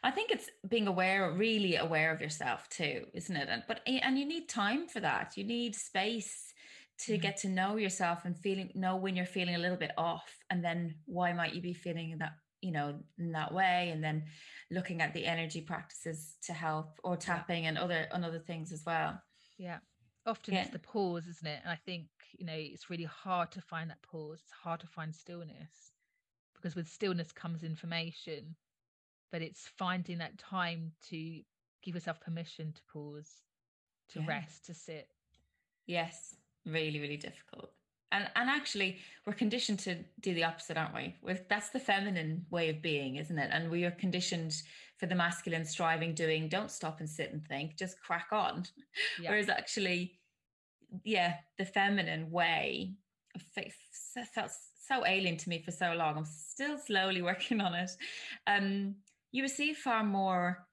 I 0.02 0.10
think 0.10 0.30
it's 0.30 0.48
being 0.68 0.86
aware, 0.86 1.30
really 1.32 1.76
aware 1.76 2.12
of 2.12 2.20
yourself 2.20 2.68
too, 2.68 3.06
isn't 3.14 3.36
it? 3.36 3.48
And 3.48 3.62
but 3.68 3.80
and 3.86 4.18
you 4.18 4.26
need 4.26 4.48
time 4.48 4.88
for 4.88 5.00
that. 5.00 5.36
You 5.36 5.44
need 5.44 5.74
space 5.74 6.52
to 6.98 7.12
mm-hmm. 7.12 7.22
get 7.22 7.36
to 7.38 7.48
know 7.48 7.76
yourself 7.76 8.24
and 8.24 8.36
feeling 8.36 8.70
know 8.74 8.96
when 8.96 9.16
you're 9.16 9.26
feeling 9.26 9.54
a 9.54 9.58
little 9.58 9.76
bit 9.76 9.92
off 9.96 10.28
and 10.50 10.64
then 10.64 10.94
why 11.06 11.32
might 11.32 11.54
you 11.54 11.60
be 11.60 11.72
feeling 11.72 12.16
that 12.18 12.32
you 12.60 12.72
know 12.72 12.98
in 13.18 13.32
that 13.32 13.52
way 13.52 13.90
and 13.92 14.02
then 14.02 14.24
looking 14.70 15.00
at 15.00 15.14
the 15.14 15.24
energy 15.24 15.60
practices 15.60 16.34
to 16.42 16.52
help 16.52 16.98
or 17.04 17.16
tapping 17.16 17.66
and 17.66 17.78
other 17.78 18.06
and 18.12 18.24
other 18.24 18.40
things 18.40 18.72
as 18.72 18.82
well. 18.84 19.20
Yeah. 19.56 19.78
Often 20.26 20.54
yeah. 20.54 20.62
it's 20.62 20.70
the 20.70 20.78
pause 20.78 21.26
isn't 21.26 21.46
it? 21.46 21.60
And 21.62 21.72
i 21.72 21.78
think 21.86 22.06
you 22.36 22.44
know 22.44 22.54
it's 22.56 22.90
really 22.90 23.04
hard 23.04 23.50
to 23.52 23.60
find 23.60 23.90
that 23.90 24.02
pause. 24.02 24.40
It's 24.42 24.52
hard 24.52 24.80
to 24.80 24.86
find 24.86 25.14
stillness 25.14 25.92
because 26.54 26.74
with 26.74 26.88
stillness 26.88 27.32
comes 27.32 27.62
information 27.62 28.56
but 29.30 29.42
it's 29.42 29.68
finding 29.76 30.18
that 30.18 30.38
time 30.38 30.90
to 31.10 31.40
give 31.82 31.94
yourself 31.94 32.18
permission 32.20 32.72
to 32.72 32.80
pause 32.92 33.30
to 34.08 34.20
yeah. 34.20 34.26
rest 34.26 34.64
to 34.66 34.74
sit. 34.74 35.08
Yes 35.86 36.34
really 36.66 37.00
really 37.00 37.16
difficult 37.16 37.70
and 38.12 38.28
and 38.36 38.48
actually 38.48 38.98
we're 39.26 39.32
conditioned 39.32 39.78
to 39.78 39.96
do 40.20 40.34
the 40.34 40.44
opposite 40.44 40.76
aren't 40.76 40.94
we 40.94 41.14
with 41.22 41.48
that's 41.48 41.70
the 41.70 41.80
feminine 41.80 42.44
way 42.50 42.68
of 42.68 42.82
being 42.82 43.16
isn't 43.16 43.38
it 43.38 43.50
and 43.52 43.70
we 43.70 43.84
are 43.84 43.90
conditioned 43.92 44.54
for 44.96 45.06
the 45.06 45.14
masculine 45.14 45.64
striving 45.64 46.14
doing 46.14 46.48
don't 46.48 46.70
stop 46.70 47.00
and 47.00 47.08
sit 47.08 47.32
and 47.32 47.46
think 47.46 47.76
just 47.76 48.00
crack 48.00 48.28
on 48.32 48.64
yeah. 49.20 49.30
whereas 49.30 49.48
actually 49.48 50.18
yeah 51.04 51.34
the 51.58 51.64
feminine 51.64 52.30
way 52.30 52.92
felt 54.34 54.50
so 54.88 55.06
alien 55.06 55.36
to 55.36 55.48
me 55.48 55.62
for 55.62 55.70
so 55.70 55.92
long. 55.92 56.16
I'm 56.16 56.24
still 56.24 56.78
slowly 56.78 57.22
working 57.30 57.60
on 57.60 57.74
it. 57.74 57.90
Um, 58.46 58.96
you 59.30 59.42
receive 59.42 59.76
far 59.76 60.02
more 60.02 60.66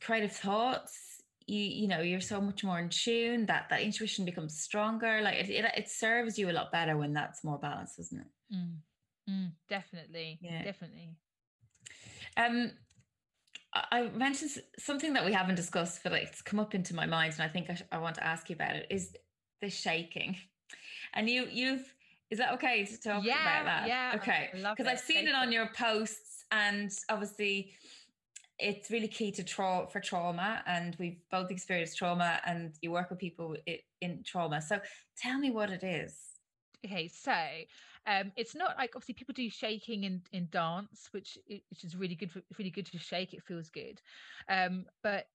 creative 0.00 0.32
thoughts. 0.32 1.11
You 1.46 1.60
you 1.60 1.88
know 1.88 2.00
you're 2.00 2.20
so 2.20 2.40
much 2.40 2.64
more 2.64 2.78
in 2.78 2.88
tune 2.88 3.46
that 3.46 3.68
that 3.70 3.82
intuition 3.82 4.24
becomes 4.24 4.60
stronger. 4.60 5.20
Like 5.22 5.36
it, 5.36 5.50
it, 5.50 5.64
it 5.76 5.88
serves 5.88 6.38
you 6.38 6.50
a 6.50 6.52
lot 6.52 6.72
better 6.72 6.96
when 6.96 7.12
that's 7.12 7.44
more 7.44 7.58
balanced, 7.58 7.96
doesn't 7.96 8.18
it? 8.18 8.54
Mm. 8.54 8.76
Mm, 9.30 9.52
definitely, 9.68 10.38
yeah, 10.42 10.64
definitely. 10.64 11.10
Um, 12.36 12.72
I 13.72 14.08
mentioned 14.08 14.50
something 14.78 15.14
that 15.14 15.24
we 15.24 15.32
haven't 15.32 15.54
discussed, 15.54 16.00
but 16.02 16.12
it's 16.12 16.42
come 16.42 16.60
up 16.60 16.74
into 16.74 16.94
my 16.94 17.06
mind, 17.06 17.34
and 17.34 17.42
I 17.42 17.48
think 17.48 17.70
I, 17.70 17.74
sh- 17.74 17.84
I 17.90 17.98
want 17.98 18.16
to 18.16 18.26
ask 18.26 18.50
you 18.50 18.54
about 18.54 18.76
it. 18.76 18.86
Is 18.90 19.14
the 19.60 19.70
shaking? 19.70 20.36
And 21.14 21.28
you, 21.28 21.46
you've 21.50 21.94
is 22.30 22.38
that 22.38 22.54
okay 22.54 22.84
to 22.84 23.00
talk 23.00 23.24
yeah, 23.24 23.42
about 23.42 23.64
that? 23.66 23.88
Yeah. 23.88 24.12
Okay. 24.16 24.48
Because 24.54 24.86
I've 24.86 25.00
seen 25.00 25.28
it 25.28 25.34
on 25.34 25.52
your 25.52 25.68
posts, 25.76 26.44
and 26.50 26.90
obviously, 27.08 27.72
it's 28.58 28.90
really 28.90 29.08
key 29.08 29.32
to 29.32 29.42
tra- 29.42 29.86
for 29.90 30.00
trauma, 30.00 30.62
and 30.66 30.96
we've 30.98 31.18
both 31.30 31.50
experienced 31.50 31.98
trauma, 31.98 32.40
and 32.46 32.74
you 32.80 32.90
work 32.90 33.10
with 33.10 33.18
people 33.18 33.56
in 34.00 34.22
trauma. 34.24 34.60
So, 34.60 34.80
tell 35.16 35.38
me 35.38 35.50
what 35.50 35.70
it 35.70 35.82
is. 35.82 36.16
Okay, 36.84 37.08
so 37.08 37.34
um, 38.06 38.32
it's 38.36 38.54
not 38.54 38.76
like 38.76 38.90
obviously 38.96 39.14
people 39.14 39.34
do 39.34 39.48
shaking 39.48 40.04
in 40.04 40.22
in 40.32 40.48
dance, 40.50 41.08
which 41.12 41.38
which 41.46 41.84
is 41.84 41.96
really 41.96 42.14
good. 42.14 42.30
For, 42.30 42.42
really 42.58 42.70
good 42.70 42.86
to 42.86 42.98
shake. 42.98 43.34
It 43.34 43.42
feels 43.42 43.70
good, 43.70 44.00
um, 44.48 44.84
but 45.02 45.26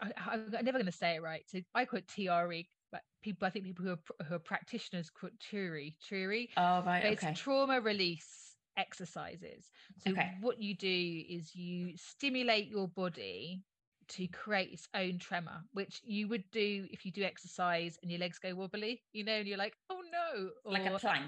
I, 0.00 0.34
am 0.34 0.50
never 0.50 0.78
going 0.78 0.86
to 0.86 0.92
say 0.92 1.16
it 1.16 1.22
right. 1.22 1.42
So 1.46 1.60
I 1.74 1.84
call 1.84 1.98
it 1.98 2.08
TRE. 2.08 2.66
But 2.92 3.02
people, 3.22 3.46
I 3.46 3.50
think 3.50 3.64
people 3.64 3.84
who 3.84 3.92
are 3.92 4.24
who 4.26 4.34
are 4.34 4.40
practitioners 4.40 5.10
call 5.10 5.28
it 5.28 5.38
TURI. 5.40 5.96
TURI. 6.08 6.50
Oh 6.56 6.82
right. 6.82 7.02
But 7.02 7.12
okay. 7.12 7.30
It's 7.30 7.40
trauma 7.40 7.80
release 7.80 8.49
exercises. 8.76 9.70
So 9.98 10.12
okay. 10.12 10.32
what 10.40 10.60
you 10.60 10.74
do 10.74 11.22
is 11.28 11.54
you 11.54 11.96
stimulate 11.96 12.68
your 12.68 12.88
body 12.88 13.62
to 14.10 14.26
create 14.26 14.72
its 14.72 14.88
own 14.94 15.18
tremor, 15.18 15.62
which 15.72 16.00
you 16.04 16.28
would 16.28 16.44
do 16.50 16.86
if 16.90 17.06
you 17.06 17.12
do 17.12 17.22
exercise 17.22 17.98
and 18.02 18.10
your 18.10 18.20
legs 18.20 18.38
go 18.38 18.54
wobbly, 18.54 19.02
you 19.12 19.24
know, 19.24 19.34
and 19.34 19.46
you're 19.46 19.58
like, 19.58 19.74
oh 19.88 20.00
no. 20.10 20.50
Or, 20.64 20.72
like 20.72 20.86
a 20.86 20.98
plank. 20.98 21.26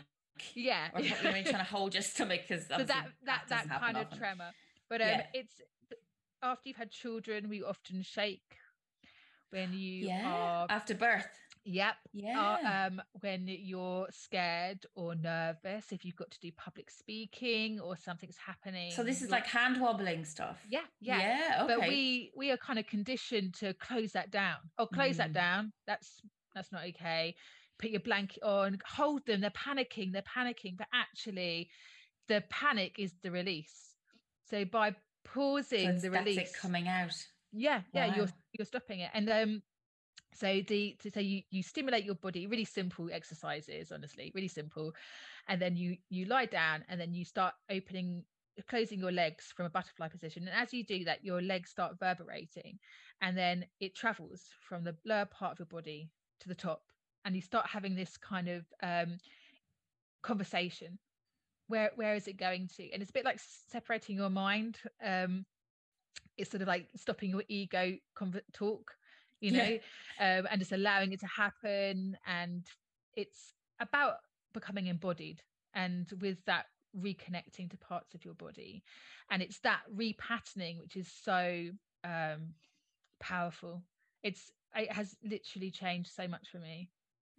Yeah. 0.55 0.89
Or 0.95 1.01
you're 1.01 1.17
trying 1.17 1.45
to 1.45 1.59
hold 1.59 1.95
your 1.95 2.03
stomach 2.03 2.43
because 2.49 2.67
so 2.67 2.79
that 2.79 2.87
that 2.87 3.09
that, 3.25 3.69
that 3.69 3.81
kind 3.81 3.97
of 3.97 4.11
tremor. 4.17 4.51
But 4.89 5.01
um, 5.01 5.09
yeah. 5.09 5.27
it's 5.35 5.61
after 6.43 6.69
you've 6.69 6.77
had 6.77 6.91
children, 6.91 7.49
we 7.49 7.63
often 7.63 8.03
shake 8.03 8.57
when 9.51 9.73
you 9.73 10.07
yeah. 10.07 10.27
are 10.27 10.67
after 10.69 10.95
birth. 10.95 11.29
Yep. 11.65 11.95
Yeah. 12.13 12.41
Uh, 12.41 12.87
um, 12.89 13.03
when 13.21 13.47
you're 13.47 14.09
scared 14.11 14.85
or 14.95 15.15
nervous, 15.15 15.93
if 15.93 16.05
you've 16.05 16.17
got 16.17 16.31
to 16.33 16.41
do 16.41 16.51
public 16.57 16.91
speaking 16.91 17.79
or 17.81 17.97
something's 17.97 18.37
happening. 18.37 18.91
So 18.91 19.05
this 19.05 19.23
is 19.23 19.31
like 19.31 19.47
hand 19.47 19.81
wobbling 19.81 20.25
stuff. 20.25 20.59
Yeah. 20.69 20.81
Yeah. 21.01 21.19
Yeah. 21.19 21.65
Okay. 21.65 21.75
But 21.75 21.89
we 21.89 22.33
we 22.37 22.51
are 22.51 22.57
kind 22.57 22.79
of 22.79 22.87
conditioned 22.87 23.55
to 23.55 23.75
close 23.75 24.13
that 24.13 24.31
down. 24.31 24.57
Oh, 24.79 24.87
close 24.87 25.15
mm. 25.15 25.19
that 25.19 25.33
down. 25.33 25.73
That's 25.87 26.21
that's 26.55 26.73
not 26.73 26.85
okay 26.89 27.35
put 27.83 27.91
your 27.91 28.01
blanket 28.01 28.43
on, 28.43 28.79
hold 28.87 29.27
them. 29.27 29.41
They're 29.41 29.51
panicking. 29.51 30.13
They're 30.13 30.23
panicking. 30.23 30.79
But 30.79 30.87
actually, 30.95 31.69
the 32.29 32.43
panic 32.49 32.95
is 32.99 33.13
the 33.23 33.31
release. 33.31 33.97
So 34.49 34.65
by 34.65 34.95
pausing 35.25 35.99
so 35.99 36.09
the 36.09 36.11
release, 36.11 36.57
coming 36.57 36.89
out. 36.89 37.13
Yeah, 37.53 37.83
yeah, 37.93 38.09
wow. 38.09 38.15
you're 38.17 38.29
you're 38.53 38.67
stopping 38.67 39.01
it. 39.01 39.11
And 39.13 39.29
um, 39.29 39.63
so 40.35 40.61
the 40.67 40.97
so 41.13 41.21
you 41.21 41.43
you 41.51 41.63
stimulate 41.63 42.05
your 42.05 42.15
body. 42.15 42.47
Really 42.47 42.65
simple 42.65 43.09
exercises, 43.13 43.93
honestly, 43.93 44.33
really 44.35 44.49
simple. 44.49 44.95
And 45.49 45.61
then 45.61 45.77
you 45.77 45.97
you 46.09 46.27
lie 46.27 46.47
down, 46.47 46.85
and 46.89 47.01
then 47.01 47.13
you 47.13 47.25
start 47.25 47.55
opening 47.71 48.25
closing 48.69 48.99
your 48.99 49.13
legs 49.13 49.53
from 49.57 49.67
a 49.67 49.71
butterfly 49.71 50.09
position 50.09 50.47
and 50.47 50.55
as 50.55 50.75
you 50.75 50.85
do 50.85 51.05
that 51.05 51.25
your 51.25 51.41
legs 51.41 51.71
start 51.71 51.99
vibrating 51.99 52.79
and 53.23 53.37
then 53.37 53.65
it 53.81 53.95
travels 53.95 54.43
from 54.61 54.85
the 54.85 54.95
lower 55.07 55.25
part 55.25 55.53
of 55.53 55.59
your 55.59 55.67
body 55.67 56.11
to 56.39 56.49
the 56.49 56.55
top 56.55 56.83
and 57.25 57.35
you 57.35 57.41
start 57.41 57.67
having 57.67 57.95
this 57.95 58.17
kind 58.19 58.49
of 58.49 58.67
um, 58.83 59.17
conversation 60.23 60.99
where 61.69 61.93
where 61.97 62.15
is 62.15 62.29
it 62.29 62.37
going 62.37 62.69
to 62.69 62.91
and 62.93 63.01
it's 63.01 63.11
a 63.11 63.15
bit 63.15 63.25
like 63.25 63.41
separating 63.41 64.17
your 64.17 64.31
mind 64.31 64.79
um 65.05 65.47
it's 66.37 66.51
sort 66.51 66.63
of 66.63 66.69
like 66.69 66.89
stopping 66.97 67.31
your 67.31 67.43
ego 67.49 67.95
talk 68.53 68.93
you 69.43 69.53
know 69.53 69.79
yeah. 70.21 70.39
um, 70.39 70.49
and 70.51 70.61
just 70.61 70.73
allowing 70.73 71.13
it 71.13 71.21
to 71.21 71.27
happen 71.27 72.17
and 72.27 72.67
it's 73.15 73.55
about 73.81 74.15
becoming 74.55 74.87
embodied 74.87 75.43
and 75.75 76.11
with 76.21 76.39
that 76.47 76.67
reconnecting 76.99 77.71
to 77.71 77.77
parts 77.77 78.15
of 78.15 78.25
your 78.25 78.35
body. 78.35 78.83
And 79.31 79.43
it's 79.43 79.61
that 79.61 79.81
repatterning 79.95 80.79
which 80.81 80.97
is 80.97 81.11
so 81.25 81.71
um 82.05 82.55
powerful. 83.21 83.83
It's 84.23 84.51
it 84.75 84.93
has 84.93 85.17
literally 85.23 85.71
changed 85.71 86.11
so 86.13 86.27
much 86.29 86.49
for 86.51 86.59
me 86.59 86.91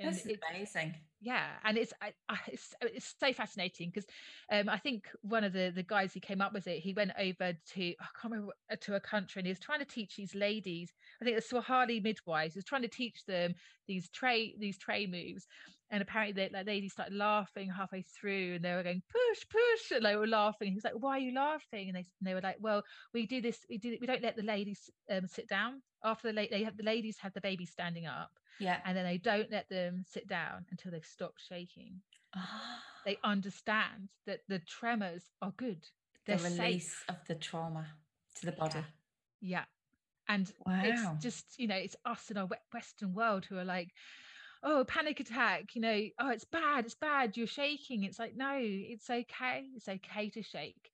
that's 0.03 0.25
amazing. 0.25 0.95
Yeah, 1.21 1.47
and 1.63 1.77
it's 1.77 1.93
I, 2.01 2.11
I, 2.27 2.37
it's, 2.47 2.73
it's 2.81 3.15
so 3.17 3.31
fascinating 3.31 3.89
because 3.89 4.05
um, 4.51 4.67
I 4.67 4.77
think 4.77 5.09
one 5.21 5.45
of 5.45 5.53
the 5.53 5.71
the 5.73 5.83
guys 5.83 6.13
who 6.13 6.19
came 6.19 6.41
up 6.41 6.53
with 6.53 6.67
it, 6.67 6.79
he 6.79 6.93
went 6.93 7.11
over 7.17 7.53
to 7.53 7.81
I 7.81 8.05
can't 8.19 8.33
remember 8.33 8.53
uh, 8.69 8.75
to 8.81 8.95
a 8.95 8.99
country 8.99 9.39
and 9.39 9.47
he 9.47 9.51
was 9.51 9.59
trying 9.59 9.79
to 9.79 9.85
teach 9.85 10.17
these 10.17 10.35
ladies. 10.35 10.91
I 11.21 11.25
think 11.25 11.37
the 11.37 11.41
Swahili 11.41 12.01
midwives. 12.01 12.55
He 12.55 12.57
was 12.57 12.65
trying 12.65 12.81
to 12.81 12.89
teach 12.89 13.25
them 13.25 13.53
these 13.87 14.09
TRE 14.09 14.55
these 14.59 14.77
TRE 14.77 15.07
moves, 15.07 15.47
and 15.91 16.01
apparently 16.01 16.33
the 16.33 16.53
like, 16.53 16.67
ladies 16.67 16.91
started 16.91 17.15
laughing 17.15 17.69
halfway 17.69 18.01
through, 18.01 18.55
and 18.55 18.65
they 18.65 18.73
were 18.73 18.83
going 18.83 19.01
push 19.09 19.45
push, 19.49 19.95
and 19.95 20.05
they 20.05 20.17
were 20.17 20.27
laughing. 20.27 20.69
He 20.69 20.75
was 20.75 20.83
like, 20.83 20.93
"Why 20.93 21.17
are 21.17 21.19
you 21.19 21.33
laughing?" 21.33 21.87
And 21.87 21.95
they 21.95 22.05
and 22.19 22.27
they 22.27 22.33
were 22.33 22.41
like, 22.41 22.57
"Well, 22.59 22.83
we 23.13 23.27
do 23.27 23.39
this. 23.39 23.65
We 23.69 23.77
do. 23.77 23.97
We 24.01 24.07
don't 24.07 24.23
let 24.23 24.35
the 24.35 24.43
ladies 24.43 24.89
um, 25.09 25.27
sit 25.27 25.47
down 25.47 25.81
after 26.03 26.27
the 26.27 26.33
late. 26.33 26.51
They 26.51 26.63
have 26.63 26.75
the 26.75 26.83
ladies 26.83 27.17
have 27.19 27.33
the 27.33 27.41
baby 27.41 27.65
standing 27.65 28.07
up." 28.07 28.31
Yeah. 28.59 28.77
And 28.85 28.95
then 28.95 29.05
they 29.05 29.17
don't 29.17 29.51
let 29.51 29.69
them 29.69 30.05
sit 30.07 30.27
down 30.27 30.65
until 30.71 30.91
they've 30.91 31.05
stopped 31.05 31.41
shaking. 31.47 32.01
They 33.05 33.17
understand 33.23 34.09
that 34.25 34.41
the 34.47 34.59
tremors 34.59 35.23
are 35.41 35.53
good. 35.57 35.85
They're 36.25 36.37
the 36.37 36.43
release 36.43 36.89
safe. 36.89 37.05
of 37.09 37.15
the 37.27 37.35
trauma 37.35 37.87
to 38.35 38.45
the 38.45 38.51
body. 38.53 38.79
Yeah. 39.41 39.59
yeah. 39.59 39.63
And 40.29 40.51
wow. 40.65 40.81
it's 40.83 41.23
just, 41.23 41.45
you 41.57 41.67
know, 41.67 41.75
it's 41.75 41.97
us 42.05 42.31
in 42.31 42.37
our 42.37 42.47
Western 42.73 43.13
world 43.13 43.45
who 43.45 43.57
are 43.57 43.65
like, 43.65 43.89
oh, 44.63 44.85
panic 44.87 45.19
attack, 45.19 45.75
you 45.75 45.81
know, 45.81 46.01
oh, 46.19 46.29
it's 46.29 46.45
bad, 46.45 46.85
it's 46.85 46.95
bad, 46.95 47.35
you're 47.35 47.47
shaking. 47.47 48.03
It's 48.03 48.19
like, 48.19 48.35
no, 48.35 48.57
it's 48.57 49.09
okay. 49.09 49.65
It's 49.75 49.89
okay 49.89 50.29
to 50.29 50.41
shake. 50.41 50.91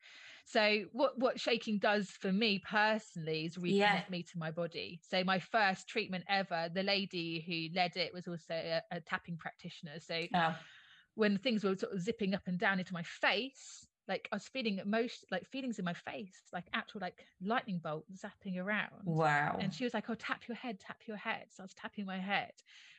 So 0.51 0.85
what 0.93 1.19
what 1.19 1.39
shaking 1.39 1.77
does 1.77 2.09
for 2.09 2.31
me 2.31 2.59
personally 2.67 3.45
is 3.45 3.55
reconnect 3.55 3.75
yeah. 3.75 4.03
me 4.09 4.23
to 4.23 4.37
my 4.37 4.49
body. 4.49 4.99
So 5.07 5.23
my 5.23 5.37
first 5.37 5.87
treatment 5.87 6.23
ever, 6.27 6.69
the 6.73 6.81
lady 6.81 7.43
who 7.45 7.77
led 7.79 7.95
it 7.95 8.11
was 8.13 8.27
also 8.27 8.55
a, 8.55 8.81
a 8.91 8.99
tapping 9.01 9.37
practitioner. 9.37 9.99
So 9.99 10.23
oh. 10.33 10.55
when 11.13 11.37
things 11.37 11.63
were 11.63 11.75
sort 11.75 11.93
of 11.93 12.01
zipping 12.01 12.33
up 12.33 12.41
and 12.47 12.57
down 12.57 12.79
into 12.79 12.93
my 12.93 13.03
face, 13.03 13.85
like 14.07 14.27
I 14.31 14.37
was 14.37 14.47
feeling 14.47 14.81
most 14.87 15.23
like 15.29 15.45
feelings 15.45 15.77
in 15.77 15.85
my 15.85 15.93
face, 15.93 16.41
like 16.51 16.65
actual 16.73 17.01
like 17.01 17.23
lightning 17.43 17.79
bolt 17.83 18.05
zapping 18.11 18.57
around. 18.57 19.03
Wow. 19.05 19.55
And 19.59 19.71
she 19.71 19.83
was 19.83 19.93
like, 19.93 20.09
Oh, 20.09 20.15
tap 20.15 20.47
your 20.47 20.57
head, 20.57 20.79
tap 20.79 20.97
your 21.05 21.17
head. 21.17 21.45
So 21.51 21.61
I 21.61 21.65
was 21.65 21.75
tapping 21.75 22.07
my 22.07 22.17
head 22.17 22.53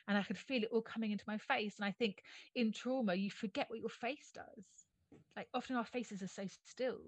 and 0.07 0.17
I 0.17 0.23
could 0.23 0.37
feel 0.37 0.63
it 0.63 0.69
all 0.71 0.81
coming 0.81 1.11
into 1.11 1.25
my 1.27 1.37
face. 1.37 1.75
And 1.77 1.85
I 1.85 1.91
think 1.91 2.23
in 2.55 2.71
trauma, 2.71 3.13
you 3.13 3.29
forget 3.29 3.69
what 3.69 3.79
your 3.79 3.89
face 3.89 4.31
does. 4.33 4.63
Like 5.35 5.49
often 5.53 5.75
our 5.75 5.83
faces 5.83 6.21
are 6.21 6.29
so 6.29 6.45
still 6.65 7.01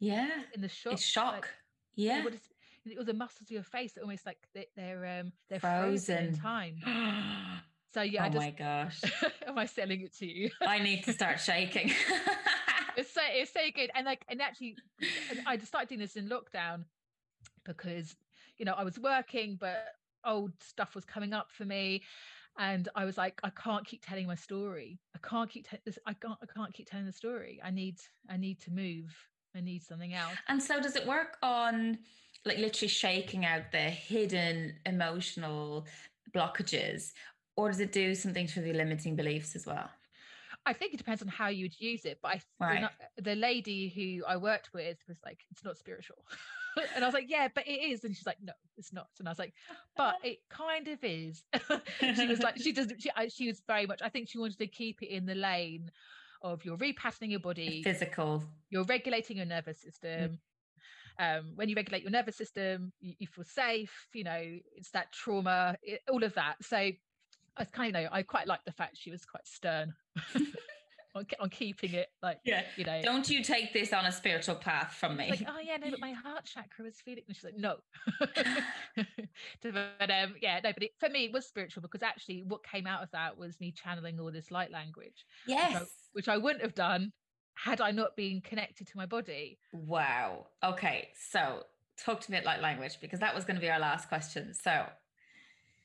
yeah 0.00 0.28
in 0.54 0.60
the 0.60 0.68
shock 0.68 0.92
it's 0.92 1.02
shock 1.02 1.32
like, 1.32 1.46
yeah 1.96 2.24
all 2.98 3.04
the 3.04 3.12
muscles 3.12 3.42
of 3.42 3.50
your 3.50 3.62
face 3.62 3.96
are 3.98 4.02
almost 4.02 4.24
like 4.24 4.38
they, 4.54 4.66
are 4.90 5.20
um 5.20 5.32
they're 5.50 5.60
frozen, 5.60 6.16
frozen 6.16 6.24
in 6.28 6.38
time 6.38 6.76
so 7.94 8.02
yeah 8.02 8.22
oh 8.22 8.26
I 8.26 8.28
just, 8.28 8.44
my 8.44 8.50
gosh 8.50 9.00
am 9.46 9.58
i 9.58 9.66
selling 9.66 10.00
it 10.00 10.16
to 10.18 10.26
you 10.26 10.50
i 10.62 10.78
need 10.78 11.04
to 11.04 11.12
start 11.12 11.40
shaking 11.40 11.92
it's 12.96 13.12
so 13.12 13.20
it's 13.30 13.52
so 13.52 13.60
good 13.74 13.90
and 13.94 14.06
like 14.06 14.24
and 14.28 14.40
actually 14.40 14.76
i 15.46 15.56
just 15.56 15.68
started 15.68 15.88
doing 15.88 16.00
this 16.00 16.16
in 16.16 16.28
lockdown 16.28 16.84
because 17.64 18.16
you 18.56 18.64
know 18.64 18.74
i 18.74 18.84
was 18.84 18.98
working 18.98 19.56
but 19.60 19.84
old 20.24 20.52
stuff 20.60 20.94
was 20.94 21.04
coming 21.04 21.32
up 21.32 21.50
for 21.50 21.64
me 21.64 22.02
and 22.60 22.88
I 22.96 23.04
was 23.04 23.16
like, 23.16 23.38
I 23.44 23.50
can't 23.50 23.86
keep 23.86 24.04
telling 24.04 24.26
my 24.26 24.34
story. 24.34 24.98
I 25.14 25.18
can't 25.26 25.48
keep 25.48 25.70
te- 25.70 25.78
this. 25.84 25.96
I 26.06 26.12
can't. 26.12 26.36
I 26.42 26.46
can't 26.46 26.74
keep 26.74 26.90
telling 26.90 27.06
the 27.06 27.12
story. 27.12 27.60
I 27.62 27.70
need. 27.70 27.98
I 28.28 28.36
need 28.36 28.60
to 28.62 28.72
move. 28.72 29.14
I 29.58 29.60
need 29.60 29.82
something 29.82 30.14
else. 30.14 30.34
And 30.48 30.62
so 30.62 30.80
does 30.80 30.96
it 30.96 31.06
work 31.06 31.36
on 31.42 31.98
like 32.44 32.58
literally 32.58 32.88
shaking 32.88 33.44
out 33.44 33.72
the 33.72 33.78
hidden 33.78 34.76
emotional 34.86 35.86
blockages 36.34 37.12
or 37.56 37.68
does 37.68 37.80
it 37.80 37.92
do 37.92 38.14
something 38.14 38.46
to 38.46 38.60
the 38.60 38.72
limiting 38.72 39.16
beliefs 39.16 39.56
as 39.56 39.66
well? 39.66 39.90
I 40.64 40.72
think 40.72 40.94
it 40.94 40.98
depends 40.98 41.22
on 41.22 41.28
how 41.28 41.48
you 41.48 41.64
would 41.64 41.80
use 41.80 42.04
it. 42.04 42.18
But 42.22 42.32
I, 42.32 42.40
right. 42.60 42.88
the 43.16 43.34
lady 43.34 43.88
who 43.88 44.24
I 44.26 44.36
worked 44.36 44.70
with 44.72 44.98
was 45.08 45.16
like, 45.24 45.40
it's 45.50 45.64
not 45.64 45.76
spiritual. 45.76 46.18
and 46.94 47.02
I 47.02 47.08
was 47.08 47.14
like, 47.14 47.28
yeah, 47.28 47.48
but 47.52 47.66
it 47.66 47.80
is. 47.90 48.04
And 48.04 48.14
she's 48.14 48.26
like, 48.26 48.36
no, 48.42 48.52
it's 48.76 48.92
not. 48.92 49.08
And 49.18 49.26
I 49.26 49.30
was 49.30 49.38
like, 49.38 49.54
but 49.96 50.16
it 50.22 50.38
kind 50.50 50.88
of 50.88 51.02
is. 51.02 51.42
she 52.14 52.26
was 52.26 52.40
like, 52.40 52.58
she 52.58 52.72
doesn't, 52.72 53.00
she, 53.00 53.10
she 53.30 53.48
was 53.48 53.62
very 53.66 53.86
much, 53.86 54.00
I 54.02 54.08
think 54.08 54.28
she 54.28 54.38
wanted 54.38 54.58
to 54.58 54.66
keep 54.66 55.02
it 55.02 55.08
in 55.08 55.26
the 55.26 55.34
lane 55.34 55.90
of 56.42 56.64
you're 56.64 56.76
repatterning 56.76 57.30
your 57.30 57.40
body, 57.40 57.82
physical, 57.82 58.42
you're 58.70 58.84
regulating 58.84 59.36
your 59.36 59.46
nervous 59.46 59.80
system. 59.80 60.38
Mm. 60.38 60.38
Um, 61.20 61.52
when 61.56 61.68
you 61.68 61.74
regulate 61.74 62.02
your 62.02 62.12
nervous 62.12 62.36
system, 62.36 62.92
you, 63.00 63.14
you, 63.18 63.26
feel 63.26 63.44
safe. 63.44 64.06
You 64.14 64.22
know, 64.22 64.58
it's 64.76 64.90
that 64.92 65.10
trauma, 65.12 65.76
it, 65.82 66.00
all 66.08 66.22
of 66.22 66.34
that. 66.34 66.56
So 66.62 66.76
I 66.76 67.64
kind 67.72 67.96
of 67.96 68.02
know 68.02 68.08
I 68.12 68.22
quite 68.22 68.46
like 68.46 68.64
the 68.64 68.72
fact 68.72 68.96
she 68.96 69.10
was 69.10 69.24
quite 69.24 69.46
stern. 69.46 69.94
on, 71.18 71.26
on 71.40 71.50
keeping 71.50 71.92
it 71.92 72.08
like 72.22 72.38
yeah. 72.44 72.62
you 72.76 72.84
know. 72.84 73.00
Don't 73.02 73.28
you 73.28 73.42
take 73.42 73.72
this 73.72 73.92
on 73.92 74.06
a 74.06 74.12
spiritual 74.12 74.54
path 74.54 74.94
from 74.98 75.16
me. 75.16 75.30
Like 75.30 75.44
oh 75.48 75.60
yeah 75.62 75.76
no 75.76 75.90
but 75.90 76.00
my 76.00 76.12
heart 76.12 76.44
chakra 76.44 76.84
was 76.84 76.96
feeling 77.04 77.24
and 77.26 77.36
she's 77.36 77.44
like 77.44 77.56
no. 77.56 77.76
But 79.62 80.10
um 80.10 80.34
yeah 80.40 80.60
no 80.62 80.72
but 80.72 80.82
it, 80.82 80.90
for 80.98 81.08
me 81.08 81.26
it 81.26 81.32
was 81.32 81.46
spiritual 81.46 81.82
because 81.82 82.02
actually 82.02 82.44
what 82.46 82.64
came 82.64 82.86
out 82.86 83.02
of 83.02 83.10
that 83.12 83.36
was 83.36 83.58
me 83.60 83.72
channeling 83.72 84.18
all 84.18 84.30
this 84.30 84.50
light 84.50 84.70
language 84.70 85.26
yes 85.46 85.72
which 85.72 85.80
I, 85.80 85.84
which 86.12 86.28
I 86.28 86.36
wouldn't 86.36 86.62
have 86.62 86.74
done 86.74 87.12
had 87.54 87.80
I 87.80 87.90
not 87.90 88.16
been 88.16 88.40
connected 88.40 88.86
to 88.86 88.96
my 88.96 89.06
body. 89.06 89.58
Wow. 89.72 90.46
Okay 90.64 91.08
so 91.30 91.64
talk 91.98 92.20
to 92.20 92.30
me 92.30 92.38
at 92.38 92.44
light 92.44 92.62
language 92.62 92.98
because 93.00 93.20
that 93.20 93.34
was 93.34 93.44
going 93.44 93.56
to 93.56 93.60
be 93.60 93.70
our 93.70 93.80
last 93.80 94.08
question. 94.08 94.54
So 94.54 94.86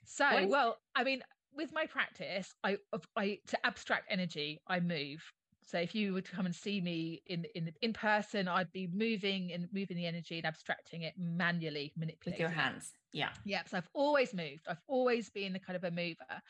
so 0.05 0.45
well 0.47 0.77
i 0.95 1.03
mean 1.03 1.21
with 1.55 1.71
my 1.73 1.85
practice, 1.85 2.53
I, 2.63 2.77
I 3.15 3.39
to 3.47 3.65
abstract 3.65 4.07
energy, 4.09 4.61
I 4.67 4.79
move. 4.79 5.23
So 5.65 5.77
if 5.77 5.95
you 5.95 6.13
were 6.13 6.21
to 6.21 6.31
come 6.31 6.45
and 6.45 6.55
see 6.55 6.81
me 6.81 7.21
in 7.27 7.45
in 7.55 7.71
in 7.81 7.93
person, 7.93 8.47
I'd 8.47 8.71
be 8.73 8.87
moving 8.93 9.53
and 9.53 9.67
moving 9.71 9.97
the 9.97 10.05
energy 10.05 10.37
and 10.37 10.45
abstracting 10.45 11.03
it 11.03 11.13
manually, 11.17 11.93
manipulating 11.95 12.45
with 12.45 12.51
your 12.51 12.61
hands. 12.61 12.93
Yeah, 13.13 13.29
yeah. 13.45 13.61
So 13.69 13.77
I've 13.77 13.89
always 13.93 14.33
moved. 14.33 14.67
I've 14.67 14.81
always 14.87 15.29
been 15.29 15.53
the 15.53 15.59
kind 15.59 15.77
of 15.77 15.83
a 15.83 15.91
mover. 15.91 16.41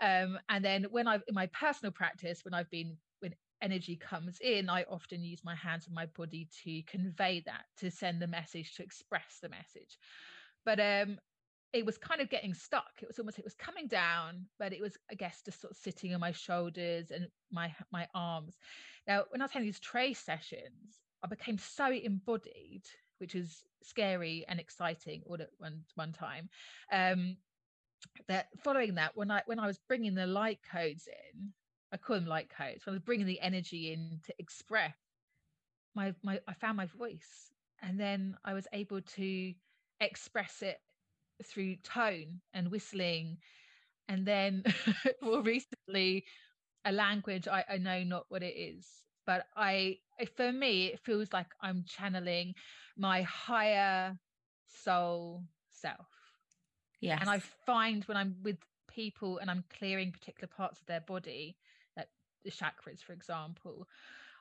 Um, 0.00 0.38
and 0.48 0.64
then 0.64 0.86
when 0.90 1.08
I've 1.08 1.22
in 1.26 1.34
my 1.34 1.46
personal 1.46 1.92
practice, 1.92 2.44
when 2.44 2.54
I've 2.54 2.70
been 2.70 2.96
when 3.20 3.34
energy 3.62 3.96
comes 3.96 4.38
in, 4.40 4.68
I 4.68 4.84
often 4.84 5.22
use 5.22 5.42
my 5.44 5.54
hands 5.54 5.86
and 5.86 5.94
my 5.94 6.06
body 6.06 6.48
to 6.64 6.82
convey 6.82 7.42
that, 7.46 7.64
to 7.78 7.90
send 7.90 8.20
the 8.20 8.26
message, 8.26 8.74
to 8.76 8.82
express 8.82 9.38
the 9.42 9.48
message. 9.48 9.98
But 10.64 10.80
um, 10.80 11.18
it 11.72 11.86
was 11.86 11.96
kind 11.96 12.20
of 12.20 12.28
getting 12.28 12.54
stuck. 12.54 12.92
It 13.00 13.08
was 13.08 13.18
almost 13.18 13.38
it 13.38 13.44
was 13.44 13.54
coming 13.54 13.86
down, 13.86 14.46
but 14.58 14.72
it 14.72 14.80
was 14.80 14.96
I 15.10 15.14
guess 15.14 15.42
just 15.42 15.60
sort 15.60 15.72
of 15.72 15.76
sitting 15.76 16.14
on 16.14 16.20
my 16.20 16.32
shoulders 16.32 17.10
and 17.10 17.28
my 17.50 17.74
my 17.90 18.06
arms. 18.14 18.56
Now, 19.06 19.24
when 19.30 19.40
I 19.40 19.44
was 19.44 19.52
having 19.52 19.66
these 19.66 19.80
TRE 19.80 20.12
sessions, 20.14 21.00
I 21.22 21.28
became 21.28 21.58
so 21.58 21.90
embodied, 21.90 22.84
which 23.18 23.34
was 23.34 23.64
scary 23.82 24.44
and 24.48 24.60
exciting 24.60 25.22
all 25.26 25.40
at 25.40 25.48
one 25.58 25.82
one 25.94 26.12
time. 26.12 26.48
Um, 26.92 27.36
that 28.28 28.48
following 28.62 28.94
that, 28.96 29.12
when 29.16 29.30
I 29.30 29.42
when 29.46 29.58
I 29.58 29.66
was 29.66 29.78
bringing 29.88 30.14
the 30.14 30.26
light 30.26 30.60
codes 30.70 31.08
in, 31.08 31.52
I 31.90 31.96
call 31.96 32.16
them 32.16 32.26
light 32.26 32.50
codes. 32.50 32.84
When 32.84 32.92
I 32.92 32.96
was 32.96 33.02
bringing 33.02 33.26
the 33.26 33.40
energy 33.40 33.92
in 33.92 34.20
to 34.26 34.34
express 34.38 34.94
my 35.94 36.14
my, 36.22 36.38
I 36.46 36.52
found 36.52 36.76
my 36.76 36.86
voice, 36.86 37.50
and 37.80 37.98
then 37.98 38.36
I 38.44 38.52
was 38.52 38.66
able 38.74 39.00
to 39.00 39.54
express 40.00 40.62
it 40.62 40.80
through 41.42 41.76
tone 41.76 42.40
and 42.54 42.70
whistling. 42.70 43.38
And 44.08 44.26
then 44.26 44.64
more 45.22 45.42
recently 45.42 46.24
a 46.84 46.92
language 46.92 47.48
I, 47.48 47.64
I 47.68 47.78
know 47.78 48.02
not 48.04 48.26
what 48.28 48.42
it 48.42 48.54
is 48.56 48.86
but 49.26 49.46
i 49.56 49.98
for 50.36 50.52
me 50.52 50.86
it 50.86 51.00
feels 51.00 51.32
like 51.32 51.46
i'm 51.60 51.84
channeling 51.86 52.54
my 52.96 53.22
higher 53.22 54.18
soul 54.66 55.44
self. 55.70 56.06
Yeah 57.00 57.18
and 57.20 57.30
i 57.30 57.38
find 57.66 58.04
when 58.04 58.16
i'm 58.16 58.36
with 58.42 58.58
people 58.88 59.38
and 59.38 59.50
i'm 59.50 59.64
clearing 59.78 60.12
particular 60.12 60.48
parts 60.54 60.80
of 60.80 60.86
their 60.86 61.00
body 61.00 61.56
like 61.96 62.08
the 62.44 62.50
chakras 62.50 63.02
for 63.02 63.12
example 63.12 63.86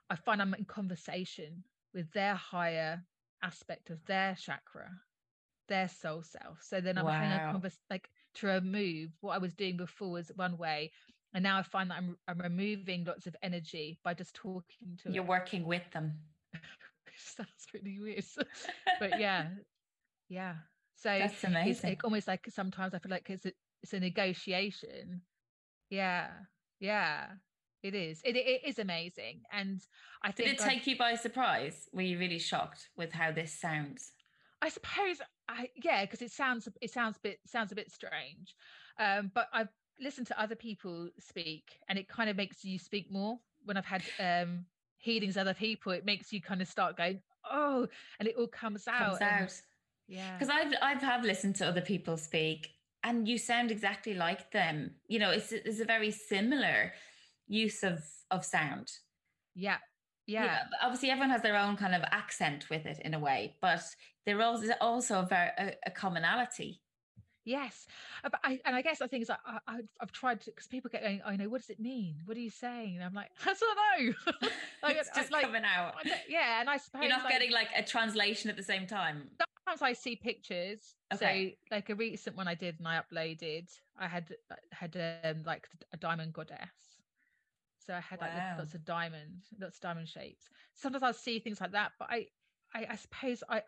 i 0.10 0.16
find 0.16 0.42
i'm 0.42 0.54
in 0.56 0.66
conversation 0.66 1.64
with 1.94 2.12
their 2.12 2.36
higher 2.36 3.02
aspect 3.44 3.90
of 3.90 4.04
their 4.06 4.36
chakra 4.36 4.90
their 5.72 5.88
soul 5.88 6.22
self. 6.22 6.60
So 6.62 6.82
then 6.82 6.98
I'm 6.98 7.06
wow. 7.06 7.12
having 7.12 7.32
a 7.32 7.52
conversation 7.52 7.80
like 7.90 8.10
to 8.36 8.48
remove 8.48 9.12
what 9.22 9.34
I 9.34 9.38
was 9.38 9.54
doing 9.54 9.78
before 9.78 10.12
was 10.12 10.30
one 10.36 10.58
way. 10.58 10.92
And 11.34 11.44
now 11.44 11.58
I 11.58 11.64
find 11.64 11.90
that 11.90 11.98
I'm 11.98 12.18
I'm 12.28 12.40
removing 12.40 13.06
lots 13.06 13.26
of 13.26 13.36
energy 13.42 13.98
by 14.04 14.14
just 14.14 14.36
talking 14.36 15.00
to 15.02 15.12
You're 15.12 15.24
working 15.24 15.66
with 15.66 15.90
them. 15.94 16.20
Sounds 17.16 17.66
really 17.74 17.98
weird. 18.00 18.26
but 19.00 19.20
yeah. 19.20 19.48
Yeah. 20.30 20.56
So 20.96 21.10
that's 21.10 21.44
amazing. 21.44 21.92
It's 21.92 22.04
almost 22.06 22.26
like 22.26 22.48
sometimes 22.48 22.94
I 22.94 23.00
feel 23.00 23.12
like 23.12 23.30
it's 23.30 23.46
a 23.46 23.52
it's 23.84 23.92
a 23.92 24.00
negotiation. 24.00 25.24
Yeah. 25.90 26.28
Yeah. 26.80 27.26
It 27.84 27.96
is. 27.96 28.22
It, 28.24 28.38
it 28.38 28.62
is 28.66 28.80
amazing. 28.80 29.42
And 29.52 29.82
I 30.24 30.32
think 30.32 30.48
Did 30.48 30.56
it 30.62 30.64
take 30.64 30.82
I've, 30.84 30.88
you 30.88 30.98
by 30.98 31.16
surprise? 31.16 31.90
Were 31.92 32.02
you 32.02 32.18
really 32.18 32.40
shocked 32.40 32.88
with 32.96 33.12
how 33.12 33.34
this 33.34 33.60
sounds? 33.60 34.14
I 34.62 34.70
suppose 34.70 35.18
I 35.52 35.70
yeah, 35.76 36.06
because 36.06 36.22
it 36.22 36.32
sounds 36.32 36.68
it 36.82 36.92
sounds 36.92 37.18
a 37.18 37.20
bit 37.22 37.40
sounds 37.46 37.72
a 37.72 37.76
bit 37.76 37.92
strange. 37.92 38.56
Um, 39.00 39.32
but 39.34 39.48
I've 39.54 39.70
listened 40.00 40.28
to 40.28 40.42
other 40.42 40.56
people 40.56 41.10
speak 41.20 41.64
and 41.88 42.00
it 42.00 42.08
kind 42.08 42.30
of 42.30 42.36
makes 42.38 42.64
you 42.64 42.80
speak 42.80 43.12
more. 43.12 43.40
When 43.66 43.78
I've 43.78 43.86
had 43.86 44.04
um 44.20 44.66
healings 44.98 45.38
other 45.38 45.54
people, 45.54 45.92
it 45.92 46.06
makes 46.06 46.32
you 46.32 46.42
kind 46.42 46.62
of 46.62 46.68
start 46.68 46.98
going, 46.98 47.22
oh, 47.50 47.88
and 48.20 48.28
it 48.28 48.36
all 48.38 48.48
comes 48.48 48.88
out. 48.88 49.20
Comes 49.20 49.22
out. 49.22 49.62
yeah. 50.08 50.38
Because 50.38 50.54
I've 50.54 50.74
I've 50.82 51.02
have 51.02 51.24
listened 51.24 51.56
to 51.58 51.68
other 51.68 51.82
people 51.82 52.18
speak 52.18 52.70
and 53.04 53.28
you 53.28 53.38
sound 53.38 53.72
exactly 53.72 54.14
like 54.14 54.52
them. 54.52 54.92
You 55.08 55.20
know, 55.20 55.32
it's 55.32 55.52
it's 55.52 55.80
a 55.80 55.86
very 55.86 56.12
similar 56.12 56.94
use 57.48 57.84
of 57.84 58.04
of 58.30 58.46
sound. 58.46 58.92
Yeah, 59.56 59.78
yeah. 60.32 60.44
yeah. 60.46 60.60
obviously 60.82 61.10
everyone 61.10 61.30
has 61.30 61.42
their 61.42 61.58
own 61.58 61.76
kind 61.76 61.94
of 61.94 62.02
accent 62.12 62.70
with 62.70 62.86
it 62.86 63.00
in 63.04 63.14
a 63.14 63.20
way 63.20 63.56
but 63.62 63.84
there 64.26 64.40
is 64.40 64.72
also 64.80 65.20
a 65.20 65.26
very 65.26 65.50
a, 65.58 65.74
a 65.88 65.92
commonality 65.92 66.82
yes 67.44 67.88
uh, 68.24 68.30
but 68.30 68.40
I, 68.44 68.60
and 68.66 68.76
i 68.76 68.82
guess 68.82 69.00
the 69.00 69.08
thing 69.08 69.22
is 69.22 69.30
I, 69.30 69.36
I, 69.68 69.80
have 70.00 70.12
tried 70.12 70.42
to 70.42 70.52
because 70.52 70.68
people 70.68 70.90
get 70.92 71.02
going 71.02 71.22
i 71.26 71.36
know 71.36 71.50
what 71.50 71.62
does 71.62 71.70
it 71.70 71.80
mean 71.80 72.18
what 72.26 72.38
are 72.38 72.42
you 72.42 72.52
saying 72.52 72.96
and 72.96 73.04
i'm 73.04 73.14
like 73.14 73.32
i 73.46 73.54
don't 73.54 74.12
know 74.12 74.50
like, 74.84 74.98
it's 74.98 75.10
just 75.16 75.32
like, 75.32 75.46
coming 75.46 75.64
out 75.64 75.96
yeah 76.30 76.60
and 76.60 76.70
i 76.70 76.78
suppose 76.78 77.02
you're 77.02 77.10
not 77.10 77.24
like, 77.24 77.34
getting 77.34 77.52
like 77.52 77.70
a 77.76 77.84
translation 77.84 78.50
at 78.50 78.58
the 78.58 78.64
same 78.64 78.86
time 78.86 79.24
sometimes 79.66 79.82
i 79.82 79.94
see 79.94 80.16
pictures 80.16 80.96
okay. 81.14 81.58
so 81.70 81.76
like 81.76 81.90
a 81.90 81.96
recent 81.96 82.36
one 82.38 82.48
i 82.48 82.54
did 82.54 82.76
and 82.78 82.88
i 82.88 83.00
uploaded 83.00 83.68
i 84.00 84.08
had 84.08 84.30
had 84.72 84.96
um, 85.26 85.42
like 85.46 85.68
a 85.94 85.98
diamond 85.98 86.34
goddess 86.34 86.91
so 87.86 87.94
I 87.94 88.00
had 88.00 88.22
wow. 88.22 88.28
like 88.28 88.60
lots 88.60 88.74
of 88.74 88.86
diamonds, 88.86 89.46
lots 89.60 89.78
of 89.78 89.82
diamond 89.82 90.08
shapes. 90.08 90.50
Sometimes 90.74 91.04
I'll 91.04 91.14
see 91.14 91.40
things 91.40 91.62
like 91.62 91.72
that, 91.72 91.92
but 92.00 92.10
I, 92.10 92.28
I, 92.74 92.88
I 92.92 92.96
suppose 92.96 93.44
I, 93.50 93.62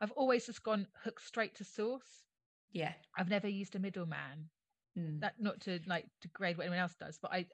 I've 0.00 0.12
always 0.12 0.46
just 0.46 0.62
gone 0.62 0.86
hook 1.04 1.20
straight 1.20 1.54
to 1.56 1.64
source. 1.64 2.24
Yeah, 2.72 2.92
I've 3.16 3.28
never 3.28 3.48
used 3.48 3.74
a 3.74 3.78
middleman. 3.78 4.50
Mm. 4.98 5.20
That 5.20 5.34
not 5.38 5.60
to 5.62 5.78
like 5.86 6.06
degrade 6.22 6.56
what 6.56 6.64
anyone 6.64 6.80
else 6.80 6.94
does, 6.98 7.18
but 7.20 7.32
I, 7.32 7.46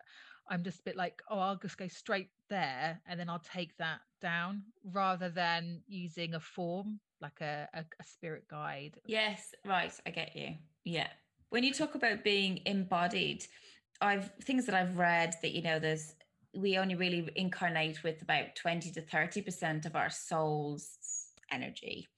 I'm 0.49 0.63
just 0.63 0.81
a 0.81 0.83
bit 0.85 0.97
like, 0.97 1.23
oh, 1.31 1.39
I'll 1.39 1.57
just 1.57 1.77
go 1.77 1.89
straight 1.89 2.31
there, 2.49 3.01
and 3.07 3.19
then 3.19 3.29
I'll 3.29 3.43
take 3.53 3.77
that 3.79 4.01
down 4.21 4.63
rather 4.85 5.29
than 5.29 5.83
using 5.89 6.35
a 6.35 6.41
form 6.41 7.01
like 7.21 7.41
a, 7.41 7.69
a, 7.73 7.81
a 7.81 8.05
spirit 8.05 8.47
guide. 8.49 8.99
Yes, 9.07 9.55
right. 9.65 9.93
I 10.07 10.11
get 10.11 10.37
you. 10.37 10.55
Yeah. 10.85 11.09
When 11.51 11.65
you 11.65 11.73
talk 11.73 11.95
about 11.95 12.25
being 12.25 12.61
embodied, 12.67 13.47
I've 14.03 14.31
things 14.43 14.67
that 14.67 14.75
I've 14.75 14.97
read 14.97 15.35
that 15.43 15.53
you 15.53 15.63
know 15.63 15.79
there's 15.79 16.15
we 16.55 16.77
only 16.77 16.95
really 16.95 17.31
incarnate 17.37 18.03
with 18.03 18.21
about 18.21 18.55
20 18.57 18.91
to 18.93 19.01
30% 19.01 19.87
of 19.87 19.97
our 19.97 20.11
soul's 20.11 20.99
energy. 21.51 22.09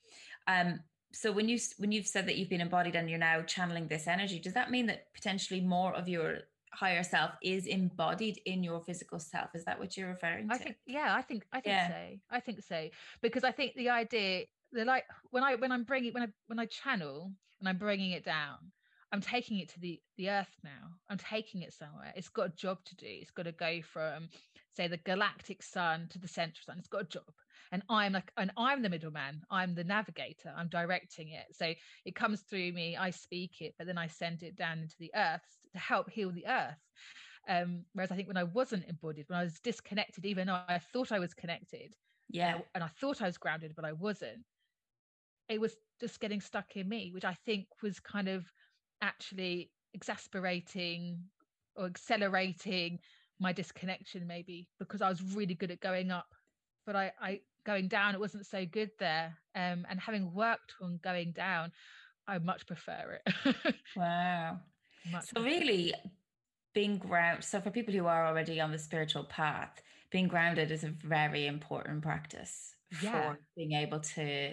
Um, 0.48 0.80
so 1.12 1.30
when 1.30 1.48
you 1.48 1.58
when 1.76 1.92
you've 1.92 2.08
said 2.08 2.26
that 2.26 2.36
you've 2.36 2.48
been 2.48 2.60
embodied 2.60 2.96
and 2.96 3.08
you're 3.08 3.18
now 3.18 3.42
channeling 3.42 3.86
this 3.86 4.08
energy, 4.08 4.40
does 4.40 4.54
that 4.54 4.70
mean 4.70 4.86
that 4.86 5.06
potentially 5.14 5.60
more 5.60 5.94
of 5.94 6.08
your 6.08 6.38
higher 6.72 7.04
self 7.04 7.30
is 7.40 7.66
embodied 7.66 8.40
in 8.46 8.64
your 8.64 8.80
physical 8.80 9.20
self? 9.20 9.50
Is 9.54 9.64
that 9.64 9.78
what 9.78 9.96
you're 9.96 10.08
referring 10.08 10.48
to? 10.48 10.54
I 10.54 10.58
think 10.58 10.76
yeah, 10.86 11.14
I 11.16 11.22
think 11.22 11.44
I 11.52 11.60
think 11.60 11.76
yeah. 11.76 11.88
so. 11.88 12.18
I 12.30 12.40
think 12.40 12.62
so 12.62 12.88
because 13.22 13.44
I 13.44 13.52
think 13.52 13.74
the 13.76 13.90
idea 13.90 14.44
the 14.72 14.84
like 14.84 15.04
when 15.30 15.44
I 15.44 15.54
when 15.54 15.70
I'm 15.70 15.84
bringing 15.84 16.12
when 16.12 16.24
I 16.24 16.28
when 16.48 16.58
I 16.58 16.66
channel 16.66 17.30
and 17.60 17.68
I'm 17.68 17.78
bringing 17.78 18.10
it 18.10 18.24
down, 18.24 18.58
I'm 19.12 19.20
taking 19.20 19.58
it 19.58 19.68
to 19.70 19.80
the 19.80 20.00
the 20.16 20.30
earth 20.30 20.56
now. 20.62 20.90
I'm 21.08 21.18
taking 21.18 21.62
it 21.62 21.72
somewhere. 21.72 22.12
It's 22.16 22.28
got 22.28 22.46
a 22.46 22.56
job 22.56 22.84
to 22.84 22.96
do. 22.96 23.06
It's 23.08 23.30
got 23.30 23.44
to 23.44 23.52
go 23.52 23.80
from 23.82 24.28
say 24.76 24.88
the 24.88 24.96
galactic 24.98 25.62
sun 25.62 26.08
to 26.10 26.18
the 26.18 26.28
central 26.28 26.64
sun. 26.64 26.78
It's 26.78 26.88
got 26.88 27.02
a 27.02 27.04
job. 27.04 27.32
And 27.72 27.82
I'm 27.88 28.12
like 28.12 28.30
and 28.36 28.50
I'm 28.56 28.82
the 28.82 28.90
middleman. 28.90 29.42
I'm 29.50 29.74
the 29.74 29.84
navigator. 29.84 30.52
I'm 30.56 30.68
directing 30.68 31.28
it. 31.28 31.46
So 31.52 31.74
it 32.04 32.14
comes 32.14 32.42
through 32.42 32.72
me, 32.72 32.96
I 32.96 33.10
speak 33.10 33.60
it, 33.60 33.74
but 33.78 33.86
then 33.86 33.98
I 33.98 34.06
send 34.06 34.42
it 34.42 34.56
down 34.56 34.80
into 34.80 34.96
the 34.98 35.12
earth 35.14 35.42
to 35.72 35.78
help 35.78 36.10
heal 36.10 36.30
the 36.30 36.46
earth. 36.46 36.78
Um, 37.48 37.84
whereas 37.92 38.10
I 38.10 38.16
think 38.16 38.28
when 38.28 38.36
I 38.36 38.44
wasn't 38.44 38.86
embodied, 38.88 39.28
when 39.28 39.38
I 39.38 39.44
was 39.44 39.60
disconnected, 39.60 40.24
even 40.24 40.46
though 40.46 40.60
I 40.68 40.78
thought 40.78 41.12
I 41.12 41.18
was 41.18 41.34
connected, 41.34 41.94
yeah, 42.30 42.48
and 42.48 42.56
I, 42.56 42.64
and 42.76 42.84
I 42.84 42.88
thought 43.00 43.22
I 43.22 43.26
was 43.26 43.38
grounded, 43.38 43.74
but 43.76 43.84
I 43.84 43.92
wasn't. 43.92 44.44
It 45.48 45.60
was 45.60 45.76
just 46.00 46.20
getting 46.20 46.40
stuck 46.40 46.76
in 46.76 46.88
me, 46.88 47.10
which 47.12 47.24
I 47.24 47.34
think 47.34 47.66
was 47.82 48.00
kind 48.00 48.28
of 48.28 48.50
actually 49.04 49.70
exasperating 49.92 51.18
or 51.76 51.86
accelerating 51.86 52.98
my 53.38 53.52
disconnection 53.52 54.26
maybe 54.26 54.68
because 54.78 55.02
I 55.02 55.08
was 55.08 55.20
really 55.34 55.54
good 55.54 55.70
at 55.70 55.80
going 55.80 56.10
up, 56.10 56.28
but 56.86 56.96
I, 56.96 57.12
I 57.20 57.40
going 57.66 57.88
down 57.88 58.14
it 58.14 58.20
wasn't 58.20 58.46
so 58.46 58.64
good 58.64 58.90
there. 58.98 59.36
Um, 59.54 59.86
and 59.88 60.00
having 60.00 60.32
worked 60.32 60.74
on 60.80 60.98
going 61.02 61.32
down, 61.32 61.72
I 62.26 62.38
much 62.38 62.66
prefer 62.66 63.20
it. 63.24 63.56
wow. 63.96 64.58
Much 65.10 65.26
so 65.34 65.42
really 65.42 65.92
being 66.72 66.98
grounded 66.98 67.44
so 67.44 67.60
for 67.60 67.70
people 67.70 67.94
who 67.94 68.06
are 68.06 68.26
already 68.26 68.60
on 68.60 68.72
the 68.72 68.78
spiritual 68.78 69.24
path, 69.24 69.82
being 70.10 70.28
grounded 70.28 70.70
is 70.70 70.84
a 70.84 70.94
very 71.04 71.46
important 71.46 72.02
practice 72.02 72.74
yeah. 73.02 73.32
for 73.32 73.38
being 73.56 73.72
able 73.72 74.00
to 74.00 74.52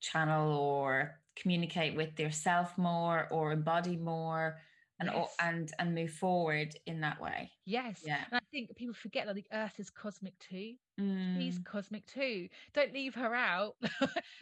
channel 0.00 0.52
or 0.52 1.19
communicate 1.36 1.96
with 1.96 2.18
yourself 2.18 2.76
more 2.76 3.28
or 3.30 3.52
embody 3.52 3.96
more 3.96 4.58
and 5.00 5.10
yes. 5.12 5.34
and 5.40 5.72
and 5.78 5.94
move 5.94 6.10
forward 6.10 6.76
in 6.86 7.00
that 7.00 7.20
way. 7.20 7.50
Yes. 7.64 8.02
Yeah. 8.04 8.18
And 8.30 8.36
I 8.36 8.40
think 8.52 8.74
people 8.76 8.94
forget 8.94 9.26
that 9.26 9.34
the 9.34 9.46
Earth 9.52 9.74
is 9.78 9.90
cosmic 9.90 10.38
too. 10.38 10.74
Mm. 11.00 11.38
She's 11.38 11.58
cosmic 11.64 12.06
too. 12.06 12.48
Don't 12.74 12.92
leave 12.92 13.14
her 13.14 13.34
out. 13.34 13.76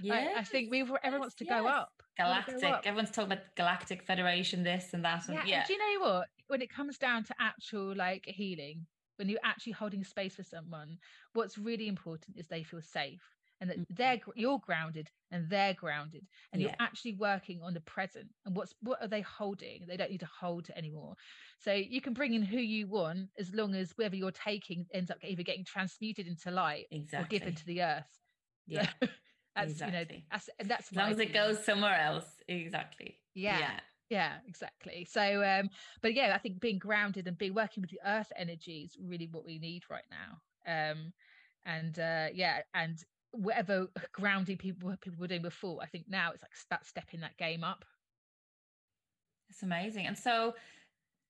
yeah. 0.02 0.14
I, 0.36 0.40
I, 0.40 0.44
think 0.44 0.70
we 0.70 0.80
everyone 0.80 1.20
wants 1.20 1.36
to 1.36 1.44
yes. 1.44 1.60
go 1.60 1.68
up. 1.68 1.92
Galactic. 2.18 2.60
Go 2.60 2.68
up. 2.68 2.82
Everyone's 2.84 3.12
talking 3.12 3.32
about 3.32 3.44
Galactic 3.56 4.02
Federation, 4.02 4.64
this 4.64 4.92
and 4.92 5.04
that. 5.04 5.28
And, 5.28 5.36
yeah. 5.36 5.44
yeah. 5.46 5.58
And 5.58 5.66
do 5.68 5.72
you 5.74 5.78
know 5.78 6.06
what? 6.06 6.28
When 6.48 6.60
it 6.60 6.70
comes 6.70 6.98
down 6.98 7.22
to 7.24 7.34
actual 7.38 7.94
like 7.94 8.24
healing, 8.26 8.84
when 9.16 9.28
you're 9.28 9.38
actually 9.44 9.72
holding 9.72 10.02
space 10.02 10.34
for 10.34 10.42
someone, 10.42 10.98
what's 11.34 11.56
really 11.56 11.86
important 11.86 12.36
is 12.36 12.48
they 12.48 12.64
feel 12.64 12.82
safe 12.82 13.22
and 13.60 13.70
that 13.70 13.78
they're 13.90 14.20
you're 14.34 14.58
grounded 14.58 15.10
and 15.30 15.48
they're 15.48 15.74
grounded 15.74 16.26
and 16.52 16.62
yeah. 16.62 16.68
you're 16.68 16.76
actually 16.80 17.14
working 17.14 17.60
on 17.62 17.74
the 17.74 17.80
present 17.80 18.26
and 18.46 18.54
what's 18.56 18.74
what 18.80 19.02
are 19.02 19.08
they 19.08 19.20
holding? 19.20 19.84
They 19.86 19.96
don't 19.96 20.10
need 20.10 20.20
to 20.20 20.28
hold 20.40 20.68
anymore. 20.76 21.14
So 21.58 21.72
you 21.72 22.00
can 22.00 22.14
bring 22.14 22.34
in 22.34 22.42
who 22.42 22.58
you 22.58 22.86
want 22.86 23.28
as 23.38 23.52
long 23.54 23.74
as 23.74 23.92
whatever 23.96 24.16
you're 24.16 24.30
taking 24.30 24.86
ends 24.92 25.10
up 25.10 25.18
either 25.22 25.42
getting 25.42 25.64
transmuted 25.64 26.26
into 26.26 26.50
light 26.50 26.86
exactly. 26.90 27.36
or 27.36 27.40
given 27.40 27.54
to 27.54 27.66
the 27.66 27.82
earth. 27.82 28.18
Yeah. 28.66 28.88
that's 29.56 29.72
exactly. 29.72 29.98
you 29.98 30.20
know 30.20 30.22
that's 30.30 30.50
that's 30.64 30.92
as 30.92 30.96
long 30.96 31.10
as 31.10 31.18
it 31.18 31.32
goes 31.32 31.64
somewhere 31.64 31.98
else. 32.00 32.26
Exactly. 32.46 33.18
Yeah. 33.34 33.58
yeah. 33.58 33.80
Yeah 34.10 34.32
exactly. 34.46 35.06
So 35.10 35.42
um 35.44 35.68
but 36.00 36.14
yeah 36.14 36.32
i 36.34 36.38
think 36.38 36.60
being 36.60 36.78
grounded 36.78 37.26
and 37.26 37.36
being 37.36 37.54
working 37.54 37.80
with 37.82 37.90
the 37.90 38.00
earth 38.06 38.32
energy 38.36 38.82
is 38.86 38.96
really 39.00 39.28
what 39.30 39.44
we 39.44 39.58
need 39.58 39.82
right 39.90 40.06
now. 40.10 40.92
Um 40.92 41.12
and 41.66 41.98
uh 41.98 42.28
yeah 42.32 42.60
and 42.74 43.02
whatever 43.32 43.88
grounding 44.12 44.56
people 44.56 44.94
people 45.00 45.20
were 45.20 45.26
doing 45.26 45.42
before. 45.42 45.78
I 45.82 45.86
think 45.86 46.06
now 46.08 46.32
it's 46.32 46.42
like 46.42 46.52
that 46.70 46.86
stepping 46.86 47.20
that 47.20 47.36
game 47.36 47.64
up. 47.64 47.84
It's 49.50 49.62
amazing. 49.62 50.06
And 50.06 50.16
so, 50.16 50.54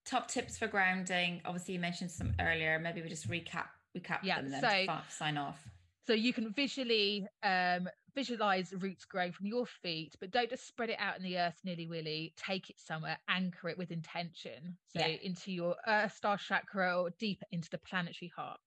top 0.05 0.29
tips 0.29 0.59
for 0.59 0.67
grounding. 0.67 1.41
Obviously, 1.45 1.75
you 1.75 1.81
mentioned 1.81 2.11
some 2.11 2.33
earlier. 2.41 2.79
Maybe 2.79 3.03
we 3.03 3.09
just 3.09 3.29
recap 3.31 3.67
recap 3.97 4.21
yeah, 4.23 4.41
them 4.41 4.51
then 4.51 4.61
so, 4.61 4.69
to 4.69 5.03
sign 5.09 5.37
off. 5.37 5.69
So 6.07 6.15
you 6.15 6.33
can 6.33 6.53
visually 6.53 7.27
um, 7.43 7.89
visualize 8.15 8.73
roots 8.79 9.05
growing 9.05 9.33
from 9.33 9.47
your 9.47 9.67
feet, 9.67 10.17
but 10.21 10.31
don't 10.31 10.49
just 10.49 10.67
spread 10.67 10.91
it 10.91 10.97
out 10.99 11.19
in 11.19 11.23
the 11.23 11.39
earth 11.39 11.61
nilly 11.65 11.87
willy. 11.87 12.33
Take 12.37 12.71
it 12.71 12.77
somewhere, 12.79 13.19
anchor 13.29 13.69
it 13.69 13.79
with 13.79 13.91
intention. 13.91 14.77
So 14.93 15.01
yeah. 15.01 15.17
into 15.23 15.53
your 15.53 15.77
earth 15.87 16.17
star 16.17 16.39
chakra 16.39 17.01
or 17.01 17.11
deeper 17.19 17.45
into 17.53 17.69
the 17.71 17.79
planetary 17.79 18.33
heart. 18.35 18.59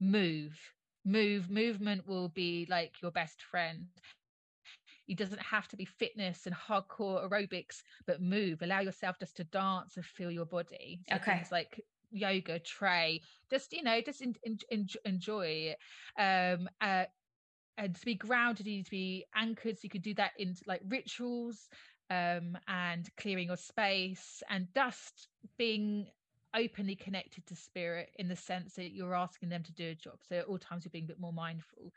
Move 0.00 0.58
move 1.08 1.50
movement 1.50 2.06
will 2.06 2.28
be 2.28 2.66
like 2.68 3.00
your 3.02 3.10
best 3.10 3.42
friend. 3.42 3.86
It 5.08 5.16
doesn't 5.16 5.40
have 5.40 5.66
to 5.68 5.76
be 5.76 5.86
fitness 5.86 6.46
and 6.46 6.54
hardcore 6.54 7.26
aerobics 7.28 7.82
but 8.06 8.20
move. 8.20 8.60
Allow 8.62 8.80
yourself 8.80 9.18
just 9.18 9.36
to 9.38 9.44
dance 9.44 9.96
and 9.96 10.04
feel 10.04 10.30
your 10.30 10.44
body. 10.44 11.00
So 11.08 11.16
okay. 11.16 11.36
things 11.36 11.50
like 11.50 11.82
yoga 12.10 12.58
TRE 12.58 13.20
just 13.50 13.72
you 13.72 13.82
know 13.82 14.00
just 14.00 14.22
in, 14.22 14.34
in, 14.70 14.88
enjoy 15.04 15.74
um 16.18 16.68
uh, 16.80 17.04
and 17.76 17.94
to 17.94 18.04
be 18.04 18.14
grounded 18.14 18.66
you 18.66 18.76
need 18.76 18.84
to 18.84 18.90
be 18.90 19.26
anchored 19.34 19.76
so 19.76 19.80
you 19.82 19.90
could 19.90 20.02
do 20.02 20.14
that 20.14 20.32
into 20.38 20.62
like 20.66 20.80
rituals 20.88 21.68
um 22.10 22.56
and 22.66 23.08
clearing 23.16 23.48
your 23.48 23.56
space 23.56 24.42
and 24.48 24.72
dust 24.72 25.28
being 25.58 26.06
openly 26.54 26.96
connected 26.96 27.46
to 27.46 27.56
spirit 27.56 28.10
in 28.16 28.28
the 28.28 28.36
sense 28.36 28.74
that 28.74 28.92
you're 28.92 29.14
asking 29.14 29.48
them 29.48 29.62
to 29.62 29.72
do 29.72 29.90
a 29.90 29.94
job. 29.94 30.18
So 30.28 30.36
at 30.36 30.44
all 30.46 30.58
times 30.58 30.84
you're 30.84 30.90
being 30.90 31.04
a 31.04 31.08
bit 31.08 31.20
more 31.20 31.32
mindful. 31.32 31.92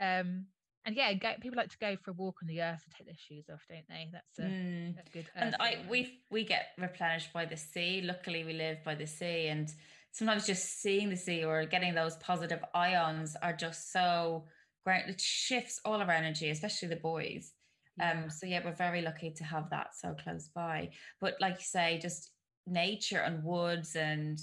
Um, 0.00 0.46
and 0.84 0.96
yeah, 0.96 1.12
go, 1.14 1.32
people 1.40 1.56
like 1.56 1.70
to 1.70 1.78
go 1.78 1.96
for 1.96 2.10
a 2.10 2.14
walk 2.14 2.36
on 2.42 2.48
the 2.48 2.60
earth 2.60 2.82
and 2.84 2.94
take 2.96 3.06
their 3.06 3.16
shoes 3.16 3.44
off, 3.52 3.62
don't 3.68 3.88
they? 3.88 4.08
That's 4.12 4.38
a, 4.38 4.42
mm. 4.42 4.94
a 4.98 5.10
good. 5.12 5.26
and 5.36 5.54
I 5.60 5.78
we 5.88 6.22
we 6.30 6.44
get 6.44 6.68
replenished 6.76 7.32
by 7.32 7.44
the 7.44 7.56
sea. 7.56 8.02
Luckily, 8.02 8.44
we 8.44 8.52
live 8.52 8.82
by 8.84 8.96
the 8.96 9.06
sea, 9.06 9.46
and 9.46 9.72
sometimes 10.10 10.46
just 10.46 10.80
seeing 10.82 11.08
the 11.08 11.16
sea 11.16 11.44
or 11.44 11.64
getting 11.66 11.94
those 11.94 12.16
positive 12.16 12.64
ions 12.74 13.36
are 13.42 13.52
just 13.52 13.92
so 13.92 14.44
great. 14.84 15.04
It 15.06 15.20
shifts 15.20 15.80
all 15.84 16.00
our 16.00 16.10
energy, 16.10 16.50
especially 16.50 16.88
the 16.88 16.96
boys. 16.96 17.52
Yeah. 17.98 18.22
Um, 18.24 18.30
so 18.30 18.46
yeah, 18.46 18.60
we're 18.64 18.72
very 18.72 19.02
lucky 19.02 19.30
to 19.30 19.44
have 19.44 19.70
that 19.70 19.94
so 19.94 20.16
close 20.22 20.48
by. 20.48 20.90
But 21.20 21.34
like 21.40 21.54
you 21.58 21.64
say, 21.64 22.00
just 22.02 22.30
nature 22.66 23.18
and 23.18 23.42
woods 23.42 23.96
and 23.96 24.40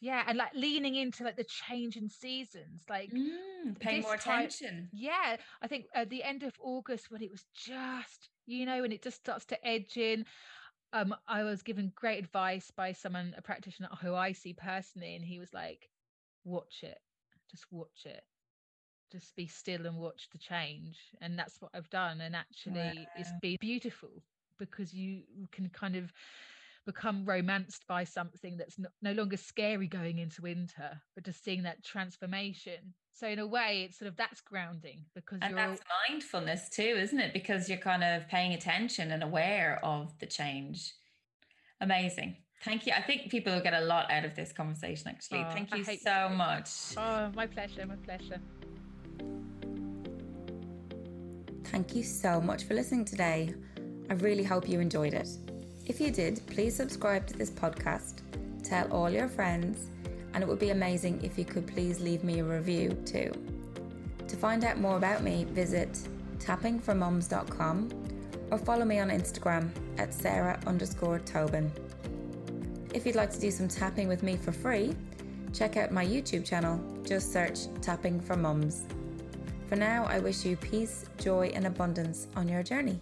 yeah 0.00 0.24
and 0.26 0.38
like 0.38 0.54
leaning 0.54 0.96
into 0.96 1.24
like 1.24 1.36
the 1.36 1.44
change 1.44 1.96
in 1.96 2.08
seasons 2.08 2.82
like 2.88 3.10
mm, 3.10 3.78
paying 3.78 4.02
more 4.02 4.16
time, 4.16 4.46
attention. 4.46 4.88
Yeah 4.92 5.36
i 5.62 5.66
think 5.66 5.86
at 5.94 6.08
the 6.08 6.22
end 6.22 6.42
of 6.42 6.54
august 6.60 7.10
when 7.10 7.22
it 7.22 7.30
was 7.30 7.44
just 7.54 8.30
you 8.46 8.64
know 8.64 8.80
when 8.80 8.92
it 8.92 9.02
just 9.02 9.18
starts 9.18 9.44
to 9.46 9.66
edge 9.66 9.96
in 9.96 10.24
um 10.94 11.14
i 11.28 11.42
was 11.42 11.62
given 11.62 11.92
great 11.94 12.18
advice 12.18 12.72
by 12.74 12.92
someone 12.92 13.34
a 13.36 13.42
practitioner 13.42 13.88
who 14.00 14.14
i 14.14 14.32
see 14.32 14.54
personally 14.54 15.14
and 15.14 15.24
he 15.24 15.38
was 15.38 15.52
like 15.52 15.90
watch 16.44 16.82
it. 16.82 16.98
Just 17.50 17.66
watch 17.70 18.04
it. 18.04 18.22
Just 19.10 19.34
be 19.36 19.46
still 19.46 19.86
and 19.86 19.96
watch 19.96 20.28
the 20.32 20.38
change. 20.38 20.98
And 21.20 21.38
that's 21.38 21.60
what 21.60 21.70
i've 21.74 21.90
done 21.90 22.20
and 22.20 22.36
actually 22.36 22.80
wow. 22.80 23.06
it's 23.16 23.32
been 23.42 23.58
beautiful 23.60 24.10
because 24.58 24.92
you 24.92 25.22
can 25.52 25.68
kind 25.70 25.96
of 25.96 26.12
become 26.86 27.24
romanced 27.24 27.86
by 27.86 28.04
something 28.04 28.56
that's 28.56 28.78
no, 28.78 28.88
no 29.02 29.12
longer 29.12 29.36
scary 29.36 29.86
going 29.86 30.18
into 30.18 30.42
winter, 30.42 31.00
but 31.14 31.24
just 31.24 31.44
seeing 31.44 31.62
that 31.62 31.84
transformation. 31.84 32.94
So 33.12 33.28
in 33.28 33.38
a 33.38 33.46
way, 33.46 33.82
it's 33.86 33.98
sort 33.98 34.08
of 34.08 34.16
that's 34.16 34.40
grounding 34.40 35.04
because 35.14 35.38
and 35.42 35.56
that's 35.56 35.80
all... 35.80 36.08
mindfulness 36.08 36.68
too, 36.70 36.82
isn't 36.82 37.20
it? 37.20 37.32
Because 37.32 37.68
you're 37.68 37.78
kind 37.78 38.02
of 38.02 38.26
paying 38.28 38.54
attention 38.54 39.10
and 39.10 39.22
aware 39.22 39.78
of 39.84 40.18
the 40.20 40.26
change. 40.26 40.94
Amazing. 41.80 42.36
Thank 42.62 42.86
you. 42.86 42.92
I 42.94 43.02
think 43.02 43.30
people 43.30 43.54
will 43.54 43.62
get 43.62 43.74
a 43.74 43.80
lot 43.80 44.10
out 44.10 44.24
of 44.24 44.34
this 44.34 44.52
conversation, 44.52 45.08
actually. 45.08 45.44
Oh, 45.46 45.50
Thank 45.50 45.74
you 45.74 45.84
so 45.84 46.28
much. 46.28 46.70
Oh, 46.96 47.30
my 47.34 47.46
pleasure. 47.46 47.86
My 47.86 47.96
pleasure. 47.96 48.40
Thank 51.64 51.94
you 51.94 52.02
so 52.02 52.40
much 52.40 52.64
for 52.64 52.74
listening 52.74 53.04
today. 53.04 53.54
I 54.10 54.14
really 54.14 54.44
hope 54.44 54.68
you 54.68 54.80
enjoyed 54.80 55.14
it. 55.14 55.28
If 55.90 56.00
you 56.00 56.12
did, 56.12 56.40
please 56.46 56.76
subscribe 56.76 57.26
to 57.26 57.36
this 57.36 57.50
podcast, 57.50 58.20
tell 58.62 58.88
all 58.92 59.10
your 59.10 59.26
friends, 59.26 59.90
and 60.32 60.40
it 60.40 60.46
would 60.46 60.60
be 60.60 60.70
amazing 60.70 61.18
if 61.24 61.36
you 61.36 61.44
could 61.44 61.66
please 61.66 61.98
leave 61.98 62.22
me 62.22 62.38
a 62.38 62.44
review 62.44 62.90
too. 63.04 63.32
To 64.28 64.36
find 64.36 64.62
out 64.62 64.78
more 64.78 64.96
about 64.96 65.24
me, 65.24 65.48
visit 65.50 65.98
tappingformums.com 66.38 67.90
or 68.52 68.58
follow 68.58 68.84
me 68.84 69.00
on 69.00 69.08
Instagram 69.08 69.68
at 69.98 70.14
Sarah 70.14 70.60
underscore 70.64 71.18
Tobin. 71.18 71.72
If 72.94 73.04
you'd 73.04 73.16
like 73.16 73.32
to 73.32 73.40
do 73.40 73.50
some 73.50 73.66
tapping 73.66 74.06
with 74.06 74.22
me 74.22 74.36
for 74.36 74.52
free, 74.52 74.94
check 75.52 75.76
out 75.76 75.90
my 75.90 76.06
YouTube 76.06 76.44
channel. 76.44 76.80
Just 77.04 77.32
search 77.32 77.62
Tapping 77.82 78.20
for 78.20 78.36
Mums. 78.36 78.84
For 79.66 79.74
now, 79.74 80.04
I 80.04 80.20
wish 80.20 80.44
you 80.44 80.56
peace, 80.56 81.06
joy, 81.18 81.50
and 81.52 81.66
abundance 81.66 82.28
on 82.36 82.46
your 82.46 82.62
journey. 82.62 83.00